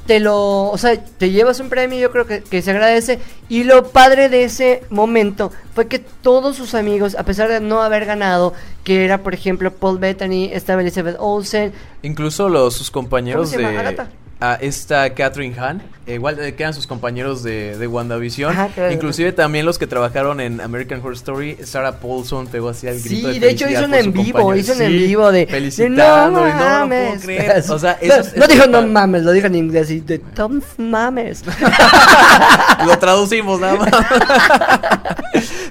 te 0.08 0.20
lo, 0.20 0.70
o 0.70 0.78
sea, 0.78 0.98
te 1.04 1.30
llevas 1.30 1.60
un 1.60 1.70
premio, 1.70 2.00
yo 2.00 2.12
creo 2.12 2.26
que, 2.26 2.42
que 2.42 2.62
se 2.62 2.72
agradece. 2.72 3.20
Y 3.48 3.64
lo 3.64 3.90
padre 3.90 4.30
de 4.30 4.44
ese 4.44 4.84
momento 4.90 5.52
fue 5.74 5.88
que 5.88 6.00
todos 6.00 6.56
sus 6.56 6.74
amigos, 6.74 7.16
a 7.16 7.24
pesar 7.24 7.48
de 7.50 7.60
no 7.60 7.84
haber 7.84 8.06
ganado, 8.06 8.54
que 8.84 9.06
era 9.06 9.20
por 9.20 9.34
ejemplo 9.34 9.72
Paul 9.72 10.00
Bettany, 10.00 10.50
estaba 10.52 10.82
Elizabeth 10.82 11.18
Olsen, 11.20 11.74
Incluso 12.02 12.50
los 12.50 12.74
sus 12.74 12.90
compañeros 12.92 13.52
de. 13.52 14.08
A 14.42 14.56
esta 14.56 15.14
Catherine 15.14 15.56
Hahn, 15.58 15.82
eh, 16.08 16.16
igual 16.16 16.38
eh, 16.40 16.54
que 16.56 16.64
eran 16.64 16.74
sus 16.74 16.86
compañeros 16.88 17.42
de, 17.42 17.78
de 17.78 17.88
WandaVision, 17.88 18.52
Ajá, 18.52 18.68
claro. 18.68 18.92
inclusive 18.94 19.32
también 19.32 19.66
los 19.66 19.80
que 19.80 19.88
trabajaron 19.88 20.42
en 20.42 20.60
American 20.60 21.00
Horror 21.00 21.14
Story, 21.14 21.58
Sarah 21.64 22.00
Paulson 22.00 22.46
pegó 22.48 22.70
así 22.70 22.86
el 22.88 23.02
grito 23.02 23.32
Sí, 23.32 23.40
de 23.40 23.40
de 23.40 23.50
hecho 23.52 23.70
hizo 23.70 23.86
un 23.86 23.94
en 23.94 24.12
vivo, 24.12 24.40
compañero. 24.40 24.56
hizo 24.58 24.74
un 24.74 24.82
en 24.82 24.92
vivo 24.92 25.32
de 25.32 25.48
felicitando 25.48 26.48
y 26.48 26.52
no, 26.52 26.58
no 26.58 26.60
puedo 26.60 26.70
mames". 26.80 27.24
creer. 27.24 27.64
O 27.70 27.80
sea, 27.80 27.98
no, 28.02 28.08
eso 28.14 28.20
es- 28.22 28.36
no 28.36 28.44
eso 28.44 28.54
dijo 28.54 28.68
no 28.68 28.82
mames, 28.86 29.24
lo 29.24 29.32
dijo 29.32 29.48
en 29.48 29.56
inglés 29.56 29.90
y 29.90 30.02
de 30.02 30.20
Tom 30.20 30.62
mames. 30.78 31.42
Lo 32.86 33.00
traducimos 33.00 33.60
nada 33.60 33.76
más. 33.78 33.90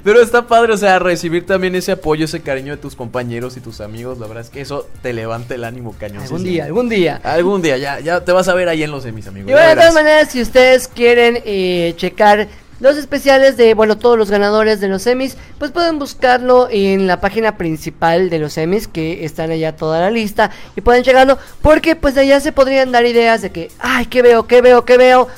Pero 0.05 0.21
está 0.21 0.47
padre, 0.47 0.75
o 0.75 0.77
sea, 0.77 0.99
recibir 0.99 1.47
también 1.47 1.75
ese 1.75 1.93
apoyo, 1.93 2.27
ese 2.27 2.43
cariño 2.43 2.77
de 2.77 2.77
tus 2.77 2.95
compañeros 2.95 3.57
y 3.57 3.61
tus 3.61 3.81
amigos. 3.81 4.19
La 4.19 4.27
verdad 4.27 4.45
es 4.45 4.51
que 4.51 4.61
eso 4.61 4.87
te 5.01 5.15
levanta 5.15 5.55
el 5.55 5.65
ánimo 5.65 5.97
cañón. 5.99 6.23
algún 6.23 6.45
día, 6.45 6.67
algún 6.67 6.89
día. 6.91 7.21
Algún 7.25 7.63
día, 7.63 7.79
ya, 7.79 8.01
ya 8.01 8.23
te 8.23 8.31
vas 8.33 8.49
a 8.49 8.55
ver 8.55 8.69
ahí 8.69 8.83
en 8.83 8.91
los 8.91 9.05
semis, 9.05 9.27
amigos. 9.27 9.49
Y 9.49 9.55
bueno, 9.55 9.71
de 9.71 9.77
todas 9.77 9.95
maneras, 9.95 10.31
si 10.31 10.43
ustedes 10.43 10.89
quieren 10.89 11.43
eh, 11.47 11.95
checar 11.97 12.49
los 12.81 12.97
especiales 12.99 13.57
de, 13.57 13.73
bueno, 13.73 13.97
todos 13.97 14.19
los 14.19 14.31
ganadores 14.31 14.79
de 14.81 14.89
los 14.89 15.03
semis, 15.03 15.39
pues 15.59 15.71
pueden 15.71 15.99
buscarlo 15.99 16.69
en 16.71 17.07
la 17.07 17.21
página 17.21 17.57
principal 17.57 18.29
de 18.29 18.39
los 18.39 18.53
semis, 18.53 18.89
que 18.89 19.25
están 19.25 19.51
allá 19.51 19.75
toda 19.75 20.01
la 20.01 20.11
lista, 20.11 20.51
y 20.77 20.83
pueden 20.83 21.03
checarlo, 21.03 21.39
porque 21.63 21.97
pues 21.97 22.15
de 22.15 22.23
allá 22.23 22.41
se 22.41 22.53
podrían 22.53 22.93
dar 22.93 23.07
ideas 23.07 23.41
de 23.41 23.51
que, 23.51 23.71
ay, 23.79 24.07
¿qué 24.07 24.21
veo, 24.21 24.47
qué 24.47 24.61
veo, 24.61 24.85
qué 24.85 24.99
veo? 24.99 25.29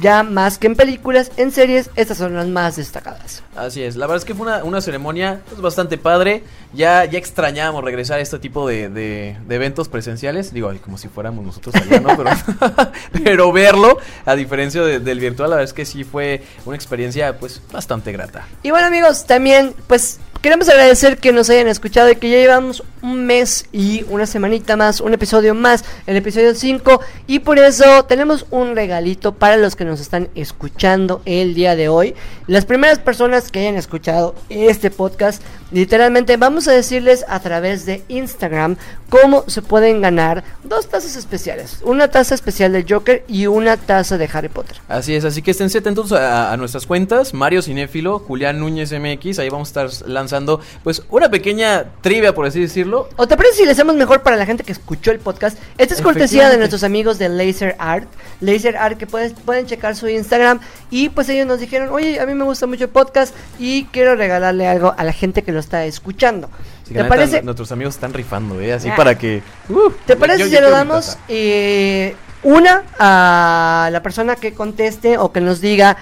Ya 0.00 0.22
más 0.24 0.58
que 0.58 0.66
en 0.66 0.74
películas, 0.76 1.30
en 1.36 1.52
series, 1.52 1.90
estas 1.94 2.18
son 2.18 2.34
las 2.34 2.46
más 2.48 2.76
destacadas. 2.76 3.42
Así 3.56 3.82
es, 3.82 3.94
la 3.96 4.06
verdad 4.06 4.18
es 4.18 4.24
que 4.24 4.34
fue 4.34 4.46
una, 4.46 4.64
una 4.64 4.80
ceremonia 4.80 5.40
pues, 5.48 5.60
bastante 5.60 5.98
padre. 5.98 6.42
ya, 6.72 7.04
ya 7.04 7.18
extrañamos 7.18 7.84
regresar 7.84 8.18
a 8.18 8.22
este 8.22 8.38
tipo 8.40 8.66
de, 8.68 8.88
de- 8.88 9.36
de 9.46 9.54
eventos 9.54 9.88
presenciales. 9.88 10.52
Digo, 10.52 10.68
ay, 10.68 10.78
como 10.78 10.98
si 10.98 11.08
fuéramos 11.08 11.44
nosotros 11.44 11.74
allá, 11.76 12.00
¿no? 12.00 12.16
Pero, 12.16 12.30
pero 13.24 13.52
verlo, 13.52 13.98
a 14.26 14.34
diferencia 14.34 14.82
de- 14.82 14.98
del 15.00 15.20
virtual, 15.20 15.50
la 15.50 15.56
verdad 15.56 15.68
es 15.70 15.74
que 15.74 15.84
sí 15.84 16.02
fue 16.04 16.42
una 16.64 16.76
experiencia, 16.76 17.38
pues, 17.38 17.60
bastante 17.72 18.10
grata. 18.12 18.46
Y 18.62 18.70
bueno 18.70 18.86
amigos, 18.88 19.24
también 19.26 19.74
pues 19.86 20.18
queremos 20.42 20.68
agradecer 20.68 21.16
que 21.18 21.32
nos 21.32 21.48
hayan 21.48 21.68
escuchado 21.68 22.10
y 22.10 22.16
que 22.16 22.28
ya 22.28 22.36
llevamos 22.36 22.82
un 23.00 23.24
mes 23.24 23.64
y 23.72 24.04
una 24.10 24.26
semanita 24.26 24.76
más, 24.76 25.00
un 25.00 25.14
episodio 25.14 25.54
más, 25.54 25.84
el 26.06 26.16
episodio 26.16 26.54
5 26.54 27.00
y 27.26 27.38
por 27.38 27.58
eso 27.58 28.04
tenemos 28.04 28.44
un 28.50 28.74
regalito 28.76 29.32
para 29.32 29.56
los 29.56 29.74
que 29.74 29.83
nos 29.84 30.00
están 30.00 30.28
escuchando 30.34 31.22
el 31.24 31.54
día 31.54 31.76
de 31.76 31.88
hoy. 31.88 32.14
Las 32.46 32.64
primeras 32.64 32.98
personas 32.98 33.50
que 33.50 33.60
hayan 33.60 33.76
escuchado 33.76 34.34
este 34.48 34.90
podcast, 34.90 35.42
literalmente 35.74 36.36
vamos 36.38 36.68
a 36.68 36.72
decirles 36.72 37.24
a 37.28 37.40
través 37.40 37.84
de 37.84 38.02
Instagram 38.08 38.76
cómo 39.10 39.44
se 39.46 39.60
pueden 39.60 40.00
ganar 40.00 40.42
dos 40.62 40.88
tazas 40.88 41.16
especiales, 41.16 41.80
una 41.84 42.08
taza 42.08 42.34
especial 42.34 42.72
de 42.72 42.86
Joker 42.88 43.24
y 43.28 43.46
una 43.46 43.76
taza 43.76 44.16
de 44.16 44.28
Harry 44.32 44.48
Potter. 44.48 44.78
Así 44.88 45.14
es, 45.14 45.24
así 45.24 45.42
que 45.42 45.50
estén 45.50 45.68
atentos 45.74 46.12
a, 46.12 46.52
a 46.52 46.56
nuestras 46.56 46.86
cuentas, 46.86 47.34
Mario 47.34 47.60
Cinéfilo, 47.60 48.18
Julián 48.20 48.60
Núñez 48.60 48.92
MX, 48.92 49.40
ahí 49.40 49.50
vamos 49.50 49.68
a 49.68 49.86
estar 49.86 50.08
lanzando 50.08 50.60
pues 50.82 51.02
una 51.10 51.30
pequeña 51.30 51.84
trivia, 52.00 52.34
por 52.34 52.46
así 52.46 52.60
decirlo. 52.60 53.08
¿O 53.16 53.26
te 53.26 53.36
parece 53.36 53.56
si 53.58 53.64
le 53.64 53.72
hacemos 53.72 53.96
mejor 53.96 54.22
para 54.22 54.36
la 54.36 54.46
gente 54.46 54.62
que 54.62 54.72
escuchó 54.72 55.10
el 55.10 55.18
podcast? 55.18 55.58
Esta 55.78 55.94
es 55.94 56.00
cortesía 56.00 56.48
de 56.48 56.58
nuestros 56.58 56.84
amigos 56.84 57.18
de 57.18 57.28
Laser 57.28 57.74
Art. 57.78 58.08
Laser 58.40 58.76
Art 58.76 58.98
que 58.98 59.06
puedes, 59.06 59.32
pueden 59.32 59.66
checar 59.66 59.96
su 59.96 60.08
Instagram. 60.08 60.60
Y 60.90 61.08
pues 61.08 61.28
ellos 61.28 61.46
nos 61.46 61.60
dijeron, 61.60 61.88
oye, 61.90 62.20
a 62.20 62.26
mí 62.26 62.34
me 62.34 62.44
gusta 62.44 62.66
mucho 62.66 62.84
el 62.84 62.90
podcast 62.90 63.34
y 63.58 63.84
quiero 63.86 64.14
regalarle 64.14 64.66
algo 64.66 64.94
a 64.96 65.04
la 65.04 65.12
gente 65.12 65.42
que 65.42 65.52
lo 65.52 65.60
está 65.64 65.84
escuchando. 65.84 66.48
¿Te 66.86 66.94
neta, 66.94 67.08
parece? 67.08 67.42
Nuestros 67.42 67.72
amigos 67.72 67.94
están 67.94 68.12
rifando, 68.12 68.60
¿eh? 68.60 68.72
Así 68.74 68.88
Ah. 68.88 68.96
para 68.96 69.16
que... 69.18 69.42
uh, 69.68 69.90
¿Te 70.06 70.16
parece 70.16 70.40
yo- 70.40 70.46
si 70.46 70.52
yo 70.52 70.60
mi 70.60 70.70
damos 70.70 71.18
eh, 71.28 72.14
una 72.42 72.82
a 72.98 73.88
la 73.90 74.02
persona 74.02 74.36
que 74.36 74.52
conteste 74.52 75.18
o 75.18 75.32
que 75.32 75.40
nos 75.40 75.60
diga 75.60 75.96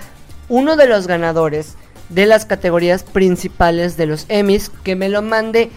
uno 0.48 0.76
de 0.76 0.86
los 0.86 1.06
ganadores 1.06 1.74
de 2.08 2.26
las 2.26 2.44
categorías 2.44 3.04
principales 3.04 3.96
de 3.96 4.06
los 4.06 4.26
Emmys 4.28 4.70
que 4.82 4.96
me 4.96 5.08
lo 5.08 5.22
mande 5.22 5.70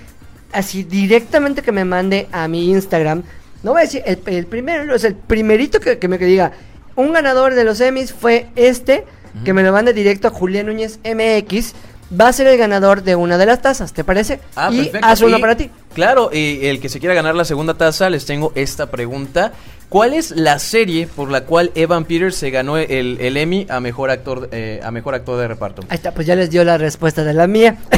así 0.52 0.84
directamente 0.84 1.62
que 1.62 1.72
me 1.72 1.86
mande 1.86 2.28
a 2.32 2.48
mi 2.48 2.70
Instagram? 2.72 3.24
No 3.64 3.72
voy 3.72 3.82
a 3.82 3.86
decir 3.86 4.04
el, 4.06 4.20
el 4.26 4.46
primero, 4.48 4.96
es 4.96 5.04
el 5.04 5.16
primerito 5.16 5.80
que, 5.80 5.98
que 5.98 6.08
me 6.08 6.18
que 6.20 6.26
diga 6.26 6.52
un 6.96 7.14
ganador 7.14 7.56
de 7.56 7.64
los 7.64 7.80
Emmys 7.82 8.12
fue 8.14 8.48
este 8.56 9.06
que 9.44 9.52
me 9.54 9.64
lo 9.64 9.74
mande 9.74 9.92
directo 9.92 10.30
a 10.30 10.32
Julián 10.32 10.68
Núñez 10.68 11.00
MX. 11.04 11.74
Va 12.12 12.28
a 12.28 12.34
ser 12.34 12.46
el 12.48 12.58
ganador 12.58 13.02
de 13.02 13.16
una 13.16 13.38
de 13.38 13.46
las 13.48 13.62
tazas, 13.62 13.92
¿te 13.94 14.04
parece? 14.04 14.40
Ah, 14.56 14.70
y 14.72 14.78
perfecto. 14.84 15.08
haz 15.08 15.22
uno 15.22 15.38
Y, 15.38 15.42
para 15.42 15.58
ti. 15.58 15.72
Claro, 15.94 16.30
y 16.32 16.66
el 16.68 16.80
que 16.80 16.88
se 16.88 17.00
quiera 17.00 17.16
ganar 17.16 17.34
la 17.36 17.46
segunda 17.46 17.74
taza, 17.74 18.10
les 18.12 18.26
tengo 18.26 18.52
esta 18.56 18.92
pregunta. 18.92 19.54
¿Cuál 19.90 20.14
es 20.14 20.32
la 20.32 20.60
serie 20.60 21.08
por 21.08 21.30
la 21.32 21.42
cual 21.42 21.72
Evan 21.76 22.06
Peters 22.06 22.36
se 22.36 22.50
ganó 22.50 22.78
el, 22.78 23.18
el 23.22 23.38
Emmy 23.38 23.66
a 23.70 23.80
mejor 23.80 24.10
actor 24.10 24.50
eh, 24.52 24.82
a 24.84 24.92
mejor 24.92 25.16
actor 25.16 25.40
de 25.40 25.48
reparto? 25.48 25.84
Ahí 25.90 25.96
está, 25.96 26.12
pues 26.12 26.28
ya 26.28 26.36
les 26.36 26.50
dio 26.50 26.64
la 26.64 26.78
respuesta 26.78 27.24
de 27.24 27.34
la 27.34 27.48
mía. 27.48 27.78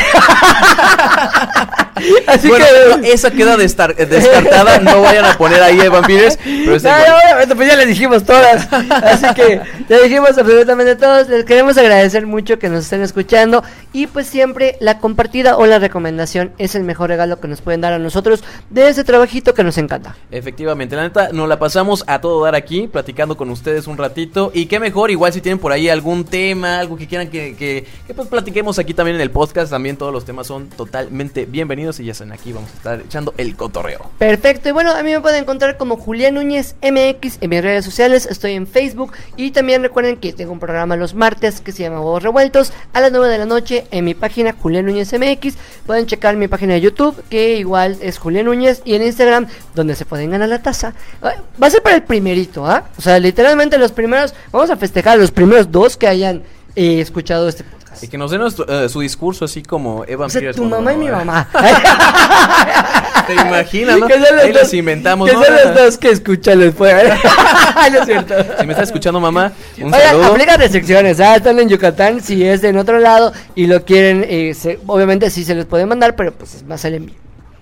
Así 2.28 2.48
bueno, 2.48 2.66
que. 3.02 3.12
esa 3.14 3.32
queda 3.32 3.58
destar- 3.58 3.96
descartada. 3.96 4.80
No 4.80 5.02
vayan 5.02 5.26
a 5.26 5.38
poner 5.38 5.62
ahí 5.64 5.80
Evan 5.80 6.04
Peters. 6.04 6.38
Pero 6.44 6.74
No, 7.48 7.56
pues 7.56 7.68
ya 7.70 7.76
les 7.76 7.88
dijimos 7.88 8.24
todas. 8.24 8.72
Así 8.72 9.26
que 9.34 9.62
ya 9.90 10.00
dijimos 10.00 10.38
absolutamente 10.38 10.96
todos. 10.96 11.28
Les 11.30 11.44
queremos 11.46 11.78
agradecer 11.78 12.28
mucho 12.28 12.60
que 12.60 12.70
nos 12.70 12.84
estén 12.84 13.02
escuchando. 13.02 13.64
Y 13.94 14.06
pues 14.08 14.28
siempre 14.28 14.78
la 14.80 15.00
compartida 15.00 15.58
o 15.58 15.66
la 15.66 15.80
recomendación 15.80 16.52
es 16.60 16.76
el 16.76 16.84
mejor 16.84 17.10
regalo 17.10 17.40
que 17.40 17.48
nos 17.48 17.62
pueden 17.62 17.82
dar 17.82 17.94
a 17.94 18.00
nosotros 18.00 18.44
de 18.70 18.90
ese 18.90 19.04
trabajito 19.04 19.54
que 19.56 19.64
nos 19.64 19.78
encanta. 19.78 20.16
Efectivamente, 20.30 20.96
la 20.96 21.04
neta, 21.04 21.30
nos 21.32 21.50
la 21.50 21.58
pasamos 21.58 21.87
a 22.08 22.20
todo 22.20 22.44
dar 22.44 22.56
aquí, 22.56 22.88
platicando 22.88 23.38
con 23.38 23.50
ustedes 23.50 23.88
un 23.88 23.98
ratito. 23.98 24.52
Y 24.54 24.66
qué 24.66 24.80
mejor, 24.80 25.10
igual 25.10 25.32
si 25.32 25.40
tienen 25.40 25.58
por 25.58 25.72
ahí 25.72 25.88
algún 25.88 26.26
tema, 26.26 26.80
algo 26.80 26.98
que 26.98 27.08
quieran 27.08 27.30
que, 27.30 27.56
que, 27.56 28.14
pues 28.14 28.28
platiquemos 28.28 28.78
aquí 28.78 28.94
también 28.94 29.16
en 29.16 29.22
el 29.22 29.32
podcast, 29.32 29.72
también 29.72 29.96
todos 29.96 30.12
los 30.12 30.26
temas 30.26 30.48
son 30.48 30.68
totalmente 30.68 31.46
bienvenidos 31.46 32.00
y 32.02 32.06
ya 32.06 32.12
están 32.12 32.34
aquí, 32.34 32.52
vamos 32.52 32.72
a 32.72 32.74
estar 32.74 33.00
echando 33.00 33.34
el 33.38 33.56
cotorreo. 33.56 34.12
Perfecto, 34.18 34.68
y 34.68 34.74
bueno, 34.74 34.92
a 34.92 35.02
mí 35.02 35.12
me 35.12 35.22
pueden 35.22 35.44
encontrar 35.44 35.78
como 35.78 35.96
Julián 35.96 36.34
Núñez 36.34 36.76
MX 36.82 37.38
en 37.40 37.50
mis 37.50 37.62
redes 37.62 37.86
sociales, 37.86 38.26
estoy 38.26 38.54
en 38.54 38.68
Facebook 38.68 39.14
y 39.38 39.52
también 39.52 39.82
recuerden 39.82 40.18
que 40.18 40.34
tengo 40.34 40.52
un 40.52 40.60
programa 40.60 40.98
los 40.98 41.14
martes 41.14 41.62
que 41.62 41.72
se 41.72 41.84
llama 41.84 42.02
Huevos 42.02 42.24
Revueltos 42.24 42.74
a 42.92 43.00
las 43.00 43.12
9 43.14 43.30
de 43.30 43.38
la 43.38 43.46
noche 43.46 43.86
en 43.92 44.04
mi 44.04 44.14
página 44.14 44.54
Julián 44.54 44.86
Núñez 44.86 45.14
MX, 45.14 45.56
pueden 45.86 46.06
checar 46.06 46.36
mi 46.36 46.50
página 46.50 46.74
de 46.74 46.82
YouTube 46.82 47.24
que 47.30 47.56
igual 47.56 47.98
es 48.02 48.18
Julián 48.18 48.46
Núñez 48.46 48.82
y 48.84 48.96
en 48.96 49.04
Instagram 49.04 49.48
donde 49.74 49.96
se 49.96 50.06
pueden 50.06 50.32
ganar 50.32 50.50
la 50.50 50.62
taza. 50.62 50.94
Va 51.68 51.70
a 51.70 51.72
ser 51.74 51.84
para 51.84 51.98
el 51.98 52.04
primerito, 52.04 52.66
¿ah? 52.66 52.86
O 52.98 53.02
sea, 53.02 53.20
literalmente 53.20 53.78
los 53.78 53.92
primeros, 53.92 54.34
vamos 54.54 54.70
a 54.70 54.78
festejar 54.78 55.18
los 55.20 55.32
primeros 55.32 55.70
dos 55.70 55.98
que 55.98 56.08
hayan 56.08 56.42
eh, 56.78 57.02
escuchado 57.02 57.50
este 57.50 57.66
podcast. 57.66 58.02
Y 58.06 58.08
que 58.08 58.18
nos 58.18 58.32
den 58.32 58.40
nuestro- 58.40 58.66
eh, 58.70 58.88
su 58.88 59.02
discurso 59.02 59.44
así 59.44 59.64
como 59.64 60.06
Evan 60.06 60.28
O 60.28 60.30
sea, 60.30 60.54
tu 60.54 60.64
mamá 60.64 60.94
y 60.94 60.96
mi 60.96 61.10
mamá. 61.10 61.46
¿Te 63.28 63.34
imaginas, 63.34 64.00
no? 64.00 64.08
Que 64.08 64.14
son 64.14 64.36
los 64.38 64.46
Ahí 64.46 64.52
dos- 64.54 64.74
inventamos, 64.74 65.30
Que 65.30 65.36
¿no? 65.36 65.44
son 65.44 65.56
los 65.56 65.76
dos 65.76 65.98
que 65.98 66.10
escuchan 66.12 66.60
después. 66.62 66.94
no 67.92 68.00
es 68.00 68.06
cierto. 68.06 68.34
Si 68.62 68.66
me 68.66 68.72
estás 68.72 68.88
escuchando, 68.88 69.20
mamá, 69.20 69.52
un 69.80 69.94
Oigan, 69.94 70.02
saludo. 70.02 70.26
aplica 70.28 70.56
restricciones, 70.56 71.20
ah, 71.20 71.36
están 71.36 71.60
en 71.60 71.68
Yucatán, 71.68 72.22
si 72.22 72.46
es 72.46 72.64
en 72.64 72.78
otro 72.78 73.00
lado 73.00 73.34
y 73.56 73.68
lo 73.68 73.84
quieren, 73.84 74.26
eh, 74.30 74.54
se- 74.54 74.80
obviamente 74.88 75.30
sí 75.30 75.44
se 75.44 75.54
les 75.54 75.66
puede 75.66 75.86
mandar, 75.86 76.16
pero 76.16 76.32
pues 76.32 76.56
es 76.56 76.64
más 76.64 76.86
el 76.86 76.94
envío. 76.94 77.16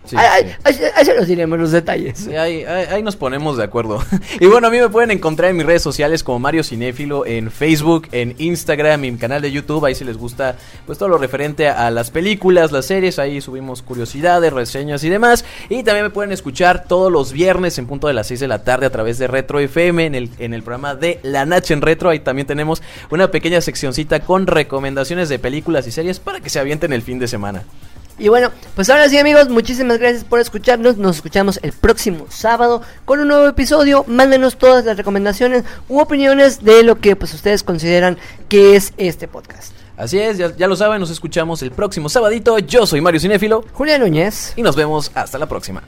Sí, 0.05 0.15
sí. 0.15 0.83
ahí 0.95 1.05
se 1.05 1.15
los 1.15 1.27
diremos 1.27 1.59
los 1.59 1.71
detalles. 1.71 2.27
Ahí 2.27 3.03
nos 3.03 3.15
ponemos 3.15 3.57
de 3.57 3.63
acuerdo. 3.63 4.03
y 4.39 4.45
bueno, 4.47 4.67
a 4.67 4.69
mí 4.69 4.79
me 4.79 4.89
pueden 4.89 5.11
encontrar 5.11 5.51
en 5.51 5.57
mis 5.57 5.65
redes 5.65 5.81
sociales 5.81 6.23
como 6.23 6.39
Mario 6.39 6.63
Cinéfilo, 6.63 7.25
en 7.25 7.51
Facebook, 7.51 8.07
en 8.11 8.35
Instagram, 8.37 9.03
en 9.03 9.13
mi 9.13 9.19
canal 9.19 9.41
de 9.41 9.51
YouTube. 9.51 9.85
Ahí 9.85 9.95
si 9.95 10.03
les 10.03 10.17
gusta 10.17 10.57
pues 10.85 10.97
todo 10.97 11.09
lo 11.09 11.17
referente 11.17 11.67
a 11.67 11.89
las 11.91 12.11
películas, 12.11 12.71
las 12.71 12.85
series. 12.85 13.19
Ahí 13.19 13.41
subimos 13.41 13.81
curiosidades, 13.81 14.51
reseñas 14.53 15.03
y 15.03 15.09
demás. 15.09 15.45
Y 15.69 15.83
también 15.83 16.05
me 16.05 16.09
pueden 16.09 16.31
escuchar 16.31 16.85
todos 16.87 17.11
los 17.11 17.31
viernes 17.31 17.77
en 17.77 17.87
punto 17.87 18.07
de 18.07 18.13
las 18.13 18.27
6 18.27 18.39
de 18.41 18.47
la 18.47 18.63
tarde 18.63 18.85
a 18.85 18.89
través 18.89 19.17
de 19.17 19.27
Retro 19.27 19.59
FM 19.59 20.05
en 20.05 20.15
el, 20.15 20.29
en 20.39 20.53
el 20.53 20.63
programa 20.63 20.95
de 20.95 21.19
La 21.23 21.45
Nacha 21.45 21.73
en 21.73 21.81
Retro. 21.81 22.09
Ahí 22.09 22.19
también 22.19 22.47
tenemos 22.47 22.81
una 23.09 23.31
pequeña 23.31 23.61
seccioncita 23.61 24.19
con 24.21 24.47
recomendaciones 24.47 25.29
de 25.29 25.39
películas 25.39 25.87
y 25.87 25.91
series 25.91 26.19
para 26.19 26.39
que 26.39 26.49
se 26.49 26.59
avienten 26.59 26.93
el 26.93 27.01
fin 27.01 27.19
de 27.19 27.27
semana. 27.27 27.63
Y 28.17 28.29
bueno, 28.29 28.51
pues 28.75 28.89
ahora 28.89 29.09
sí 29.09 29.17
amigos, 29.17 29.49
muchísimas 29.49 29.97
gracias 29.97 30.23
por 30.23 30.39
escucharnos. 30.39 30.97
Nos 30.97 31.17
escuchamos 31.17 31.59
el 31.63 31.73
próximo 31.73 32.27
sábado 32.29 32.81
con 33.03 33.19
un 33.19 33.27
nuevo 33.27 33.47
episodio. 33.47 34.05
Mándenos 34.07 34.57
todas 34.57 34.85
las 34.85 34.95
recomendaciones 34.95 35.63
u 35.89 35.99
opiniones 35.99 36.63
de 36.63 36.83
lo 36.83 36.99
que 36.99 37.15
pues 37.15 37.33
ustedes 37.33 37.63
consideran 37.63 38.17
que 38.47 38.75
es 38.75 38.93
este 38.97 39.27
podcast. 39.27 39.73
Así 39.97 40.19
es, 40.19 40.37
ya, 40.37 40.55
ya 40.55 40.67
lo 40.67 40.75
saben, 40.75 40.99
nos 40.99 41.09
escuchamos 41.09 41.61
el 41.61 41.71
próximo 41.71 42.09
sabadito. 42.09 42.59
Yo 42.59 42.85
soy 42.85 43.01
Mario 43.01 43.19
Cinéfilo. 43.19 43.65
Julián 43.73 44.01
Núñez. 44.01 44.53
Y 44.55 44.61
nos 44.61 44.75
vemos 44.75 45.11
hasta 45.13 45.37
la 45.37 45.47
próxima. 45.47 45.83